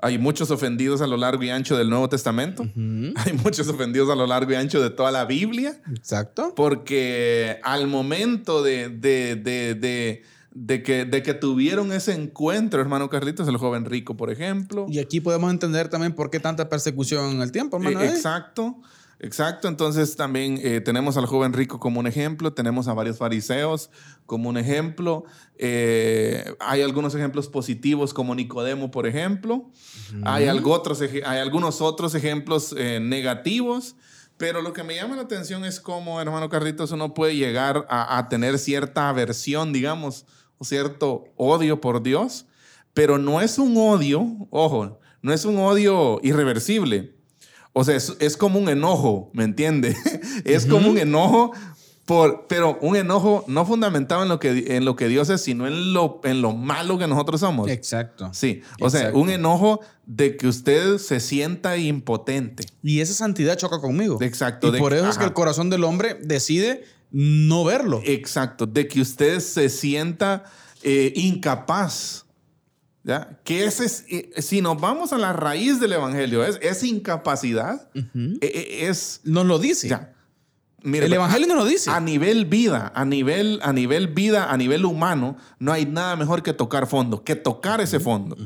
Hay 0.00 0.18
muchos 0.18 0.50
ofendidos 0.52 1.00
a 1.00 1.06
lo 1.08 1.16
largo 1.16 1.42
y 1.42 1.48
ancho 1.48 1.76
del 1.76 1.88
Nuevo 1.90 2.08
Testamento. 2.08 2.62
Hay 2.76 3.32
muchos 3.42 3.66
ofendidos 3.68 4.10
a 4.10 4.14
lo 4.14 4.26
largo 4.28 4.52
y 4.52 4.54
ancho 4.56 4.80
de 4.82 4.90
toda 4.90 5.10
la 5.10 5.24
Biblia. 5.24 5.80
Exacto. 5.90 6.52
Porque 6.54 7.58
al 7.64 7.86
momento 7.88 8.62
de, 8.62 8.90
de, 8.90 9.34
de, 9.36 9.74
de, 9.74 10.22
de 10.58 10.82
que, 10.82 11.04
de 11.04 11.22
que 11.22 11.34
tuvieron 11.34 11.92
ese 11.92 12.14
encuentro, 12.14 12.80
hermano 12.80 13.10
Carlitos, 13.10 13.46
el 13.46 13.58
joven 13.58 13.84
rico, 13.84 14.16
por 14.16 14.30
ejemplo. 14.30 14.86
Y 14.88 15.00
aquí 15.00 15.20
podemos 15.20 15.50
entender 15.50 15.88
también 15.88 16.14
por 16.14 16.30
qué 16.30 16.40
tanta 16.40 16.70
persecución 16.70 17.30
en 17.30 17.42
el 17.42 17.52
tiempo, 17.52 17.76
hermano. 17.76 18.00
Eh, 18.00 18.06
exacto, 18.06 18.80
exacto. 19.18 19.68
Entonces 19.68 20.16
también 20.16 20.58
eh, 20.62 20.80
tenemos 20.80 21.18
al 21.18 21.26
joven 21.26 21.52
rico 21.52 21.78
como 21.78 22.00
un 22.00 22.06
ejemplo, 22.06 22.54
tenemos 22.54 22.88
a 22.88 22.94
varios 22.94 23.18
fariseos 23.18 23.90
como 24.24 24.48
un 24.48 24.56
ejemplo. 24.56 25.24
Eh, 25.58 26.54
hay 26.58 26.80
algunos 26.80 27.14
ejemplos 27.14 27.48
positivos 27.48 28.14
como 28.14 28.34
Nicodemo, 28.34 28.90
por 28.90 29.06
ejemplo. 29.06 29.70
hay, 30.24 30.46
algo 30.46 30.72
otros, 30.72 31.02
hay 31.02 31.38
algunos 31.38 31.82
otros 31.82 32.14
ejemplos 32.14 32.74
eh, 32.78 32.98
negativos. 32.98 33.94
Pero 34.38 34.60
lo 34.60 34.74
que 34.74 34.82
me 34.82 34.94
llama 34.94 35.16
la 35.16 35.22
atención 35.22 35.64
es 35.64 35.80
cómo, 35.80 36.20
hermano 36.20 36.50
Carlitos, 36.50 36.92
uno 36.92 37.14
puede 37.14 37.36
llegar 37.36 37.86
a, 37.88 38.18
a 38.18 38.28
tener 38.28 38.58
cierta 38.58 39.08
aversión, 39.08 39.72
digamos, 39.72 40.26
cierto 40.62 41.24
odio 41.36 41.80
por 41.80 42.02
Dios, 42.02 42.46
pero 42.94 43.18
no 43.18 43.40
es 43.40 43.58
un 43.58 43.76
odio, 43.76 44.26
ojo, 44.50 44.98
no 45.22 45.32
es 45.32 45.44
un 45.44 45.58
odio 45.58 46.18
irreversible. 46.22 47.14
O 47.72 47.84
sea, 47.84 47.96
es, 47.96 48.16
es 48.20 48.36
como 48.36 48.58
un 48.58 48.68
enojo, 48.70 49.30
¿me 49.34 49.44
entiende? 49.44 49.94
es 50.44 50.64
como 50.64 50.88
un 50.88 50.96
enojo, 50.98 51.52
por, 52.06 52.46
pero 52.48 52.78
un 52.80 52.96
enojo 52.96 53.44
no 53.48 53.66
fundamentado 53.66 54.22
en 54.22 54.28
lo 54.30 54.38
que, 54.38 54.76
en 54.76 54.84
lo 54.86 54.96
que 54.96 55.08
Dios 55.08 55.28
es, 55.28 55.42
sino 55.42 55.66
en 55.66 55.92
lo, 55.92 56.20
en 56.24 56.40
lo 56.40 56.52
malo 56.52 56.96
que 56.98 57.06
nosotros 57.06 57.40
somos. 57.40 57.68
Exacto. 57.68 58.30
Sí, 58.32 58.62
o 58.80 58.88
sea, 58.88 59.10
un 59.12 59.28
enojo 59.28 59.80
de 60.06 60.36
que 60.38 60.46
usted 60.46 60.96
se 60.98 61.20
sienta 61.20 61.76
impotente. 61.76 62.64
Y 62.82 63.00
esa 63.00 63.12
santidad 63.12 63.56
choca 63.58 63.80
conmigo. 63.80 64.18
Exacto, 64.22 64.68
Y 64.68 64.70
de- 64.70 64.78
por 64.78 64.94
eso 64.94 65.08
es 65.10 65.18
que 65.18 65.24
el 65.24 65.32
corazón 65.34 65.68
del 65.68 65.84
hombre 65.84 66.16
decide 66.22 66.84
no 67.10 67.64
verlo. 67.64 68.00
Exacto, 68.04 68.66
de 68.66 68.88
que 68.88 69.00
usted 69.00 69.40
se 69.40 69.68
sienta 69.68 70.44
eh, 70.82 71.12
incapaz. 71.16 72.26
¿Ya? 73.06 73.38
Que 73.44 73.64
ese 73.64 73.84
es, 73.84 74.04
eh, 74.10 74.30
si 74.42 74.60
nos 74.60 74.80
vamos 74.80 75.12
a 75.12 75.18
la 75.18 75.32
raíz 75.32 75.78
del 75.78 75.92
evangelio, 75.92 76.44
es, 76.44 76.58
esa 76.60 76.86
incapacidad 76.86 77.88
eh, 77.94 78.38
eh, 78.40 78.88
es. 78.88 79.20
Nos 79.22 79.46
lo 79.46 79.60
dice. 79.60 79.88
Ya. 79.88 80.12
El 80.82 81.12
evangelio 81.12 81.46
nos 81.46 81.56
lo 81.56 81.64
dice. 81.64 81.88
A 81.90 82.00
nivel 82.00 82.46
vida, 82.46 82.92
a 82.94 83.04
nivel, 83.04 83.60
a 83.62 83.72
nivel 83.72 84.08
vida, 84.08 84.50
a 84.50 84.56
nivel 84.56 84.84
humano, 84.84 85.36
no 85.60 85.72
hay 85.72 85.86
nada 85.86 86.16
mejor 86.16 86.42
que 86.42 86.52
tocar 86.52 86.88
fondo, 86.88 87.22
que 87.22 87.36
tocar 87.36 87.80
ese 87.80 88.00
fondo. 88.00 88.36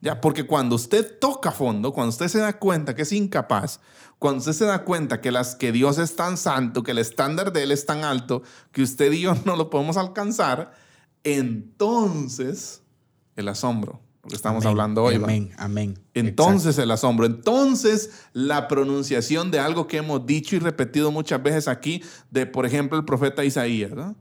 ¿Ya? 0.00 0.20
Porque 0.20 0.46
cuando 0.46 0.76
usted 0.76 1.18
toca 1.18 1.50
fondo, 1.50 1.92
cuando 1.92 2.10
usted 2.10 2.28
se 2.28 2.38
da 2.38 2.58
cuenta 2.58 2.94
que 2.94 3.02
es 3.02 3.12
incapaz, 3.12 3.80
cuando 4.18 4.38
usted 4.38 4.52
se 4.52 4.64
da 4.64 4.84
cuenta 4.84 5.20
que, 5.20 5.30
las, 5.30 5.54
que 5.54 5.72
Dios 5.72 5.98
es 5.98 6.16
tan 6.16 6.36
santo, 6.36 6.82
que 6.82 6.92
el 6.92 6.98
estándar 6.98 7.52
de 7.52 7.62
Él 7.62 7.72
es 7.72 7.86
tan 7.86 8.04
alto, 8.04 8.42
que 8.72 8.82
usted 8.82 9.12
y 9.12 9.22
yo 9.22 9.34
no 9.44 9.56
lo 9.56 9.70
podemos 9.70 9.96
alcanzar, 9.96 10.72
entonces 11.22 12.82
el 13.36 13.48
asombro, 13.48 14.00
lo 14.22 14.28
que 14.28 14.36
estamos 14.36 14.64
Amén, 14.64 14.70
hablando 14.70 15.04
hoy. 15.04 15.18
¿va? 15.18 15.24
Amén, 15.24 15.52
amén. 15.58 15.98
Entonces 16.14 16.78
el 16.78 16.90
asombro, 16.90 17.26
entonces 17.26 18.10
la 18.32 18.68
pronunciación 18.68 19.50
de 19.50 19.58
algo 19.58 19.86
que 19.86 19.98
hemos 19.98 20.24
dicho 20.24 20.56
y 20.56 20.58
repetido 20.58 21.10
muchas 21.10 21.42
veces 21.42 21.68
aquí, 21.68 22.02
de 22.30 22.46
por 22.46 22.66
ejemplo 22.66 22.98
el 22.98 23.04
profeta 23.04 23.44
Isaías, 23.44 23.92
¿no? 23.92 24.16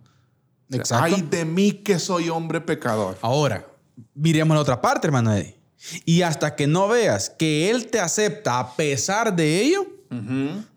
Exacto. 0.71 1.15
Ay 1.15 1.21
de 1.21 1.45
mí 1.45 1.71
que 1.71 1.99
soy 1.99 2.29
hombre 2.29 2.59
pecador. 2.61 3.17
Ahora, 3.21 3.67
miremos 4.15 4.55
la 4.55 4.61
otra 4.61 4.81
parte, 4.81 5.07
hermano 5.07 5.33
Eddie. 5.33 5.62
Y 6.05 6.21
hasta 6.21 6.55
que 6.55 6.67
no 6.67 6.87
veas 6.87 7.29
que 7.29 7.69
Él 7.69 7.87
te 7.87 7.99
acepta 7.99 8.59
a 8.59 8.75
pesar 8.75 9.35
de 9.35 9.61
ello, 9.61 9.87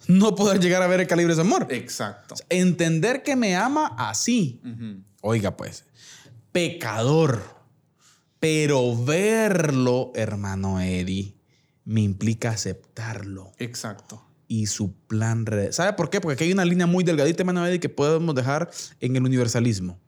no 0.09 0.35
poder 0.35 0.61
llegar 0.61 0.83
a 0.83 0.87
ver 0.87 1.01
el 1.01 1.07
calibre 1.07 1.33
de 1.33 1.37
su 1.37 1.47
amor. 1.47 1.67
Exacto. 1.71 2.35
Entender 2.49 3.23
que 3.23 3.37
me 3.37 3.55
ama 3.55 3.95
así. 3.99 4.61
Oiga, 5.21 5.57
pues, 5.57 5.85
pecador. 6.53 7.43
Pero 8.39 8.97
verlo, 9.05 10.13
hermano 10.15 10.81
Eddie, 10.81 11.35
me 11.85 12.03
implica 12.03 12.51
aceptarlo. 12.51 13.53
Exacto. 13.59 14.23
y 14.49 14.67
su 14.67 14.93
plan. 14.93 15.45
¿Sabe 15.71 15.93
por 15.95 16.11
qué? 16.11 16.21
Porque 16.21 16.35
aquí 16.35 16.45
hay 16.45 16.53
una 16.53 16.65
línea 16.65 16.87
muy 16.87 17.05
delgadita, 17.05 17.43
hermano 17.43 17.67
Eddie, 17.67 17.81
que 17.81 17.89
podemos 17.89 18.35
dejar 18.35 18.71
en 19.01 19.17
el 19.17 19.25
universalismo. 19.25 19.99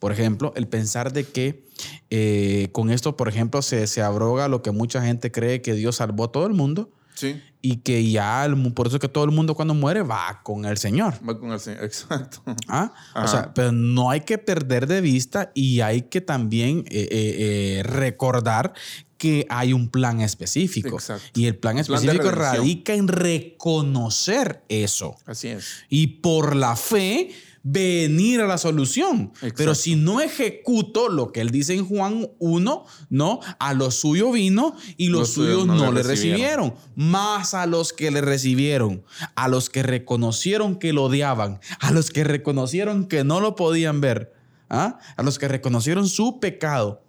Por 0.00 0.12
ejemplo, 0.12 0.52
el 0.56 0.66
pensar 0.66 1.12
de 1.12 1.24
que 1.24 1.64
eh, 2.10 2.68
con 2.72 2.90
esto, 2.90 3.16
por 3.16 3.28
ejemplo, 3.28 3.62
se, 3.62 3.86
se 3.86 4.02
abroga 4.02 4.48
lo 4.48 4.62
que 4.62 4.72
mucha 4.72 5.02
gente 5.02 5.30
cree 5.30 5.62
que 5.62 5.74
Dios 5.74 5.96
salvó 5.96 6.24
a 6.24 6.32
todo 6.32 6.46
el 6.46 6.54
mundo 6.54 6.90
Sí. 7.14 7.38
y 7.60 7.78
que 7.78 8.10
ya, 8.10 8.46
el 8.46 8.72
por 8.72 8.86
eso 8.86 8.96
es 8.96 9.00
que 9.00 9.08
todo 9.08 9.24
el 9.24 9.30
mundo 9.30 9.54
cuando 9.54 9.74
muere 9.74 10.00
va 10.00 10.40
con 10.42 10.64
el 10.64 10.78
Señor. 10.78 11.14
Va 11.28 11.38
con 11.38 11.52
el 11.52 11.60
Señor. 11.60 11.84
Exacto. 11.84 12.42
¿Ah? 12.66 12.92
O 13.14 13.28
sea, 13.28 13.52
pero 13.52 13.72
no 13.72 14.10
hay 14.10 14.22
que 14.22 14.38
perder 14.38 14.86
de 14.86 15.02
vista 15.02 15.52
y 15.54 15.82
hay 15.82 16.02
que 16.02 16.22
también 16.22 16.84
eh, 16.88 17.08
eh, 17.10 17.82
recordar 17.84 18.72
que 19.18 19.44
hay 19.50 19.74
un 19.74 19.90
plan 19.90 20.22
específico. 20.22 20.94
Exacto. 20.94 21.38
Y 21.38 21.44
el 21.44 21.56
plan 21.56 21.76
específico 21.76 22.30
radica 22.30 22.94
en 22.94 23.06
reconocer 23.06 24.62
eso. 24.70 25.16
Así 25.26 25.48
es. 25.48 25.84
Y 25.90 26.06
por 26.06 26.56
la 26.56 26.74
fe 26.74 27.30
venir 27.62 28.40
a 28.40 28.46
la 28.46 28.58
solución. 28.58 29.32
Exacto. 29.34 29.54
Pero 29.56 29.74
si 29.74 29.96
no 29.96 30.20
ejecuto 30.20 31.08
lo 31.08 31.32
que 31.32 31.40
él 31.40 31.50
dice 31.50 31.74
en 31.74 31.86
Juan 31.86 32.30
1, 32.38 32.86
no, 33.10 33.40
a 33.58 33.74
lo 33.74 33.90
suyo 33.90 34.32
vino 34.32 34.76
y 34.96 35.08
los, 35.08 35.20
Los 35.20 35.30
suyos 35.30 35.62
suyos 35.62 35.66
no 35.66 35.74
no, 35.76 35.92
le 35.92 36.02
recibieron. 36.02 36.74
Más 36.94 37.54
a 37.54 37.66
los 37.66 37.92
que 37.92 38.10
le 38.10 38.20
recibieron, 38.20 39.04
a 39.34 39.48
los 39.48 39.70
que 39.70 39.82
reconocieron 39.82 40.78
que 40.78 40.92
lo 40.92 41.04
odiaban, 41.04 41.60
a 41.80 41.90
los 41.90 42.10
que 42.10 42.24
reconocieron 42.24 43.06
que 43.06 43.24
no 43.24 43.40
lo 43.40 43.54
podían 43.54 44.00
ver, 44.00 44.32
¿ah? 44.68 44.98
a 45.16 45.22
los 45.22 45.38
que 45.38 45.48
reconocieron 45.48 46.08
su 46.08 46.40
pecado, 46.40 47.02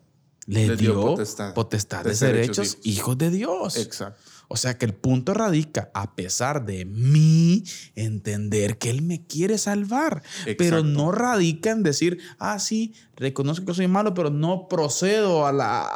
le 0.47 0.65
dio 0.65 0.75
dio 0.75 1.01
potestad 1.01 1.53
potestad, 1.53 2.03
de 2.03 2.09
de 2.09 2.15
ser 2.15 2.35
ser 2.35 2.43
hechos 2.43 2.73
hechos 2.73 2.85
hijos 2.85 3.17
de 3.17 3.29
Dios. 3.29 3.77
Exacto. 3.77 4.30
O 4.53 4.57
sea 4.57 4.77
que 4.77 4.85
el 4.85 4.93
punto 4.93 5.33
radica, 5.33 5.91
a 5.93 6.13
pesar 6.13 6.65
de 6.65 6.83
mí, 6.83 7.63
entender 7.95 8.77
que 8.77 8.89
Él 8.89 9.01
me 9.01 9.25
quiere 9.25 9.57
salvar. 9.57 10.23
Pero 10.57 10.83
no 10.83 11.13
radica 11.13 11.71
en 11.71 11.83
decir, 11.83 12.19
ah, 12.37 12.59
sí, 12.59 12.93
reconozco 13.15 13.65
que 13.65 13.73
soy 13.73 13.87
malo, 13.87 14.13
pero 14.13 14.29
no 14.29 14.67
procedo 14.67 15.47
a, 15.47 15.53
la, 15.53 15.89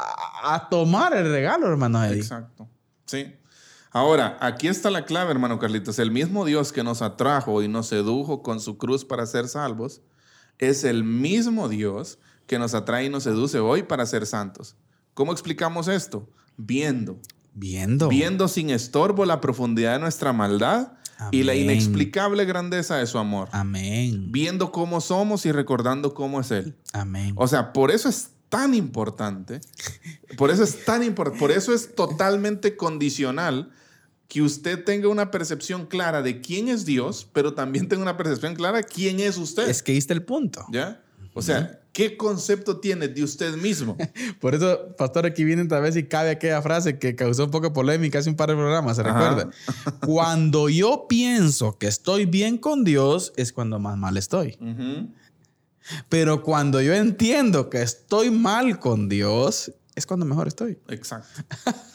a 0.44 0.70
tomar 0.70 1.14
el 1.14 1.30
regalo, 1.30 1.68
hermano 1.68 2.02
Eddie. 2.06 2.22
Exacto. 2.22 2.70
Sí. 3.06 3.36
Ahora, 3.92 4.38
aquí 4.40 4.70
está 4.70 4.90
la 4.90 5.04
clave, 5.04 5.32
hermano 5.32 5.60
Carlitos. 5.60 6.00
El 6.00 6.12
mismo 6.12 6.46
Dios 6.46 6.72
que 6.72 6.86
nos 6.86 7.02
atrajo 7.02 7.62
y 7.62 7.68
nos 7.68 7.88
sedujo 7.88 8.42
con 8.42 8.62
su 8.62 8.78
cruz 8.78 9.04
para 9.04 9.26
ser 9.26 9.50
salvos, 9.50 10.02
es 10.60 10.86
el 10.86 11.04
mismo 11.04 11.68
Dios 11.68 12.20
que 12.48 12.58
nos 12.58 12.74
atrae 12.74 13.08
y 13.08 13.10
nos 13.10 13.24
seduce 13.24 13.60
hoy 13.60 13.84
para 13.84 14.06
ser 14.06 14.26
santos. 14.26 14.78
¿Cómo 15.14 15.34
explicamos 15.34 15.90
esto? 15.90 16.30
Viendo. 16.56 17.20
Viendo. 17.56 18.10
Viendo 18.10 18.48
sin 18.48 18.70
estorbo 18.70 19.26
la 19.26 19.42
profundidad 19.42 19.94
de 19.94 20.00
nuestra 20.00 20.34
maldad 20.34 20.92
y 21.32 21.44
la 21.44 21.54
Amén. 21.54 21.64
inexplicable 21.64 22.46
grandeza 22.46 22.98
de 22.98 23.08
su 23.08 23.18
amor. 23.18 23.48
Amén. 23.52 24.32
Viendo 24.32 24.72
cómo 24.72 25.02
somos 25.02 25.46
y 25.46 25.52
recordando 25.52 26.14
cómo 26.14 26.42
es 26.42 26.52
Él. 26.52 26.76
Amén. 26.94 27.34
O 27.38 27.48
sea, 27.48 27.72
por 27.74 27.92
eso 27.92 28.10
es 28.10 28.32
tan 28.50 28.74
importante, 28.74 29.62
por 30.38 30.52
eso 30.52 30.64
es 30.64 30.86
tan 30.86 31.04
importante, 31.04 31.40
por 31.40 31.52
eso 31.52 31.74
es 31.74 31.96
totalmente 31.96 32.78
condicional 32.78 33.72
que 34.28 34.42
usted 34.42 34.84
tenga 34.84 35.08
una 35.08 35.32
percepción 35.32 35.86
clara 35.86 36.22
de 36.22 36.42
quién 36.42 36.68
es 36.68 36.86
Dios, 36.86 37.28
pero 37.32 37.54
también 37.54 37.88
tenga 37.88 38.02
una 38.02 38.18
percepción 38.18 38.56
clara 38.56 38.78
de 38.78 38.84
quién 38.84 39.20
es 39.20 39.38
usted. 39.38 39.70
Es 39.70 39.82
que 39.82 39.96
está 39.96 40.14
el 40.14 40.24
punto. 40.24 40.66
¿Ya? 40.72 41.02
O 41.34 41.42
sea, 41.42 41.80
¿qué 41.96 42.18
concepto 42.18 42.82
tiene 42.82 43.08
de 43.08 43.24
usted 43.24 43.56
mismo? 43.56 43.96
Por 44.42 44.54
eso, 44.54 44.94
pastor, 44.98 45.26
aquí 45.26 45.46
viene 45.46 45.62
otra 45.62 45.80
vez 45.80 45.96
y 45.96 46.04
cabe 46.04 46.30
aquella 46.30 46.62
frase 46.62 47.00
que 47.00 47.16
causó 47.16 47.46
un 47.46 47.52
poco 47.52 47.68
de 47.70 47.74
polémica 47.74 48.20
hace 48.20 48.30
un 48.30 48.36
par 48.36 48.50
de 48.50 48.56
programas, 48.56 48.98
¿se 48.98 49.02
Ajá. 49.02 49.14
recuerda? 49.30 49.50
Cuando 50.06 50.68
yo 50.68 51.06
pienso 51.08 51.78
que 51.78 51.88
estoy 51.88 52.26
bien 52.26 52.58
con 52.58 52.84
Dios, 52.84 53.32
es 53.38 53.54
cuando 53.54 53.80
más 53.80 53.98
mal 53.98 54.18
estoy. 54.18 54.58
Ujú. 54.60 55.10
Pero 56.10 56.44
cuando 56.44 56.82
yo 56.82 56.94
entiendo 56.94 57.70
que 57.70 57.82
estoy 57.82 58.30
mal 58.30 58.78
con 58.78 59.08
Dios, 59.08 59.72
es 59.96 60.06
cuando 60.06 60.26
mejor 60.26 60.50
estoy. 60.50 60.78
Exacto. 60.90 61.44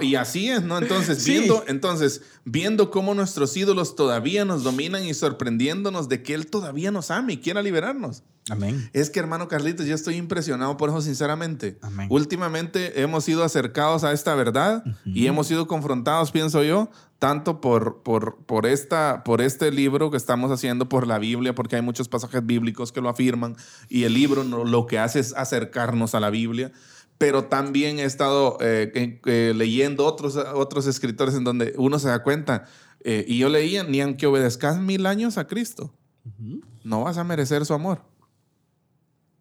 Y, 0.00 0.14
así 0.14 0.48
es, 0.48 0.62
¿no? 0.62 0.78
Entonces, 0.78 1.22
Sí. 1.22 1.32
viendo, 1.32 1.64
entonces, 1.66 2.22
viendo 2.44 2.90
cómo 2.90 3.14
nuestros 3.14 3.56
ídolos 3.56 3.96
todavía 3.96 4.44
nos 4.44 4.62
dominan 4.64 5.04
y 5.04 5.14
sorprendiéndonos 5.14 6.08
de 6.08 6.22
que 6.22 6.34
Él 6.34 6.46
todavía 6.46 6.90
nos 6.90 7.10
ama 7.10 7.32
y 7.32 7.38
quiera 7.38 7.62
liberarnos. 7.62 8.22
Amén. 8.48 8.88
Es 8.92 9.10
que, 9.10 9.18
hermano 9.18 9.48
Carlitos, 9.48 9.86
yo 9.86 9.94
estoy 9.94 10.16
impresionado 10.16 10.76
por 10.76 10.90
eso, 10.90 11.00
sinceramente. 11.00 11.78
Amén. 11.82 12.06
Últimamente 12.10 13.00
hemos 13.02 13.24
sido 13.24 13.42
acercados 13.42 14.04
a 14.04 14.12
esta 14.12 14.34
verdad 14.36 14.84
y 15.04 15.26
hemos 15.26 15.48
sido 15.48 15.66
confrontados, 15.66 16.30
pienso 16.30 16.62
yo, 16.62 16.88
tanto 17.18 17.60
por, 17.60 18.02
por, 18.04 18.36
por, 18.46 18.66
esta, 18.66 19.24
por 19.24 19.40
este 19.40 19.72
libro 19.72 20.10
que 20.12 20.16
estamos 20.16 20.52
haciendo, 20.52 20.88
por 20.88 21.06
la 21.08 21.18
Biblia, 21.18 21.54
porque 21.56 21.74
hay 21.76 21.82
muchos 21.82 22.08
pasajes 22.08 22.44
bíblicos 22.46 22.92
que 22.92 23.00
lo 23.00 23.08
afirman 23.08 23.56
y 23.88 24.04
el 24.04 24.14
libro 24.14 24.44
no- 24.44 24.64
lo 24.64 24.86
que 24.86 24.98
hace 25.00 25.18
es 25.20 25.34
acercarnos 25.34 26.14
a 26.14 26.20
la 26.20 26.30
Biblia. 26.30 26.70
Pero 27.18 27.44
también 27.44 27.98
he 27.98 28.04
estado 28.04 28.58
eh, 28.60 29.52
leyendo 29.54 30.04
otros, 30.04 30.36
otros 30.36 30.86
escritores 30.86 31.34
en 31.34 31.44
donde 31.44 31.72
uno 31.78 31.98
se 31.98 32.08
da 32.08 32.22
cuenta, 32.22 32.66
eh, 33.00 33.24
y 33.26 33.38
yo 33.38 33.48
leía, 33.48 33.84
ni 33.84 34.00
aunque 34.00 34.26
obedezcas 34.26 34.78
mil 34.78 35.06
años 35.06 35.38
a 35.38 35.46
Cristo, 35.46 35.94
no 36.84 37.04
vas 37.04 37.16
a 37.18 37.24
merecer 37.24 37.64
su 37.64 37.72
amor. 37.72 38.02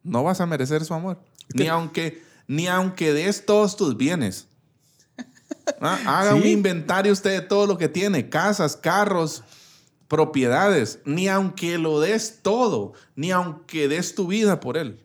No 0.04 0.24
vas 0.24 0.40
a 0.40 0.46
merecer 0.46 0.86
su 0.86 0.94
amor. 0.94 1.20
Ni 1.54 1.68
aunque, 1.68 2.22
ni 2.48 2.68
aunque 2.68 3.12
des 3.12 3.46
todos 3.46 3.76
tus 3.76 3.98
bienes. 3.98 4.48
Ah, 5.82 6.00
Haga 6.20 6.34
Sí. 6.34 6.38
un 6.42 6.48
inventario 6.48 7.12
usted 7.12 7.32
de 7.32 7.42
todo 7.42 7.66
lo 7.66 7.78
que 7.78 7.90
tiene, 7.90 8.30
casas, 8.30 8.76
carros, 8.78 9.44
propiedades. 10.08 11.00
Ni 11.06 11.28
aunque 11.28 11.78
lo 11.80 12.00
des 12.00 12.40
todo, 12.44 12.94
ni 13.16 13.32
aunque 13.32 13.88
des 13.88 14.14
tu 14.14 14.28
vida 14.28 14.60
por 14.60 14.78
él. 14.78 15.00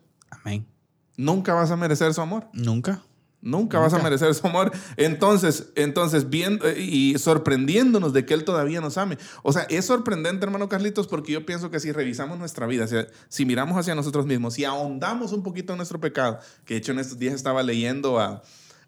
Nunca 1.20 1.52
vas 1.54 1.70
a 1.70 1.76
merecer 1.76 2.14
su 2.14 2.20
amor. 2.20 2.48
Nunca. 2.54 3.02
Nunca, 3.42 3.78
vas 3.78 3.94
a 3.94 3.98
merecer 3.98 4.34
su 4.34 4.46
amor. 4.46 4.70
Entonces, 4.96 5.68
entonces 5.74 6.28
viendo 6.28 6.68
eh, 6.68 6.78
y 6.78 7.18
sorprendiéndonos 7.18 8.12
de 8.12 8.26
que 8.26 8.34
Él 8.34 8.44
todavía 8.44 8.80
nos 8.82 8.98
ame. 8.98 9.16
O 9.42 9.52
sea, 9.52 9.62
es 9.70 9.86
sorprendente, 9.86 10.44
hermano 10.44 10.68
Carlitos, 10.68 11.06
porque 11.06 11.32
yo 11.32 11.46
pienso 11.46 11.70
que 11.70 11.80
si 11.80 11.90
revisamos 11.90 12.38
nuestra 12.38 12.66
vida, 12.66 12.86
si, 12.86 12.96
si 13.28 13.46
miramos 13.46 13.78
hacia 13.78 13.94
nosotros 13.94 14.26
mismos, 14.26 14.54
si 14.54 14.64
ahondamos 14.64 15.32
un 15.32 15.42
poquito 15.42 15.72
en 15.72 15.78
nuestro 15.78 16.00
pecado, 16.00 16.38
que 16.64 16.74
de 16.74 16.78
hecho 16.78 16.92
en 16.92 16.98
estos 16.98 17.18
días 17.18 17.34
estaba 17.34 17.62
leyendo 17.62 18.18
a 18.20 18.42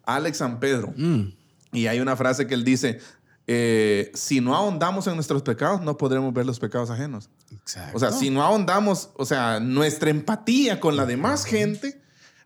Alex 0.05 0.37
San 0.37 0.59
Pedro, 0.59 0.93
Mm. 0.95 1.33
y 1.71 1.87
hay 1.87 1.99
una 1.99 2.15
frase 2.15 2.45
que 2.45 2.53
él 2.53 2.63
dice, 2.63 2.99
eh, 3.47 4.11
si 4.13 4.39
no 4.39 4.55
ahondamos 4.55 5.07
en 5.07 5.15
nuestros 5.15 5.41
pecados, 5.41 5.81
no 5.81 5.97
podremos 5.97 6.31
ver 6.31 6.45
los 6.45 6.59
pecados 6.59 6.91
ajenos. 6.91 7.29
Exacto. 7.51 7.97
O 7.97 7.99
sea, 7.99 8.11
si 8.11 8.29
no 8.29 8.43
ahondamos, 8.43 9.09
o 9.15 9.25
sea, 9.25 9.59
nuestra 9.59 10.11
empatía 10.11 10.79
con 10.79 10.95
la 10.95 11.05
demás 11.07 11.43
gente, 11.45 12.02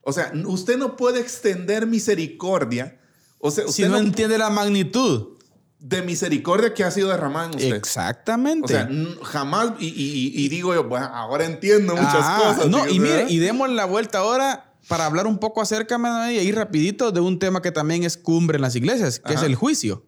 o 0.08 0.14
sea, 0.14 0.32
usted 0.46 0.78
no 0.78 0.96
puede 0.96 1.20
extender 1.20 1.86
misericordia, 1.86 2.98
o 3.40 3.52
sea, 3.52 3.66
si 3.66 3.70
usted 3.84 3.90
no 3.90 4.02
no, 4.02 4.08
entiende 4.08 4.38
la 4.38 4.50
magnitud. 4.50 5.36
de 5.80 6.02
misericordia 6.02 6.74
que 6.74 6.84
ha 6.84 6.90
sido 6.92 7.10
derramada 7.10 7.48
en 7.50 7.56
usted. 7.56 7.76
Exactamente. 7.76 8.66
O 8.66 8.68
sea, 8.68 8.90
jamás, 9.24 9.74
y, 9.80 9.86
y- 9.88 9.92
y- 10.40 10.46
y 10.46 10.50
digo 10.50 10.74
yo, 10.74 10.86
bueno, 10.86 11.06
ahora 11.06 11.46
entiendo 11.46 11.96
muchas 11.96 12.26
cosas. 12.42 12.68
No, 12.68 12.88
y 12.88 13.00
mire, 13.00 13.28
y 13.30 13.38
demos 13.38 13.70
la 13.70 13.86
vuelta 13.86 14.20
ahora 14.20 14.74
para 14.88 15.06
hablar 15.06 15.28
un 15.28 15.38
poco 15.38 15.62
acerca, 15.62 15.98
mano, 16.00 16.32
y 16.32 16.40
ahí 16.40 16.52
rapidito, 16.52 17.12
de 17.12 17.20
un 17.20 17.38
tema 17.38 17.62
que 17.62 17.72
también 17.72 18.04
es 18.04 18.18
cumbre 18.18 18.56
en 18.56 18.64
las 18.64 18.76
iglesias, 18.76 19.20
que 19.20 19.34
Ajá. 19.34 19.42
es 19.42 19.46
el 19.46 19.54
juicio. 19.56 20.04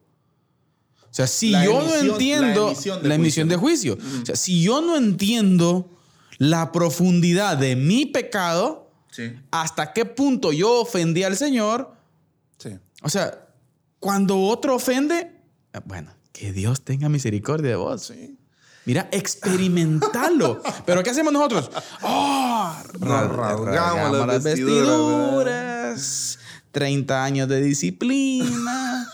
O 1.03 1.13
sea, 1.13 1.27
si 1.27 1.51
La 1.51 1.65
yo 1.65 1.81
emisión- 1.81 2.07
no 2.07 2.13
entiendo 2.13 2.61
la 2.65 2.71
emisión 2.71 3.03
de 3.03 3.09
la 3.09 3.15
emisión 3.15 3.47
de 3.49 3.55
juicio. 3.57 3.95
juicio, 3.97 4.21
o 4.23 4.25
sea, 4.25 4.35
si 4.35 4.63
yo 4.63 4.81
no 4.81 4.95
entiendo 4.97 5.89
la 6.39 6.71
profundidad 6.71 7.57
de 7.57 7.75
mi 7.75 8.05
pecado, 8.07 8.88
Sí, 9.11 9.33
hasta 9.51 9.91
qué 9.93 10.05
punto 10.05 10.51
yo 10.51 10.81
ofendí 10.81 11.23
al 11.23 11.35
Señor, 11.35 11.93
sí. 12.57 12.77
o 13.01 13.09
sea, 13.09 13.47
cuando 13.99 14.39
otro 14.41 14.75
ofende, 14.75 15.31
eh, 15.73 15.79
bueno, 15.85 16.11
que 16.31 16.51
Dios 16.53 16.83
tenga 16.85 17.09
misericordia 17.09 17.71
de 17.71 17.75
vos. 17.75 18.03
Sí. 18.07 18.37
Mira, 18.85 19.09
experimentalo. 19.11 20.61
Pero 20.85 21.03
¿qué 21.03 21.09
hacemos 21.09 21.33
nosotros? 21.33 21.69
¡Oh! 22.01 22.73
Rasgamos 23.01 24.25
las 24.27 24.43
vestiduras. 24.43 26.39
30 26.71 27.23
años 27.23 27.47
de 27.49 27.61
disciplina. 27.61 29.07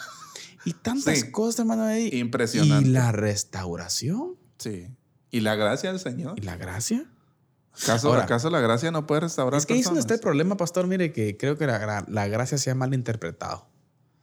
Y 0.65 0.73
tantas 0.73 1.19
Sí. 1.19 1.31
cosas, 1.31 1.59
hermano. 1.61 1.95
Impresionante. 1.97 2.89
Y 2.89 2.91
la 2.91 3.11
restauración. 3.11 4.35
Sí. 4.57 4.87
¿Y 5.31 5.39
la 5.41 5.55
gracia 5.55 5.91
del 5.91 5.99
Señor? 5.99 6.37
¿Y 6.37 6.41
la 6.41 6.57
gracia? 6.57 7.05
¿Acaso, 7.83 8.09
Ahora, 8.09 8.23
¿acaso 8.23 8.49
la 8.49 8.59
gracia 8.59 8.91
no 8.91 9.05
puede 9.05 9.21
restaurar 9.21 9.57
Es 9.59 9.65
que 9.65 9.73
ahí 9.73 9.79
es 9.79 9.85
donde 9.85 9.99
está 9.99 10.13
el 10.13 10.19
personas? 10.19 10.31
problema, 10.31 10.57
pastor. 10.57 10.87
Mire 10.87 11.11
que 11.11 11.37
creo 11.37 11.57
que 11.57 11.67
la, 11.67 12.05
la 12.07 12.27
gracia 12.27 12.57
se 12.57 12.71
ha 12.71 12.75
mal 12.75 12.93
interpretado. 12.93 13.67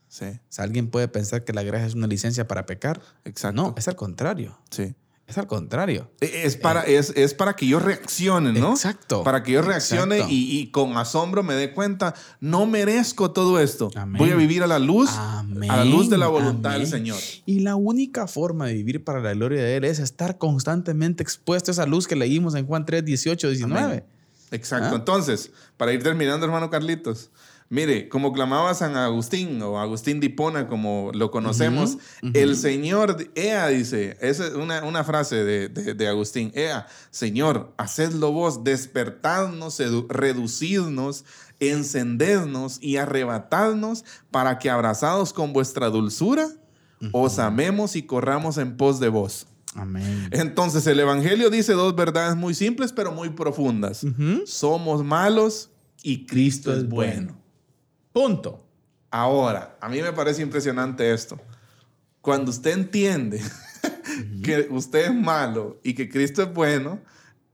Sí, 0.08 0.26
O 0.26 0.38
sea, 0.50 0.64
alguien 0.64 0.90
puede 0.90 1.08
pensar 1.08 1.42
que 1.44 1.52
la 1.54 1.62
gracia 1.62 1.86
es 1.86 1.94
una 1.94 2.06
licencia 2.06 2.46
para 2.46 2.66
pecar. 2.66 3.00
exacto. 3.24 3.62
No, 3.62 3.74
es 3.78 3.88
al 3.88 3.96
contrario. 3.96 4.58
Sí. 4.70 4.94
Es 5.32 5.38
al 5.38 5.46
contrario. 5.46 6.10
Es 6.20 6.58
para, 6.58 6.82
es, 6.82 7.08
es 7.16 7.32
para 7.32 7.56
que 7.56 7.66
yo 7.66 7.78
reaccione, 7.78 8.52
¿no? 8.52 8.72
Exacto. 8.72 9.24
Para 9.24 9.42
que 9.42 9.52
yo 9.52 9.62
reaccione 9.62 10.26
y, 10.28 10.58
y 10.58 10.70
con 10.70 10.98
asombro 10.98 11.42
me 11.42 11.54
dé 11.54 11.72
cuenta, 11.72 12.12
no 12.38 12.66
merezco 12.66 13.30
todo 13.30 13.58
esto. 13.58 13.90
Amén. 13.96 14.18
Voy 14.18 14.30
a 14.30 14.34
vivir 14.34 14.62
a 14.62 14.66
la 14.66 14.78
luz, 14.78 15.08
Amén, 15.10 15.70
a 15.70 15.78
la 15.78 15.84
luz 15.86 16.10
de 16.10 16.18
la 16.18 16.26
voluntad 16.26 16.72
del. 16.72 16.86
Señor. 16.86 17.18
Y 17.46 17.60
la 17.60 17.76
única 17.76 18.26
forma 18.26 18.66
de 18.66 18.74
vivir 18.74 19.04
para 19.04 19.20
la 19.20 19.32
gloria 19.32 19.62
de 19.62 19.74
Él 19.76 19.84
es 19.84 20.00
estar 20.00 20.36
constantemente 20.36 21.22
expuesto 21.22 21.70
a 21.70 21.72
esa 21.72 21.86
luz 21.86 22.06
que 22.06 22.14
leímos 22.14 22.54
en 22.54 22.66
Juan 22.66 22.84
3, 22.84 23.02
18, 23.02 23.48
19. 23.48 23.82
Amén. 23.82 24.04
Exacto. 24.50 24.90
¿Ah? 24.92 24.96
Entonces, 24.96 25.50
para 25.78 25.94
ir 25.94 26.02
terminando, 26.02 26.44
hermano 26.44 26.68
Carlitos, 26.68 27.30
mire, 27.72 28.08
como 28.08 28.32
clamaba 28.32 28.74
San 28.74 28.96
Agustín 28.96 29.60
o 29.62 29.80
Agustín 29.80 30.20
de 30.20 30.26
Hipona, 30.26 30.68
como 30.68 31.10
lo 31.14 31.30
conocemos, 31.30 31.96
el 32.34 32.54
Señor, 32.56 33.16
Ea 33.34 33.68
dice, 33.68 34.16
esa 34.20 34.46
es 34.46 34.52
una, 34.54 34.84
una 34.84 35.02
frase 35.04 35.42
de, 35.42 35.68
de- 35.70 35.94
de 35.94 36.06
Agustín, 36.08 36.52
Ea, 36.54 36.86
Señor, 37.10 37.72
hacedlo 37.78 38.30
vos, 38.30 38.62
despertadnos, 38.62 39.80
edu- 39.80 40.06
reducidnos, 40.08 41.24
encendednos 41.60 42.78
y 42.80 42.96
arrebatadnos 42.96 44.04
para 44.30 44.58
que 44.58 44.70
abrazados 44.70 45.32
con 45.32 45.52
vuestra 45.52 45.88
dulzura, 45.90 46.48
os 47.12 47.38
amemos 47.40 47.96
y 47.96 48.02
corramos 48.02 48.58
en 48.58 48.76
pos 48.76 49.00
de 49.00 49.08
vos. 49.08 49.46
Amén. 49.74 50.28
Entonces 50.30 50.86
el 50.86 51.00
Evangelio 51.00 51.50
dice 51.50 51.72
dos 51.72 51.96
verdades 51.96 52.36
muy 52.36 52.54
simples 52.54 52.92
pero 52.92 53.10
muy 53.10 53.30
profundas. 53.30 54.04
Somos 54.46 55.02
malos 55.04 55.70
y 56.02 56.26
Cristo 56.26 56.72
es 56.76 56.86
bueno. 56.88 57.41
Punto. 58.12 58.64
Ahora, 59.10 59.76
a 59.80 59.88
mí 59.88 60.00
me 60.02 60.12
parece 60.12 60.42
impresionante 60.42 61.12
esto. 61.12 61.38
Cuando 62.20 62.50
usted 62.50 62.72
entiende 62.72 63.40
que 64.44 64.68
usted 64.70 65.06
es 65.06 65.14
malo 65.14 65.78
y 65.82 65.94
que 65.94 66.08
Cristo 66.08 66.42
es 66.42 66.52
bueno, 66.52 67.00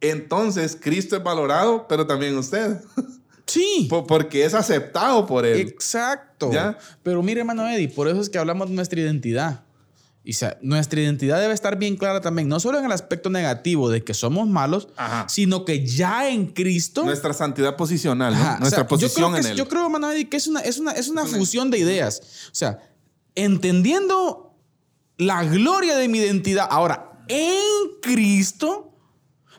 entonces 0.01 0.77
Cristo 0.81 1.17
es 1.17 1.23
valorado, 1.23 1.87
pero 1.89 2.07
también 2.07 2.37
usted, 2.37 2.81
Sí. 3.47 3.87
Po- 3.89 4.07
porque 4.07 4.45
es 4.45 4.53
aceptado 4.53 5.27
por 5.27 5.47
Él. 5.47 5.57
Exacto. 5.59 6.53
¿Ya? 6.53 6.77
Pero 7.03 7.23
mire, 7.23 7.41
hermano 7.41 7.67
Eddie, 7.67 7.89
por 7.89 8.07
eso 8.07 8.21
es 8.21 8.29
que 8.29 8.37
hablamos 8.39 8.69
de 8.69 8.75
nuestra 8.75 9.01
identidad. 9.01 9.65
Y 10.29 10.35
sea, 10.35 10.59
nuestra 10.61 11.01
identidad 11.01 11.41
debe 11.41 11.55
estar 11.55 11.79
bien 11.79 11.97
clara 11.97 12.21
también, 12.21 12.49
no 12.49 12.61
solo 12.61 12.79
en 12.79 12.85
el 12.85 12.93
aspecto 12.93 13.31
negativo 13.31 13.89
de 13.89 14.05
que 14.05 14.13
somos 14.13 14.47
malos, 14.47 14.89
Ajá. 14.99 15.27
sino 15.27 15.65
que 15.65 15.87
ya 15.87 16.29
en 16.29 16.49
Cristo 16.49 17.03
Nuestra 17.07 17.33
santidad 17.33 17.77
posicional, 17.77 18.35
¿no? 18.35 18.41
Ajá, 18.41 18.57
o 18.57 18.61
nuestra 18.61 18.81
sea, 18.83 18.89
posición 18.89 19.11
yo 19.11 19.15
creo 19.15 19.31
que 19.33 19.39
en 19.39 19.45
es- 19.47 19.51
Él. 19.53 19.57
Yo 19.57 19.69
creo, 19.69 20.13
Eddie, 20.13 20.29
que 20.29 20.37
es 20.37 20.47
una, 20.47 20.61
es 20.61 20.77
una, 20.79 20.93
es 20.93 21.09
una 21.09 21.25
fusión 21.25 21.71
de 21.71 21.79
ideas. 21.79 22.21
O 22.53 22.55
sea, 22.55 22.79
entendiendo 23.35 24.55
la 25.17 25.45
gloria 25.45 25.97
de 25.97 26.09
mi 26.09 26.19
identidad 26.19 26.69
ahora 26.71 27.25
en 27.29 27.63
Cristo, 28.03 28.93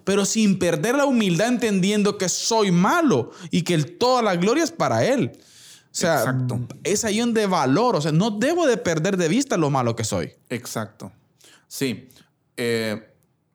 pero 0.04 0.24
sin 0.24 0.60
perder 0.60 0.94
la 0.94 1.06
humildad, 1.06 1.48
entendiendo 1.48 2.20
que 2.20 2.30
soy 2.30 2.72
malo 2.72 3.32
y 3.50 3.64
que 3.64 3.76
toda 3.80 4.22
la 4.22 4.36
gloria 4.36 4.64
es 4.66 4.72
para 4.72 5.04
Él. 5.04 5.32
O 6.00 6.02
sea, 6.02 6.20
Exacto. 6.20 6.60
es 6.84 7.04
ahí 7.06 7.20
donde 7.20 7.46
valor. 7.46 7.96
O 7.96 8.02
sea, 8.02 8.12
no 8.12 8.32
debo 8.32 8.66
de 8.66 8.78
perder 8.78 9.18
de 9.18 9.28
vista 9.28 9.58
lo 9.58 9.70
malo 9.70 9.96
que 9.96 10.04
soy. 10.04 10.32
Exacto. 10.50 11.12
Sí. 11.68 12.10
Eh, 12.58 13.10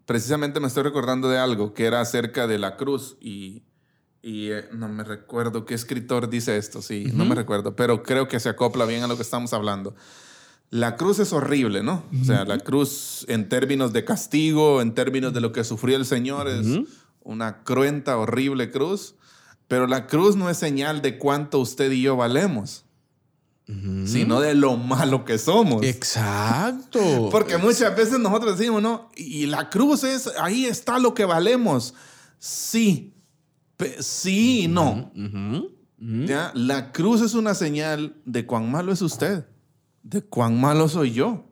precisamente 0.07 0.61
me 0.61 0.69
estoy 0.69 0.83
recordando 0.83 1.29
de 1.29 1.39
algo 1.39 1.75
que 1.75 1.87
era 1.87 2.01
acerca 2.01 2.47
de 2.47 2.59
la 2.59 2.77
cruz 2.77 3.17
y, 3.21 3.63
y 4.23 4.51
eh, 4.51 4.65
no 4.73 4.89
me 4.89 5.05
recuerdo 5.05 5.65
qué 5.65 5.75
escritor 5.75 6.29
dice 6.29 6.57
esto, 6.57 6.83
sí, 6.83 7.07
no 7.13 7.25
me 7.25 7.35
recuerdo, 7.35 7.77
pero 7.77 8.03
creo 8.03 8.29
que 8.29 8.41
se 8.41 8.49
acopla 8.49 8.85
bien 8.87 9.03
a 9.03 9.07
lo 9.07 9.17
que 9.17 9.23
estamos 9.23 9.53
hablando. 9.53 9.95
La 10.71 10.97
cruz 10.97 11.19
es 11.19 11.33
horrible, 11.33 11.83
¿no? 11.83 12.05
O 12.21 12.25
sea, 12.25 12.45
la 12.45 12.59
cruz 12.59 13.25
en 13.29 13.49
términos 13.49 13.93
de 13.93 14.05
castigo, 14.05 14.81
en 14.81 14.95
términos 14.95 15.33
de 15.33 15.41
lo 15.41 15.53
que 15.53 15.63
sufrió 15.63 15.97
el 15.97 16.05
Señor, 16.05 16.49
es 16.49 16.67
una 17.23 17.63
cruenta, 17.63 18.17
horrible 18.17 18.71
cruz. 18.71 19.15
Pero 19.75 19.89
la 19.89 20.07
cruz 20.07 20.37
no 20.37 20.49
es 20.49 20.57
señal 20.57 21.03
de 21.03 21.19
cuánto 21.19 21.59
usted 21.59 21.91
y 21.91 22.01
yo 22.01 22.15
valemos, 22.15 22.85
sino 23.67 24.39
de 24.39 24.55
lo 24.55 24.77
malo 24.77 25.25
que 25.25 25.37
somos. 25.37 25.83
Exacto. 25.83 27.29
Porque 27.33 27.59
muchas 27.59 27.97
veces 27.97 28.21
nosotros 28.21 28.57
decimos, 28.57 28.81
¿no? 28.81 29.11
Y 29.17 29.47
la 29.47 29.71
cruz 29.71 30.05
es, 30.05 30.31
ahí 30.39 30.67
está 30.67 31.01
lo 31.01 31.13
que 31.13 31.25
valemos. 31.25 31.93
Sí, 32.39 33.17
sí 33.99 34.61
y 34.61 34.69
no. 34.69 35.11
¿Ya? 35.99 36.53
La 36.55 36.93
cruz 36.93 37.21
es 37.21 37.35
una 37.35 37.55
señal 37.55 38.15
de 38.25 38.47
cuán 38.47 38.71
malo 38.71 38.93
es 38.93 39.03
usted, 39.03 39.45
de 40.05 40.23
cuán 40.23 40.61
malo 40.61 40.89
soy 40.89 41.11
yo. 41.15 41.51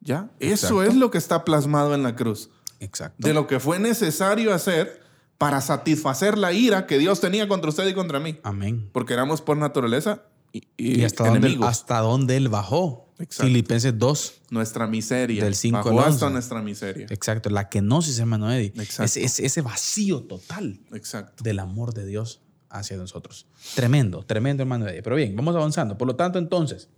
¿Ya? 0.00 0.28
Eso 0.40 0.82
es 0.82 0.96
lo 0.96 1.12
que 1.12 1.18
está 1.18 1.44
plasmado 1.44 1.94
en 1.94 2.02
la 2.02 2.16
cruz. 2.16 2.50
Exacto. 2.80 3.24
De 3.24 3.32
lo 3.32 3.46
que 3.46 3.60
fue 3.60 3.78
necesario 3.78 4.52
hacer 4.52 5.01
para 5.42 5.60
satisfacer 5.60 6.38
la 6.38 6.52
ira 6.52 6.86
que 6.86 6.98
Dios 6.98 7.20
tenía 7.20 7.48
contra 7.48 7.68
usted 7.68 7.84
y 7.88 7.94
contra 7.94 8.20
mí. 8.20 8.38
Amén. 8.44 8.88
Porque 8.92 9.12
éramos 9.12 9.42
por 9.42 9.56
naturaleza 9.56 10.22
y, 10.52 10.68
y, 10.76 11.02
hasta, 11.02 11.26
dónde, 11.26 11.58
hasta 11.62 11.98
dónde 11.98 12.36
Él 12.36 12.48
bajó. 12.48 13.08
Exacto. 13.18 13.48
Filipenses 13.48 13.98
2. 13.98 14.34
Nuestra 14.50 14.86
miseria. 14.86 15.42
Del 15.42 15.56
5 15.56 15.78
bajó 15.78 16.00
hasta 16.02 16.30
nuestra 16.30 16.62
miseria. 16.62 17.08
Exacto. 17.10 17.50
La 17.50 17.68
kenosis, 17.68 18.20
hermano 18.20 18.52
Eddie. 18.52 18.72
Exacto. 18.76 19.18
Ese, 19.18 19.44
ese 19.44 19.60
vacío 19.62 20.22
total 20.22 20.78
Exacto. 20.92 21.42
del 21.42 21.58
amor 21.58 21.92
de 21.92 22.06
Dios 22.06 22.42
hacia 22.70 22.96
nosotros. 22.96 23.48
Tremendo, 23.74 24.22
tremendo, 24.22 24.62
hermano 24.62 24.86
Eddie. 24.86 25.02
Pero 25.02 25.16
bien, 25.16 25.34
vamos 25.34 25.56
avanzando. 25.56 25.98
Por 25.98 26.06
lo 26.06 26.14
tanto, 26.14 26.38
entonces, 26.38 26.88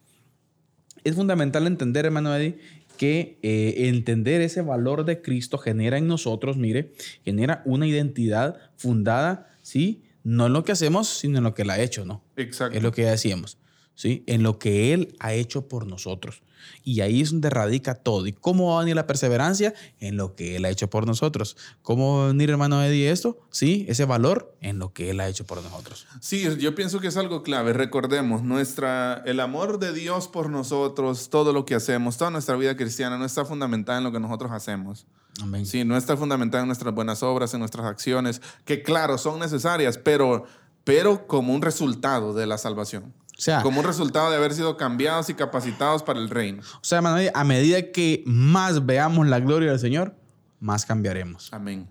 es 1.03 1.15
fundamental 1.15 1.67
entender, 1.67 2.05
hermano 2.05 2.37
Eddie, 2.37 2.59
que 2.97 3.39
eh, 3.43 3.89
entender 3.89 4.41
ese 4.41 4.63
valor 4.63 5.05
de 5.05 5.23
Cristo 5.23 5.59
genera 5.59 5.99
en 5.99 6.07
nosotros, 6.07 6.57
mire, 6.57 6.93
genera 7.25 7.63
una 7.65 7.87
identidad 7.87 8.59
fundada, 8.77 9.57
¿sí? 9.63 10.03
No 10.23 10.47
en 10.47 10.53
lo 10.53 10.65
que 10.65 10.73
hacemos, 10.73 11.09
sino 11.09 11.39
en 11.39 11.45
lo 11.45 11.55
que 11.55 11.63
Él 11.63 11.71
ha 11.71 11.81
hecho, 11.81 12.05
¿no? 12.05 12.23
Exacto. 12.37 12.77
Es 12.77 12.83
lo 12.83 12.93
que 12.93 13.03
ya 13.03 13.11
decíamos, 13.11 13.59
¿sí? 13.95 14.23
En 14.27 14.43
lo 14.43 14.59
que 14.59 14.93
Él 14.93 15.17
ha 15.21 15.33
hecho 15.33 15.69
por 15.69 15.87
nosotros. 15.87 16.43
Y 16.83 17.01
ahí 17.01 17.21
es 17.21 17.31
donde 17.31 17.51
radica 17.51 17.95
todo. 17.95 18.27
¿Y 18.27 18.33
cómo 18.33 18.71
va 18.71 18.77
a 18.77 18.81
venir 18.81 18.97
la 18.97 19.07
perseverancia? 19.07 19.75
En 20.01 20.17
lo 20.17 20.35
que 20.35 20.57
Él 20.57 20.65
ha 20.65 20.71
hecho 20.71 20.89
por 20.89 21.07
nosotros. 21.07 21.57
¿Cómo 21.83 22.19
va 22.19 22.25
a 22.25 22.27
venir, 22.29 22.51
hermano 22.51 22.83
Eddie, 22.83 23.11
esto? 23.11 23.39
Sí, 23.51 23.87
ese 23.89 24.05
valor 24.05 24.55
en 24.61 24.79
lo 24.79 24.93
que 24.93 25.11
Él 25.11 25.21
ha 25.21 25.29
hecho 25.29 25.45
por 25.45 25.63
nosotros. 25.63 26.07
Sí, 26.21 26.47
yo 26.59 26.75
pienso 26.75 27.01
que 27.01 27.09
es 27.09 27.17
algo 27.17 27.43
clave. 27.43 27.73
Recordemos, 27.73 28.43
nuestra, 28.43 29.23
el 29.27 29.41
amor 29.41 29.79
de 29.79 29.93
Dios 29.93 30.29
por 30.29 30.51
nosotros, 30.51 31.31
todo 31.31 31.53
lo 31.53 31.65
que 31.65 31.75
hacemos, 31.75 32.17
toda 32.17 32.31
nuestra 32.31 32.57
vida 32.57 32.77
cristiana 32.77 33.19
no 33.19 33.25
está 33.25 33.45
fundamentada 33.45 33.99
en 33.99 34.05
lo 34.05 34.13
que 34.13 34.21
nosotros 34.21 34.53
hacemos. 34.53 35.07
Amén. 35.43 35.67
Sí, 35.67 35.85
no 35.85 35.97
está 35.97 36.17
fundamentada 36.17 36.63
en 36.63 36.69
nuestras 36.69 36.95
buenas 36.95 37.23
obras, 37.23 37.53
en 37.55 37.61
nuestras 37.61 37.87
acciones, 37.87 38.41
que 38.65 38.83
claro, 38.83 39.19
son 39.19 39.41
necesarias, 39.41 39.99
pero, 39.99 40.45
pero 40.85 41.27
como 41.27 41.53
un 41.55 41.63
resultado 41.63 42.35
de 42.35 42.47
la 42.47 42.57
salvación. 42.57 43.13
O 43.37 43.41
sea, 43.41 43.63
como 43.63 43.81
un 43.81 43.87
resultado 43.87 44.31
de 44.31 44.37
haber 44.37 44.55
sido 44.55 44.77
cambiados 44.77 45.29
y 45.29 45.35
capacitados 45.35 46.03
para 46.03 46.21
el 46.21 46.31
reino. 46.31 46.63
O 46.63 46.85
sea, 46.85 46.99
hermano, 46.99 47.31
a 47.35 47.45
medida 47.45 47.91
que 47.91 48.23
más 48.27 48.87
veamos 48.87 49.27
la 49.27 49.41
gloria 49.41 49.71
del 49.71 49.81
Señor, 49.81 50.15
más 50.61 50.87
cambiaremos. 50.87 51.53
Amén. 51.53 51.89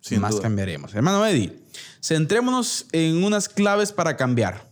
Sin 0.00 0.20
más 0.20 0.32
duda. 0.32 0.42
cambiaremos. 0.42 0.94
Hermano 0.94 1.24
Eddie, 1.26 1.58
centrémonos 2.02 2.86
en 2.92 3.24
unas 3.24 3.48
claves 3.48 3.92
para 3.92 4.16
cambiar. 4.16 4.70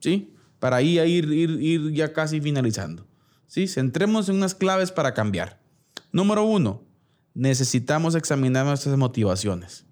¿Sí? 0.00 0.34
Para 0.58 0.76
ahí 0.76 0.98
ir, 0.98 1.30
ir, 1.32 1.50
ir 1.60 1.92
ya 1.92 2.12
casi 2.12 2.40
finalizando. 2.40 3.06
¿Sí? 3.46 3.68
Centrémonos 3.68 4.28
en 4.28 4.36
unas 4.36 4.54
claves 4.54 4.92
para 4.92 5.12
cambiar. 5.12 5.60
Número 6.12 6.44
uno, 6.44 6.82
necesitamos 7.34 8.14
examinar 8.14 8.64
nuestras 8.64 8.96
motivaciones. 8.96 9.84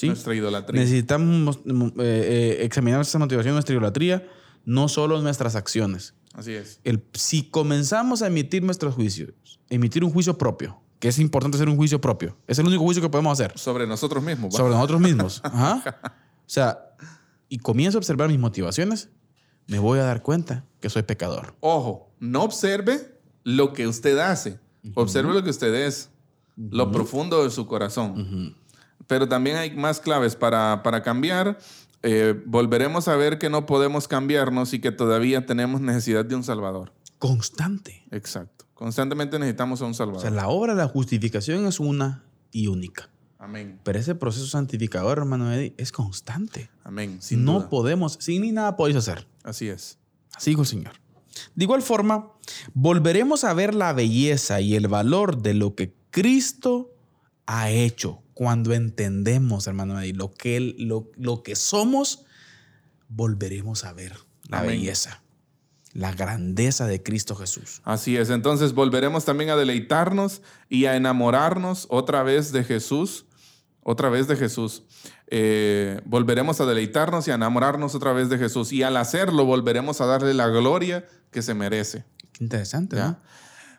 ¿Sí? 0.00 0.06
Nuestra 0.06 0.34
idolatría. 0.34 0.80
Necesitamos 0.80 1.58
eh, 1.58 1.82
eh, 1.98 2.58
examinar 2.64 2.98
nuestra 2.98 3.18
motivación, 3.18 3.52
nuestra 3.52 3.74
idolatría, 3.74 4.26
no 4.64 4.88
solo 4.88 5.20
nuestras 5.20 5.56
acciones. 5.56 6.14
Así 6.32 6.54
es. 6.54 6.80
El, 6.84 7.04
si 7.12 7.50
comenzamos 7.50 8.22
a 8.22 8.28
emitir 8.28 8.62
nuestros 8.62 8.94
juicios, 8.94 9.60
emitir 9.68 10.02
un 10.02 10.10
juicio 10.10 10.38
propio, 10.38 10.80
que 10.98 11.08
es 11.08 11.18
importante 11.18 11.58
hacer 11.58 11.68
un 11.68 11.76
juicio 11.76 12.00
propio, 12.00 12.38
es 12.46 12.58
el 12.58 12.66
único 12.66 12.82
juicio 12.82 13.02
que 13.02 13.10
podemos 13.10 13.38
hacer. 13.38 13.58
Sobre 13.58 13.86
nosotros 13.86 14.24
mismos. 14.24 14.54
¿va? 14.54 14.56
Sobre 14.56 14.72
nosotros 14.72 15.00
mismos. 15.02 15.40
Ajá. 15.44 16.00
O 16.02 16.52
sea, 16.52 16.96
y 17.50 17.58
comienzo 17.58 17.98
a 17.98 18.00
observar 18.00 18.28
mis 18.30 18.38
motivaciones, 18.38 19.10
me 19.66 19.78
voy 19.78 19.98
a 19.98 20.04
dar 20.04 20.22
cuenta 20.22 20.64
que 20.80 20.88
soy 20.88 21.02
pecador. 21.02 21.56
Ojo, 21.60 22.10
no 22.20 22.42
observe 22.42 23.20
lo 23.44 23.74
que 23.74 23.86
usted 23.86 24.16
hace, 24.16 24.52
uh 24.82 24.88
-huh. 24.88 24.92
observe 24.94 25.34
lo 25.34 25.44
que 25.44 25.50
usted 25.50 25.74
es, 25.74 26.08
uh 26.56 26.62
-huh. 26.62 26.68
lo 26.72 26.90
profundo 26.90 27.44
de 27.44 27.50
su 27.50 27.66
corazón. 27.66 28.12
Uh 28.12 28.16
-huh. 28.16 28.56
Pero 29.10 29.28
también 29.28 29.56
hay 29.56 29.72
más 29.72 29.98
claves 29.98 30.36
para, 30.36 30.84
para 30.84 31.02
cambiar. 31.02 31.58
Eh, 32.04 32.40
volveremos 32.46 33.08
a 33.08 33.16
ver 33.16 33.40
que 33.40 33.50
no 33.50 33.66
podemos 33.66 34.06
cambiarnos 34.06 34.72
y 34.72 34.78
que 34.78 34.92
todavía 34.92 35.46
tenemos 35.46 35.80
necesidad 35.80 36.24
de 36.24 36.36
un 36.36 36.44
Salvador. 36.44 36.92
Constante. 37.18 38.04
Exacto. 38.12 38.66
Constantemente 38.72 39.36
necesitamos 39.40 39.82
a 39.82 39.86
un 39.86 39.94
Salvador. 39.94 40.20
O 40.20 40.22
sea, 40.22 40.30
la 40.30 40.46
obra 40.46 40.76
de 40.76 40.82
la 40.82 40.86
justificación 40.86 41.66
es 41.66 41.80
una 41.80 42.22
y 42.52 42.68
única. 42.68 43.10
Amén. 43.40 43.80
Pero 43.82 43.98
ese 43.98 44.14
proceso 44.14 44.46
santificador, 44.46 45.18
hermano 45.18 45.52
Eddie, 45.52 45.74
es 45.76 45.90
constante. 45.90 46.70
Amén. 46.84 47.18
Sin 47.20 47.44
no 47.44 47.54
duda. 47.54 47.68
podemos, 47.68 48.16
sin 48.20 48.42
ni 48.42 48.52
nada 48.52 48.76
podéis 48.76 48.96
hacer. 48.96 49.26
Así 49.42 49.68
es. 49.68 49.98
Así 50.36 50.52
dijo 50.52 50.62
el 50.62 50.68
Señor. 50.68 50.92
De 51.56 51.64
igual 51.64 51.82
forma, 51.82 52.30
volveremos 52.74 53.42
a 53.42 53.54
ver 53.54 53.74
la 53.74 53.92
belleza 53.92 54.60
y 54.60 54.76
el 54.76 54.86
valor 54.86 55.42
de 55.42 55.54
lo 55.54 55.74
que 55.74 55.96
Cristo 56.12 56.94
ha 57.46 57.70
hecho 57.70 58.22
cuando 58.40 58.72
entendemos, 58.72 59.66
hermano 59.66 60.00
lo 60.14 60.32
que, 60.32 60.74
lo, 60.78 61.10
lo 61.18 61.42
que 61.42 61.54
somos, 61.54 62.24
volveremos 63.10 63.84
a 63.84 63.92
ver 63.92 64.16
la 64.48 64.60
Amén. 64.60 64.70
belleza, 64.70 65.20
la 65.92 66.14
grandeza 66.14 66.86
de 66.86 67.02
Cristo 67.02 67.36
Jesús. 67.36 67.82
Así 67.84 68.16
es, 68.16 68.30
entonces 68.30 68.72
volveremos 68.72 69.26
también 69.26 69.50
a 69.50 69.56
deleitarnos 69.56 70.40
y 70.70 70.86
a 70.86 70.96
enamorarnos 70.96 71.86
otra 71.90 72.22
vez 72.22 72.50
de 72.50 72.64
Jesús, 72.64 73.26
otra 73.82 74.08
vez 74.08 74.26
de 74.26 74.36
Jesús. 74.36 74.84
Eh, 75.26 76.00
volveremos 76.06 76.62
a 76.62 76.64
deleitarnos 76.64 77.28
y 77.28 77.32
a 77.32 77.34
enamorarnos 77.34 77.94
otra 77.94 78.14
vez 78.14 78.30
de 78.30 78.38
Jesús. 78.38 78.72
Y 78.72 78.82
al 78.82 78.96
hacerlo, 78.96 79.44
volveremos 79.44 80.00
a 80.00 80.06
darle 80.06 80.32
la 80.32 80.48
gloria 80.48 81.06
que 81.30 81.42
se 81.42 81.52
merece. 81.52 82.06
Qué 82.32 82.44
interesante, 82.44 82.96
¿Ya? 82.96 83.06
¿no? 83.06 83.20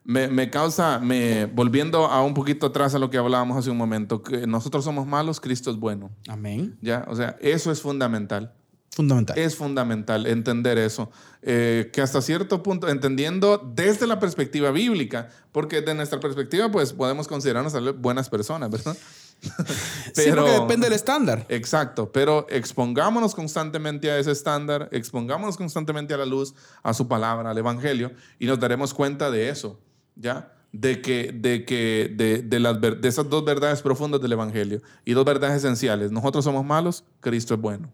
Me, 0.04 0.28
me, 0.28 0.50
causa, 0.50 1.00
me, 1.00 1.46
volviendo 1.46 2.06
a 2.06 2.24
un 2.24 2.34
poquito 2.34 2.68
atrás 2.68 2.96
a 2.96 3.00
lo 3.00 3.10
que 3.10 3.18
hablábamos 3.18 3.58
hace 3.58 3.70
un 3.70 3.78
momento, 3.78 4.24
que 4.24 4.48
nosotros 4.48 4.84
somos 4.84 5.06
malos, 5.06 5.40
Cristo 5.40 5.70
es 5.70 5.78
bueno. 5.78 6.10
Amén. 6.28 6.78
¿Ya? 6.82 7.06
O 7.08 7.16
sea, 7.16 7.38
eso 7.40 7.72
es 7.72 7.82
fundamental. 7.82 8.54
Fundamental. 8.94 9.38
Es 9.38 9.56
fundamental 9.56 10.28
entender 10.28 10.78
eso. 10.78 11.12
Eh, 11.42 11.90
que 11.94 12.02
hasta 12.02 12.22
cierto 12.22 12.62
punto, 12.62 12.90
entendiendo 12.90 13.58
desde 13.74 14.06
la 14.06 14.20
perspectiva 14.20 14.72
bíblica, 14.72 15.30
porque 15.54 15.82
de 15.82 15.94
nuestra 15.94 16.20
perspectiva, 16.20 16.70
pues 16.70 16.92
podemos 16.92 17.28
considerarnos 17.28 17.74
buenas 18.02 18.30
personas, 18.30 18.70
¿verdad? 18.70 18.98
pero 20.16 20.46
sí, 20.46 20.54
depende 20.60 20.88
del 20.88 20.94
estándar. 20.94 21.46
Exacto, 21.48 22.12
pero 22.12 22.46
expongámonos 22.50 23.34
constantemente 23.34 24.12
a 24.12 24.20
ese 24.20 24.32
estándar, 24.32 24.90
expongámonos 24.92 25.56
constantemente 25.56 26.14
a 26.14 26.18
la 26.18 26.26
luz, 26.26 26.54
a 26.84 26.94
su 26.94 27.08
palabra, 27.08 27.52
al 27.52 27.58
evangelio, 27.58 28.12
y 28.40 28.46
nos 28.46 28.60
daremos 28.60 28.94
cuenta 28.94 29.32
de 29.32 29.50
eso. 29.50 29.80
¿Ya? 30.22 30.54
De, 30.72 31.02
que, 31.02 31.34
de, 31.34 31.66
que, 31.66 32.14
de, 32.16 32.44
de, 32.44 32.60
las, 32.60 32.80
de 32.80 33.08
esas 33.08 33.30
dos 33.30 33.44
verdades 33.44 33.82
profundas 33.82 34.22
del 34.22 34.32
Evangelio 34.32 34.82
y 35.04 35.12
dos 35.12 35.26
verdades 35.26 35.58
esenciales. 35.58 36.12
Nosotros 36.12 36.46
somos 36.46 36.64
malos, 36.64 37.04
Cristo 37.20 37.56
es 37.56 37.60
bueno. 37.60 37.90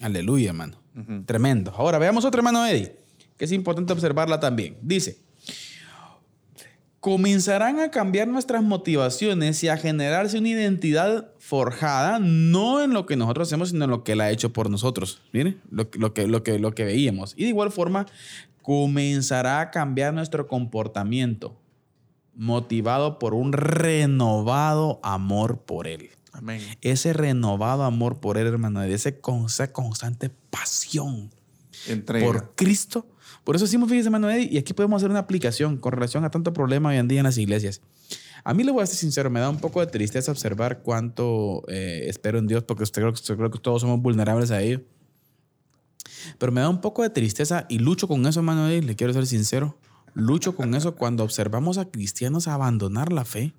Aleluya, 0.00 0.50
hermano. 0.50 0.76
Uh 0.94 1.00
-huh. 1.00 1.26
Tremendo. 1.26 1.72
Ahora 1.74 1.98
veamos 1.98 2.24
otro 2.24 2.40
hermano 2.40 2.66
Eddie, 2.66 2.94
que 3.38 3.46
es 3.46 3.52
importante 3.52 3.92
observarla 3.92 4.38
también. 4.38 4.76
Dice, 4.82 5.18
comenzarán 7.00 7.80
a 7.80 7.90
cambiar 7.90 8.28
nuestras 8.28 8.62
motivaciones 8.62 9.62
y 9.62 9.68
a 9.68 9.76
generarse 9.76 10.38
una 10.38 10.48
identidad 10.48 11.32
forjada, 11.38 12.18
no 12.18 12.82
en 12.82 12.94
lo 12.94 13.04
que 13.04 13.14
nosotros 13.16 13.48
hacemos, 13.48 13.70
sino 13.70 13.84
en 13.84 13.90
lo 13.90 14.04
que 14.04 14.12
Él 14.12 14.20
ha 14.22 14.30
hecho 14.30 14.52
por 14.52 14.70
nosotros. 14.70 15.20
Mire, 15.32 15.58
lo, 15.70 15.88
lo, 15.98 16.14
que, 16.14 16.26
lo, 16.26 16.42
que, 16.42 16.58
lo 16.58 16.74
que 16.74 16.84
veíamos. 16.84 17.34
Y 17.36 17.42
de 17.44 17.48
igual 17.50 17.70
forma, 17.70 18.06
comenzará 18.64 19.60
a 19.60 19.70
cambiar 19.70 20.14
nuestro 20.14 20.48
comportamiento, 20.48 21.54
motivado 22.34 23.18
por 23.18 23.34
un 23.34 23.52
renovado 23.52 25.00
amor 25.02 25.60
por 25.66 25.86
Él. 25.86 26.08
Amén. 26.32 26.62
Ese 26.80 27.12
renovado 27.12 27.84
amor 27.84 28.20
por 28.20 28.38
Él, 28.38 28.46
hermano, 28.46 28.82
ese, 28.82 29.20
esa 29.46 29.70
constante 29.70 30.30
pasión 30.48 31.30
Entrega. 31.86 32.24
por 32.24 32.54
Cristo. 32.54 33.06
Por 33.44 33.54
eso 33.54 33.66
decimos, 33.66 33.90
fíjese, 33.90 34.08
hermano 34.08 34.34
y 34.34 34.56
aquí 34.56 34.72
podemos 34.72 35.02
hacer 35.02 35.10
una 35.10 35.20
aplicación 35.20 35.76
con 35.76 35.92
relación 35.92 36.24
a 36.24 36.30
tanto 36.30 36.54
problema 36.54 36.88
hoy 36.88 36.96
en 36.96 37.06
día 37.06 37.20
en 37.20 37.24
las 37.24 37.36
iglesias. 37.36 37.82
A 38.44 38.54
mí 38.54 38.64
le 38.64 38.72
voy 38.72 38.82
a 38.82 38.86
ser 38.86 38.96
sincero, 38.96 39.28
me 39.28 39.40
da 39.40 39.50
un 39.50 39.58
poco 39.58 39.80
de 39.80 39.88
tristeza 39.88 40.32
observar 40.32 40.80
cuánto 40.80 41.64
eh, 41.68 42.04
espero 42.06 42.38
en 42.38 42.46
Dios, 42.46 42.64
porque 42.64 42.84
usted 42.84 43.02
creo 43.02 43.50
que 43.50 43.58
todos 43.58 43.82
somos 43.82 44.00
vulnerables 44.00 44.50
a 44.50 44.62
ello. 44.62 44.80
Pero 46.38 46.52
me 46.52 46.60
da 46.60 46.68
un 46.68 46.80
poco 46.80 47.02
de 47.02 47.10
tristeza 47.10 47.66
y 47.68 47.78
lucho 47.78 48.08
con 48.08 48.26
eso, 48.26 48.40
Eddie, 48.40 48.82
le 48.82 48.96
quiero 48.96 49.12
ser 49.12 49.26
sincero. 49.26 49.78
Lucho 50.14 50.54
con 50.54 50.74
eso 50.74 50.94
cuando 50.94 51.24
observamos 51.24 51.78
a 51.78 51.90
cristianos 51.90 52.48
abandonar 52.48 53.12
la 53.12 53.24
fe. 53.24 53.54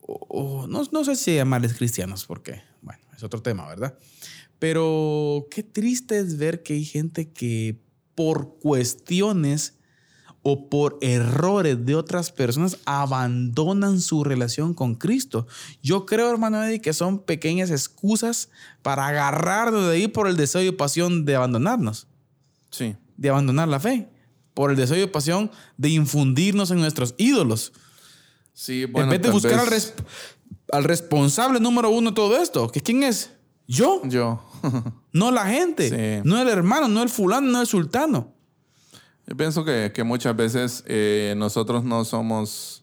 O, 0.00 0.66
no 0.66 1.04
sé 1.04 1.16
si 1.16 1.34
llamarles 1.34 1.74
cristianos, 1.74 2.24
porque, 2.26 2.62
bueno, 2.82 3.02
es 3.16 3.22
otro 3.22 3.42
tema, 3.42 3.68
¿verdad? 3.68 3.98
Pero 4.58 5.46
qué 5.50 5.62
triste 5.62 6.18
es 6.18 6.38
ver 6.38 6.62
que 6.62 6.74
hay 6.74 6.84
gente 6.84 7.30
que 7.30 7.80
por 8.14 8.58
cuestiones 8.58 9.77
o 10.50 10.70
por 10.70 10.96
errores 11.02 11.84
de 11.84 11.94
otras 11.94 12.32
personas 12.32 12.78
abandonan 12.86 14.00
su 14.00 14.24
relación 14.24 14.72
con 14.72 14.94
Cristo. 14.94 15.46
Yo 15.82 16.06
creo, 16.06 16.30
hermano 16.30 16.64
Eddie, 16.64 16.80
que 16.80 16.94
son 16.94 17.18
pequeñas 17.18 17.70
excusas 17.70 18.48
para 18.80 19.06
agarrarnos 19.08 19.84
de 19.86 19.92
ahí 19.92 20.08
por 20.08 20.26
el 20.26 20.38
deseo 20.38 20.62
y 20.62 20.72
pasión 20.72 21.26
de 21.26 21.36
abandonarnos, 21.36 22.06
Sí. 22.70 22.96
de 23.18 23.28
abandonar 23.28 23.68
la 23.68 23.78
fe, 23.78 24.08
por 24.54 24.70
el 24.70 24.76
deseo 24.78 25.02
y 25.04 25.06
pasión 25.06 25.50
de 25.76 25.90
infundirnos 25.90 26.70
en 26.70 26.78
nuestros 26.80 27.14
ídolos. 27.18 27.72
Sí, 28.54 28.86
bueno. 28.86 29.04
en 29.04 29.10
vez 29.10 29.22
de 29.22 29.30
buscar 29.30 29.60
al 30.72 30.84
responsable 30.84 31.60
número 31.60 31.90
uno 31.90 32.10
de 32.10 32.16
todo 32.16 32.36
esto, 32.40 32.68
que 32.70 32.80
quién 32.80 33.02
es? 33.02 33.32
Yo, 33.66 34.00
Yo. 34.06 34.42
no 35.12 35.30
la 35.30 35.44
gente, 35.46 35.90
Sí. 35.90 36.22
no 36.26 36.40
el 36.40 36.48
hermano, 36.48 36.88
no 36.88 37.02
el 37.02 37.10
fulano, 37.10 37.48
no 37.52 37.60
el 37.60 37.66
sultano. 37.66 38.32
Yo 39.28 39.36
pienso 39.36 39.64
que, 39.64 39.92
que 39.94 40.02
muchas 40.04 40.34
veces 40.34 40.82
eh, 40.86 41.34
nosotros 41.36 41.84
no 41.84 42.04
somos, 42.04 42.82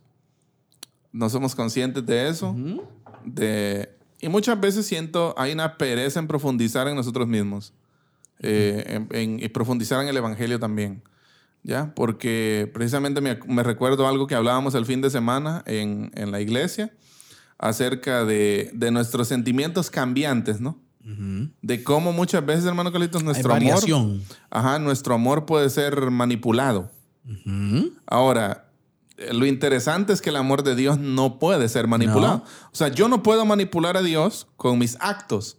no 1.12 1.28
somos 1.30 1.56
conscientes 1.56 2.06
de 2.06 2.30
eso. 2.30 2.56
de, 3.26 3.90
y 4.22 4.30
muchas 4.30 4.60
veces 4.60 4.86
siento, 4.86 5.34
hay 5.38 5.52
una 5.54 5.78
pereza 5.78 6.20
en 6.20 6.28
profundizar 6.28 6.88
en 6.88 6.96
nosotros 6.96 7.28
mismos. 7.28 7.74
eh, 8.40 8.84
en, 8.88 9.08
en- 9.12 9.40
y 9.44 9.48
profundizar 9.50 10.02
en 10.04 10.08
el 10.10 10.18
Evangelio 10.18 10.60
también. 10.60 11.02
¿Ya? 11.64 11.96
Porque 11.96 12.70
precisamente 12.76 13.22
me, 13.22 13.40
me 13.48 13.64
recuerdo 13.64 14.08
algo 14.08 14.28
que 14.28 14.36
hablábamos 14.36 14.76
el 14.76 14.86
fin 14.86 15.02
de 15.02 15.10
semana 15.10 15.64
en, 15.66 16.12
en 16.14 16.32
la 16.32 16.40
iglesia 16.42 16.94
acerca 17.58 18.24
de, 18.24 18.70
de 18.74 18.92
nuestros 18.92 19.28
sentimientos 19.30 19.90
cambiantes, 19.90 20.62
¿no? 20.62 20.78
De 21.62 21.84
cómo 21.84 22.12
muchas 22.14 22.46
veces, 22.46 22.66
hermano 22.66 22.92
Carlitos, 22.92 23.24
nuestro 23.24 23.54
Hay 23.54 23.70
amor... 23.70 24.20
Ajá, 24.50 24.80
nuestro 24.80 25.14
amor 25.14 25.46
puede 25.46 25.70
ser 25.70 26.10
manipulado. 26.10 26.90
Ahora, 28.08 28.70
eh, 29.18 29.34
lo 29.34 29.46
interesante 29.46 30.14
es 30.14 30.22
que 30.22 30.30
el 30.30 30.36
amor 30.36 30.64
de 30.64 30.76
Dios 30.76 30.98
no 30.98 31.40
puede 31.40 31.70
ser 31.70 31.88
manipulado. 31.88 32.44
O 32.72 32.76
sea, 32.76 32.88
yo 32.88 33.08
no 33.08 33.24
puedo 33.24 33.46
manipular 33.46 33.98
a 33.98 34.02
Dios 34.02 34.48
con 34.58 34.80
mis 34.80 34.98
actos. 35.00 35.58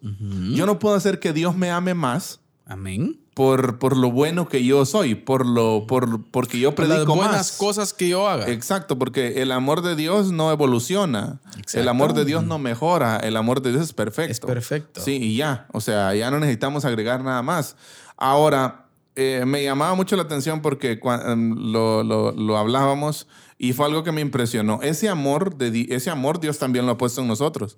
Yo 0.53 0.67
no 0.67 0.79
puedo 0.79 0.97
hacer 0.97 1.21
que 1.21 1.33
Dios 1.33 1.57
me 1.57 1.71
ame 1.71 1.95
más 1.95 2.41
Amén. 2.67 3.21
Por, 3.37 3.79
por 3.79 3.99
lo 3.99 4.11
bueno 4.11 4.49
que 4.49 4.65
yo 4.65 4.87
soy, 4.87 5.15
por 5.15 5.45
lo, 5.45 5.87
por, 5.87 6.25
porque 6.31 6.59
yo 6.59 6.75
Por 6.75 6.87
las 6.87 6.95
predico 7.01 7.17
buenas 7.17 7.37
más. 7.37 7.53
cosas 7.59 7.93
que 7.93 8.09
yo 8.09 8.27
haga. 8.27 8.49
Exacto, 8.49 8.99
porque 8.99 9.43
el 9.43 9.53
amor 9.53 9.83
de 9.83 9.95
Dios 9.95 10.33
no 10.33 10.51
evoluciona. 10.51 11.39
Exacto. 11.49 11.81
El 11.81 11.89
amor 11.91 12.15
de 12.15 12.25
Dios 12.25 12.45
no 12.45 12.59
mejora. 12.59 13.19
El 13.19 13.37
amor 13.37 13.61
de 13.61 13.73
Dios 13.73 13.83
es 13.83 13.93
perfecto. 13.93 14.33
Es 14.33 14.41
perfecto. 14.41 15.03
Sí, 15.03 15.17
y 15.23 15.37
ya. 15.37 15.67
O 15.75 15.83
sea, 15.83 16.15
ya 16.15 16.31
no 16.31 16.41
necesitamos 16.41 16.87
agregar 16.87 17.23
nada 17.23 17.43
más. 17.43 17.77
Ahora, 18.17 18.87
eh, 19.17 19.45
me 19.47 19.63
llamaba 19.63 19.95
mucho 19.95 20.17
la 20.17 20.23
atención 20.23 20.63
porque 20.63 20.99
em, 21.27 21.55
lo, 21.73 22.03
lo- 22.03 22.33
lo 22.33 22.57
hablábamos 22.57 23.27
y 23.59 23.75
fue 23.75 23.85
algo 23.85 24.03
que 24.03 24.13
me 24.13 24.23
impresionó. 24.23 24.81
Ese 24.83 25.11
amor, 25.11 25.57
de, 25.59 25.87
ese 25.91 26.09
amor 26.09 26.41
Dios 26.41 26.59
también 26.59 26.87
lo 26.87 26.93
ha 26.93 26.97
puesto 26.99 27.21
en 27.21 27.29
nosotros. 27.29 27.77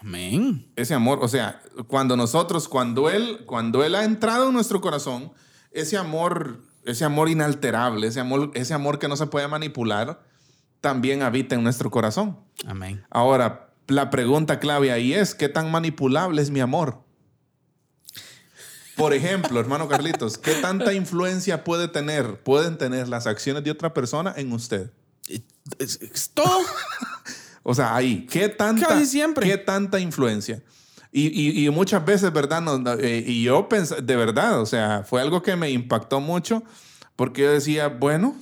Amén. 0.00 0.70
Ese 0.76 0.94
amor, 0.94 1.18
o 1.22 1.28
sea, 1.28 1.62
cuando 1.86 2.16
nosotros, 2.16 2.68
cuando 2.68 3.10
Él, 3.10 3.44
cuando 3.46 3.84
Él 3.84 3.94
ha 3.94 4.04
entrado 4.04 4.48
en 4.48 4.54
nuestro 4.54 4.80
corazón, 4.80 5.32
ese 5.72 5.96
amor, 5.96 6.60
ese 6.84 7.04
amor 7.04 7.28
inalterable, 7.28 8.06
ese 8.06 8.20
amor, 8.20 8.50
ese 8.54 8.74
amor 8.74 8.98
que 8.98 9.08
no 9.08 9.16
se 9.16 9.26
puede 9.26 9.46
manipular, 9.48 10.22
también 10.80 11.22
habita 11.22 11.54
en 11.54 11.62
nuestro 11.62 11.90
corazón. 11.90 12.38
Amén. 12.66 13.04
Ahora, 13.10 13.70
la 13.86 14.10
pregunta 14.10 14.58
clave 14.60 14.92
ahí 14.92 15.12
es, 15.12 15.34
¿qué 15.34 15.48
tan 15.48 15.70
manipulable 15.70 16.40
es 16.40 16.50
mi 16.50 16.60
amor? 16.60 17.02
Por 18.96 19.14
ejemplo, 19.14 19.58
hermano 19.60 19.88
Carlitos, 19.88 20.36
¿qué 20.36 20.54
tanta 20.56 20.92
influencia 20.92 21.64
puede 21.64 21.88
tener, 21.88 22.42
pueden 22.42 22.76
tener 22.76 23.08
las 23.08 23.26
acciones 23.26 23.64
de 23.64 23.70
otra 23.70 23.94
persona 23.94 24.34
en 24.36 24.52
usted? 24.52 24.90
Todo. 26.34 26.60
O 27.62 27.74
sea, 27.74 27.94
ahí, 27.94 28.26
¿qué 28.30 28.48
tanta, 28.48 28.88
Casi 28.88 29.06
siempre. 29.06 29.46
¿qué 29.46 29.56
tanta 29.58 30.00
influencia? 30.00 30.62
Y, 31.12 31.26
y- 31.28 31.66
y 31.66 31.70
muchas 31.70 32.04
veces, 32.04 32.32
¿verdad? 32.32 32.60
No, 32.62 32.80
eh, 32.94 33.24
y 33.26 33.42
yo 33.42 33.68
pensé, 33.68 34.00
de 34.00 34.16
verdad, 34.16 34.60
o 34.60 34.66
sea, 34.66 35.02
fue 35.04 35.20
algo 35.20 35.42
que 35.42 35.56
me 35.56 35.70
impactó 35.70 36.20
mucho 36.20 36.62
porque 37.16 37.42
yo 37.42 37.52
decía, 37.52 37.88
bueno, 37.88 38.36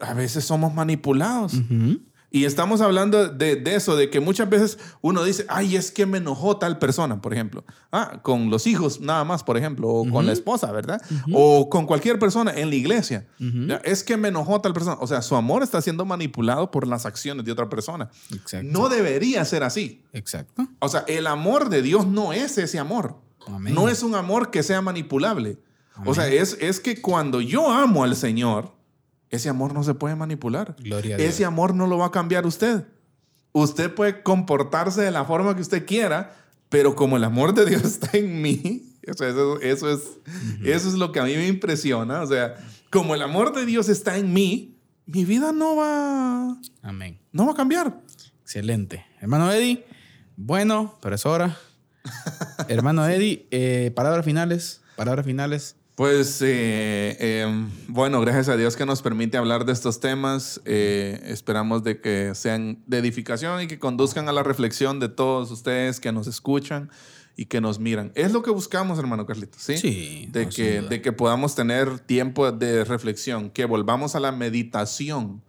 a 0.00 0.14
veces 0.14 0.44
somos 0.44 0.72
manipulados. 0.72 1.54
Ujú. 1.54 2.00
Y 2.34 2.46
estamos 2.46 2.80
hablando 2.80 3.28
de, 3.28 3.54
de 3.54 3.76
eso, 3.76 3.94
de 3.94 4.10
que 4.10 4.18
muchas 4.18 4.50
veces 4.50 4.76
uno 5.02 5.22
dice, 5.22 5.46
ay, 5.48 5.76
es 5.76 5.92
que 5.92 6.04
me 6.04 6.18
enojó 6.18 6.56
tal 6.56 6.80
persona, 6.80 7.22
por 7.22 7.32
ejemplo. 7.32 7.64
Ah, 7.92 8.18
con 8.22 8.50
los 8.50 8.66
hijos 8.66 9.00
nada 9.00 9.22
más, 9.22 9.44
por 9.44 9.56
ejemplo, 9.56 9.88
o 9.88 10.10
con 10.10 10.26
la 10.26 10.32
esposa, 10.32 10.72
¿verdad? 10.72 11.00
O 11.32 11.70
con 11.70 11.86
cualquier 11.86 12.18
persona 12.18 12.52
en 12.52 12.70
la 12.70 12.74
iglesia. 12.74 13.28
Ya, 13.38 13.76
Es 13.84 14.02
que 14.02 14.16
me 14.16 14.28
enojó 14.28 14.60
tal 14.60 14.72
persona. 14.72 14.96
O 15.00 15.06
sea, 15.06 15.22
su 15.22 15.36
amor 15.36 15.62
está 15.62 15.80
siendo 15.80 16.04
manipulado 16.04 16.72
por 16.72 16.88
las 16.88 17.06
acciones 17.06 17.44
de 17.44 17.52
otra 17.52 17.68
persona. 17.68 18.10
Exacto. 18.32 18.66
No 18.68 18.88
debería 18.88 19.44
ser 19.44 19.62
así. 19.62 20.02
Exacto. 20.12 20.66
O 20.80 20.88
sea, 20.88 21.04
el 21.06 21.28
amor 21.28 21.68
de 21.68 21.82
Dios 21.82 22.04
no 22.04 22.32
es 22.32 22.58
ese 22.58 22.80
amor. 22.80 23.14
Amén. 23.46 23.76
No 23.76 23.88
es 23.88 24.02
un 24.02 24.16
amor 24.16 24.50
que 24.50 24.64
sea 24.64 24.82
manipulable. 24.82 25.58
O 26.04 26.12
sea, 26.16 26.26
es, 26.26 26.58
es 26.60 26.80
que 26.80 27.00
cuando 27.00 27.40
yo 27.40 27.70
amo 27.70 28.02
al 28.02 28.16
Señor, 28.16 28.72
ese 29.34 29.48
amor 29.48 29.74
no 29.74 29.82
se 29.84 29.94
puede 29.94 30.16
manipular. 30.16 30.76
Gloria 30.78 31.16
a 31.16 31.18
Dios. 31.18 31.30
Ese 31.30 31.44
amor 31.44 31.74
no 31.74 31.86
lo 31.86 31.98
va 31.98 32.06
a 32.06 32.10
cambiar 32.10 32.46
usted. 32.46 32.84
Usted 33.52 33.94
puede 33.94 34.22
comportarse 34.22 35.02
de 35.02 35.10
la 35.10 35.24
forma 35.24 35.54
que 35.54 35.62
usted 35.62 35.86
quiera, 35.86 36.34
pero 36.68 36.94
como 36.96 37.16
el 37.16 37.24
amor 37.24 37.54
de 37.54 37.66
Dios 37.70 37.84
está 37.84 38.16
en 38.16 38.42
mí, 38.42 38.94
o 39.08 39.14
sea, 39.14 39.28
eso, 39.28 39.60
eso 39.60 39.90
es, 39.90 40.00
eso 40.64 40.88
es 40.88 40.94
lo 40.94 41.12
que 41.12 41.20
a 41.20 41.24
mí 41.24 41.34
me 41.34 41.46
impresiona. 41.46 42.22
O 42.22 42.26
sea, 42.26 42.54
como 42.90 43.14
el 43.14 43.22
amor 43.22 43.54
de 43.54 43.66
Dios 43.66 43.88
está 43.88 44.16
en 44.16 44.32
mí, 44.32 44.78
mi 45.06 45.24
vida 45.24 45.52
no 45.52 45.76
va, 45.76 46.56
Amén. 46.82 47.18
no 47.32 47.46
va 47.46 47.52
a 47.52 47.56
cambiar. 47.56 48.00
Excelente. 48.42 49.04
Hermano 49.20 49.52
Eddie, 49.52 49.84
bueno, 50.36 50.98
pero 51.00 51.14
es 51.14 51.26
hora. 51.26 51.58
Hermano 52.68 53.06
Eddie, 53.06 53.46
eh, 53.50 53.92
palabras 53.94 54.24
finales. 54.24 54.80
Palabras 54.96 55.26
finales. 55.26 55.76
Pues 55.94 56.42
eh, 56.42 57.16
eh, 57.20 57.66
bueno, 57.86 58.20
gracias 58.20 58.48
a 58.48 58.56
Dios 58.56 58.74
que 58.76 58.84
nos 58.84 59.00
permite 59.00 59.36
hablar 59.36 59.64
de 59.64 59.72
estos 59.72 60.00
temas. 60.00 60.60
Eh, 60.64 61.20
esperamos 61.26 61.84
de 61.84 62.00
que 62.00 62.34
sean 62.34 62.82
de 62.86 62.98
edificación 62.98 63.62
y 63.62 63.66
que 63.68 63.78
conduzcan 63.78 64.28
a 64.28 64.32
la 64.32 64.42
reflexión 64.42 64.98
de 64.98 65.08
todos 65.08 65.52
ustedes 65.52 66.00
que 66.00 66.10
nos 66.10 66.26
escuchan 66.26 66.90
y 67.36 67.46
que 67.46 67.60
nos 67.60 67.78
miran. 67.78 68.10
Es 68.16 68.32
lo 68.32 68.42
que 68.42 68.50
buscamos, 68.50 68.98
hermano 68.98 69.24
Carlitos, 69.24 69.62
¿sí? 69.62 69.76
Sí, 69.76 70.28
De, 70.32 70.48
que, 70.48 70.80
duda. 70.80 70.88
de 70.88 71.00
que 71.00 71.12
podamos 71.12 71.54
tener 71.54 72.00
tiempo 72.00 72.50
de 72.50 72.84
reflexión, 72.84 73.50
que 73.50 73.64
volvamos 73.64 74.16
a 74.16 74.20
la 74.20 74.32
meditación, 74.32 75.42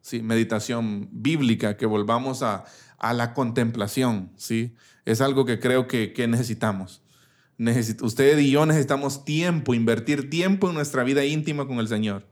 ¿sí? 0.00 0.20
Meditación 0.20 1.10
bíblica, 1.12 1.76
que 1.76 1.86
volvamos 1.86 2.42
a, 2.42 2.64
a 2.98 3.12
la 3.12 3.34
contemplación, 3.34 4.32
¿sí? 4.36 4.74
Es 5.04 5.20
algo 5.20 5.44
que 5.44 5.60
creo 5.60 5.86
que, 5.86 6.12
que 6.12 6.26
necesitamos. 6.26 7.01
Usted 8.00 8.38
y 8.38 8.50
yo 8.50 8.66
necesitamos 8.66 9.24
tiempo, 9.24 9.74
invertir 9.74 10.30
tiempo 10.30 10.68
en 10.68 10.74
nuestra 10.74 11.04
vida 11.04 11.24
íntima 11.24 11.66
con 11.66 11.78
el 11.78 11.88
Señor. 11.88 12.26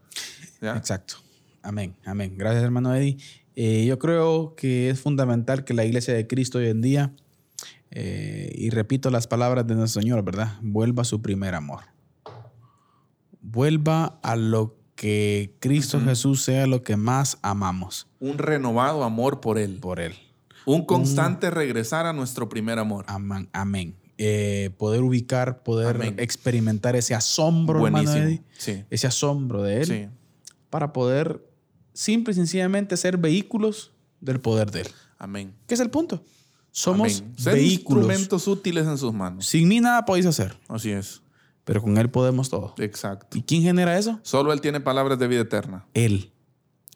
¿ya? 0.61 0.77
Exacto. 0.77 1.17
Amén. 1.63 1.95
Amén. 2.05 2.35
Gracias, 2.37 2.65
hermano 2.65 2.95
Eddie. 2.95 3.19
Eh, 3.57 3.85
yo 3.87 3.99
creo 3.99 4.55
que 4.57 4.91
es 4.91 5.01
fundamental 5.01 5.65
que 5.65 5.75
la 5.75 5.85
iglesia 5.85 6.15
de 6.15 6.27
Cristo 6.27 6.59
hoy 6.59 6.69
en 6.69 6.81
día, 6.81 7.13
eh, 7.91 8.53
y 8.55 8.71
repito 8.71 9.11
las 9.11 9.27
palabras 9.27 9.67
de 9.67 9.75
nuestro 9.75 10.01
Señor, 10.01 10.25
¿verdad? 10.25 10.59
Vuelva 10.63 11.03
a 11.03 11.05
su 11.05 11.21
primer 11.21 11.55
amor. 11.55 11.85
Vuelva 13.43 14.19
a 14.23 14.37
lo 14.37 14.77
que 14.95 15.57
Cristo 15.61 16.01
Jesús 16.01 16.43
sea 16.43 16.67
lo 16.67 16.83
que 16.83 16.97
más 16.97 17.39
amamos 17.41 18.07
Un 18.21 18.37
renovado 18.37 19.03
amor 19.03 19.41
por 19.41 19.59
Él. 19.59 19.79
por 19.81 19.99
Él. 19.99 20.15
Un 20.67 20.85
constante 20.85 21.51
regresar 21.51 22.05
a 22.05 22.13
nuestro 22.13 22.49
primer 22.49 22.79
amor. 22.79 23.07
Amén. 23.09 23.49
Amén. 23.53 23.97
Eh, 24.23 24.69
poder 24.77 25.01
ubicar, 25.01 25.63
poder 25.63 25.97
Amén. 25.97 26.17
experimentar 26.19 26.95
ese 26.95 27.15
asombro, 27.15 27.87
hermano 27.87 28.05
Buenísimo. 28.11 28.27
Eddie, 28.27 28.43
Sí. 28.59 28.85
ese 28.91 29.07
asombro 29.07 29.63
de 29.63 29.81
Él, 29.81 29.87
Sí. 29.87 30.07
para 30.69 30.93
poder 30.93 31.43
simple 31.95 32.33
y 32.33 32.35
sencillamente 32.35 32.99
ser 32.99 33.17
vehículos 33.17 33.93
del 34.21 34.39
poder 34.39 34.71
de 34.73 34.83
Él. 34.83 34.89
Amén. 35.19 35.55
¿Qué 35.67 35.73
es 35.73 35.81
el 35.81 35.89
punto? 35.89 36.23
Somos 36.71 37.21
Amén. 37.21 37.35
Vehículos. 37.43 38.05
instrumentos 38.05 38.47
útiles 38.47 38.87
en 38.87 38.99
sus 38.99 39.15
manos. 39.15 39.47
Sin 39.47 39.67
mí 39.67 39.81
nada 39.81 40.05
podéis 40.05 40.27
hacer, 40.27 40.55
Así 40.69 40.91
es. 40.91 41.23
pero 41.65 41.81
con 41.81 41.97
Él 41.97 42.11
podemos 42.11 42.51
todo. 42.51 42.75
Exacto. 42.77 43.39
¿Y 43.39 43.43
quién 43.43 43.63
genera 43.63 43.99
eso? 43.99 44.21
Solo 44.23 44.53
Él 44.53 44.61
tiene 44.61 44.81
palabras 44.81 45.19
de 45.19 45.29
vida 45.29 45.41
eterna. 45.41 45.87
Él. 45.95 46.31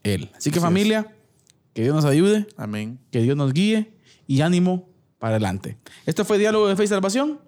Él. 0.02 0.30
Así 0.36 0.50
que 0.50 0.58
Así 0.58 0.58
es. 0.58 0.62
familia, 0.62 1.16
que 1.72 1.82
Dios 1.84 1.94
nos 1.94 2.04
ayude, 2.04 2.46
Amén. 2.58 2.98
que 3.10 3.20
Dios 3.22 3.34
nos 3.34 3.54
guíe 3.54 3.94
y 4.26 4.42
ánimo 4.42 4.90
para 5.24 5.36
adelante. 5.36 5.78
Esto 6.04 6.26
fue 6.26 6.36
Diálogo 6.36 6.68
de 6.68 6.76
Fe 6.76 6.84
y 6.84 6.86
Salvación, 6.86 7.40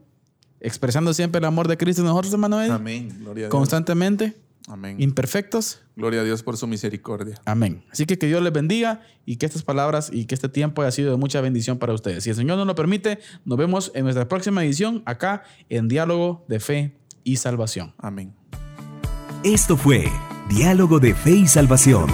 expresando 0.60 1.12
siempre 1.12 1.40
el 1.40 1.44
amor 1.44 1.68
de 1.68 1.76
Cristo 1.76 2.00
en 2.00 2.08
nosotros, 2.08 2.32
hermano 2.32 2.58
Eddie, 2.58 2.72
Amén. 2.72 3.08
Gloria 3.20 3.32
a 3.32 3.34
Dios. 3.34 3.50
constantemente, 3.50 4.34
Amén. 4.66 4.96
imperfectos. 4.98 5.80
Gloria 5.94 6.22
a 6.22 6.24
Dios 6.24 6.42
por 6.42 6.56
su 6.56 6.66
misericordia. 6.66 7.38
Amén. 7.44 7.84
Así 7.92 8.06
que 8.06 8.16
que 8.16 8.28
Dios 8.28 8.42
les 8.42 8.50
bendiga 8.50 9.02
y 9.26 9.36
que 9.36 9.44
estas 9.44 9.62
palabras 9.62 10.08
y 10.10 10.24
que 10.24 10.34
este 10.34 10.48
tiempo 10.48 10.80
haya 10.80 10.90
sido 10.90 11.10
de 11.10 11.18
mucha 11.18 11.42
bendición 11.42 11.76
para 11.76 11.92
ustedes. 11.92 12.24
Si 12.24 12.30
el 12.30 12.36
Señor 12.36 12.56
nos 12.56 12.66
lo 12.66 12.74
permite, 12.74 13.18
nos 13.44 13.58
vemos 13.58 13.92
en 13.94 14.04
nuestra 14.04 14.26
próxima 14.26 14.64
edición 14.64 15.02
acá 15.04 15.42
en 15.68 15.86
Diálogo 15.86 16.46
de 16.48 16.60
Fe 16.60 16.96
y 17.24 17.36
Salvación. 17.36 17.92
Amén. 17.98 18.32
Esto 19.44 19.76
fue 19.76 20.10
Diálogo 20.48 20.98
de 20.98 21.12
Fe 21.14 21.32
y 21.32 21.46
Salvación. 21.46 22.08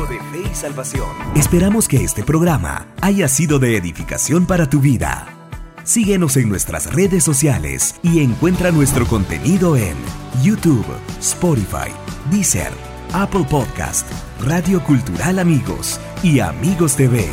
Esperamos 1.36 1.86
que 1.86 1.98
este 1.98 2.24
programa 2.24 2.88
haya 3.00 3.28
sido 3.28 3.60
de 3.60 3.76
edificación 3.76 4.44
para 4.44 4.68
tu 4.68 4.80
vida. 4.80 5.38
Síguenos 5.85 6.37
en 6.37 6.49
nuestras 6.49 6.93
redes 6.93 7.24
sociales 7.24 7.97
y 8.05 8.20
encuentra 8.20 8.70
nuestro 8.70 9.05
contenido 9.07 9.76
en 9.76 9.97
YouTube, 10.41 10.87
Spotify, 11.18 11.91
Deezer, 12.30 12.70
Apple 13.12 13.45
Podcast, 13.51 14.07
Radio 14.41 14.83
Cultural 14.85 15.41
Amigos 15.41 15.99
y 16.22 16.39
Amigos 16.39 16.95
TV. 16.95 17.26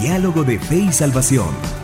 Diálogo 0.00 0.42
de 0.42 0.58
Fe 0.58 0.78
y 0.78 0.92
Salvación 0.92 1.81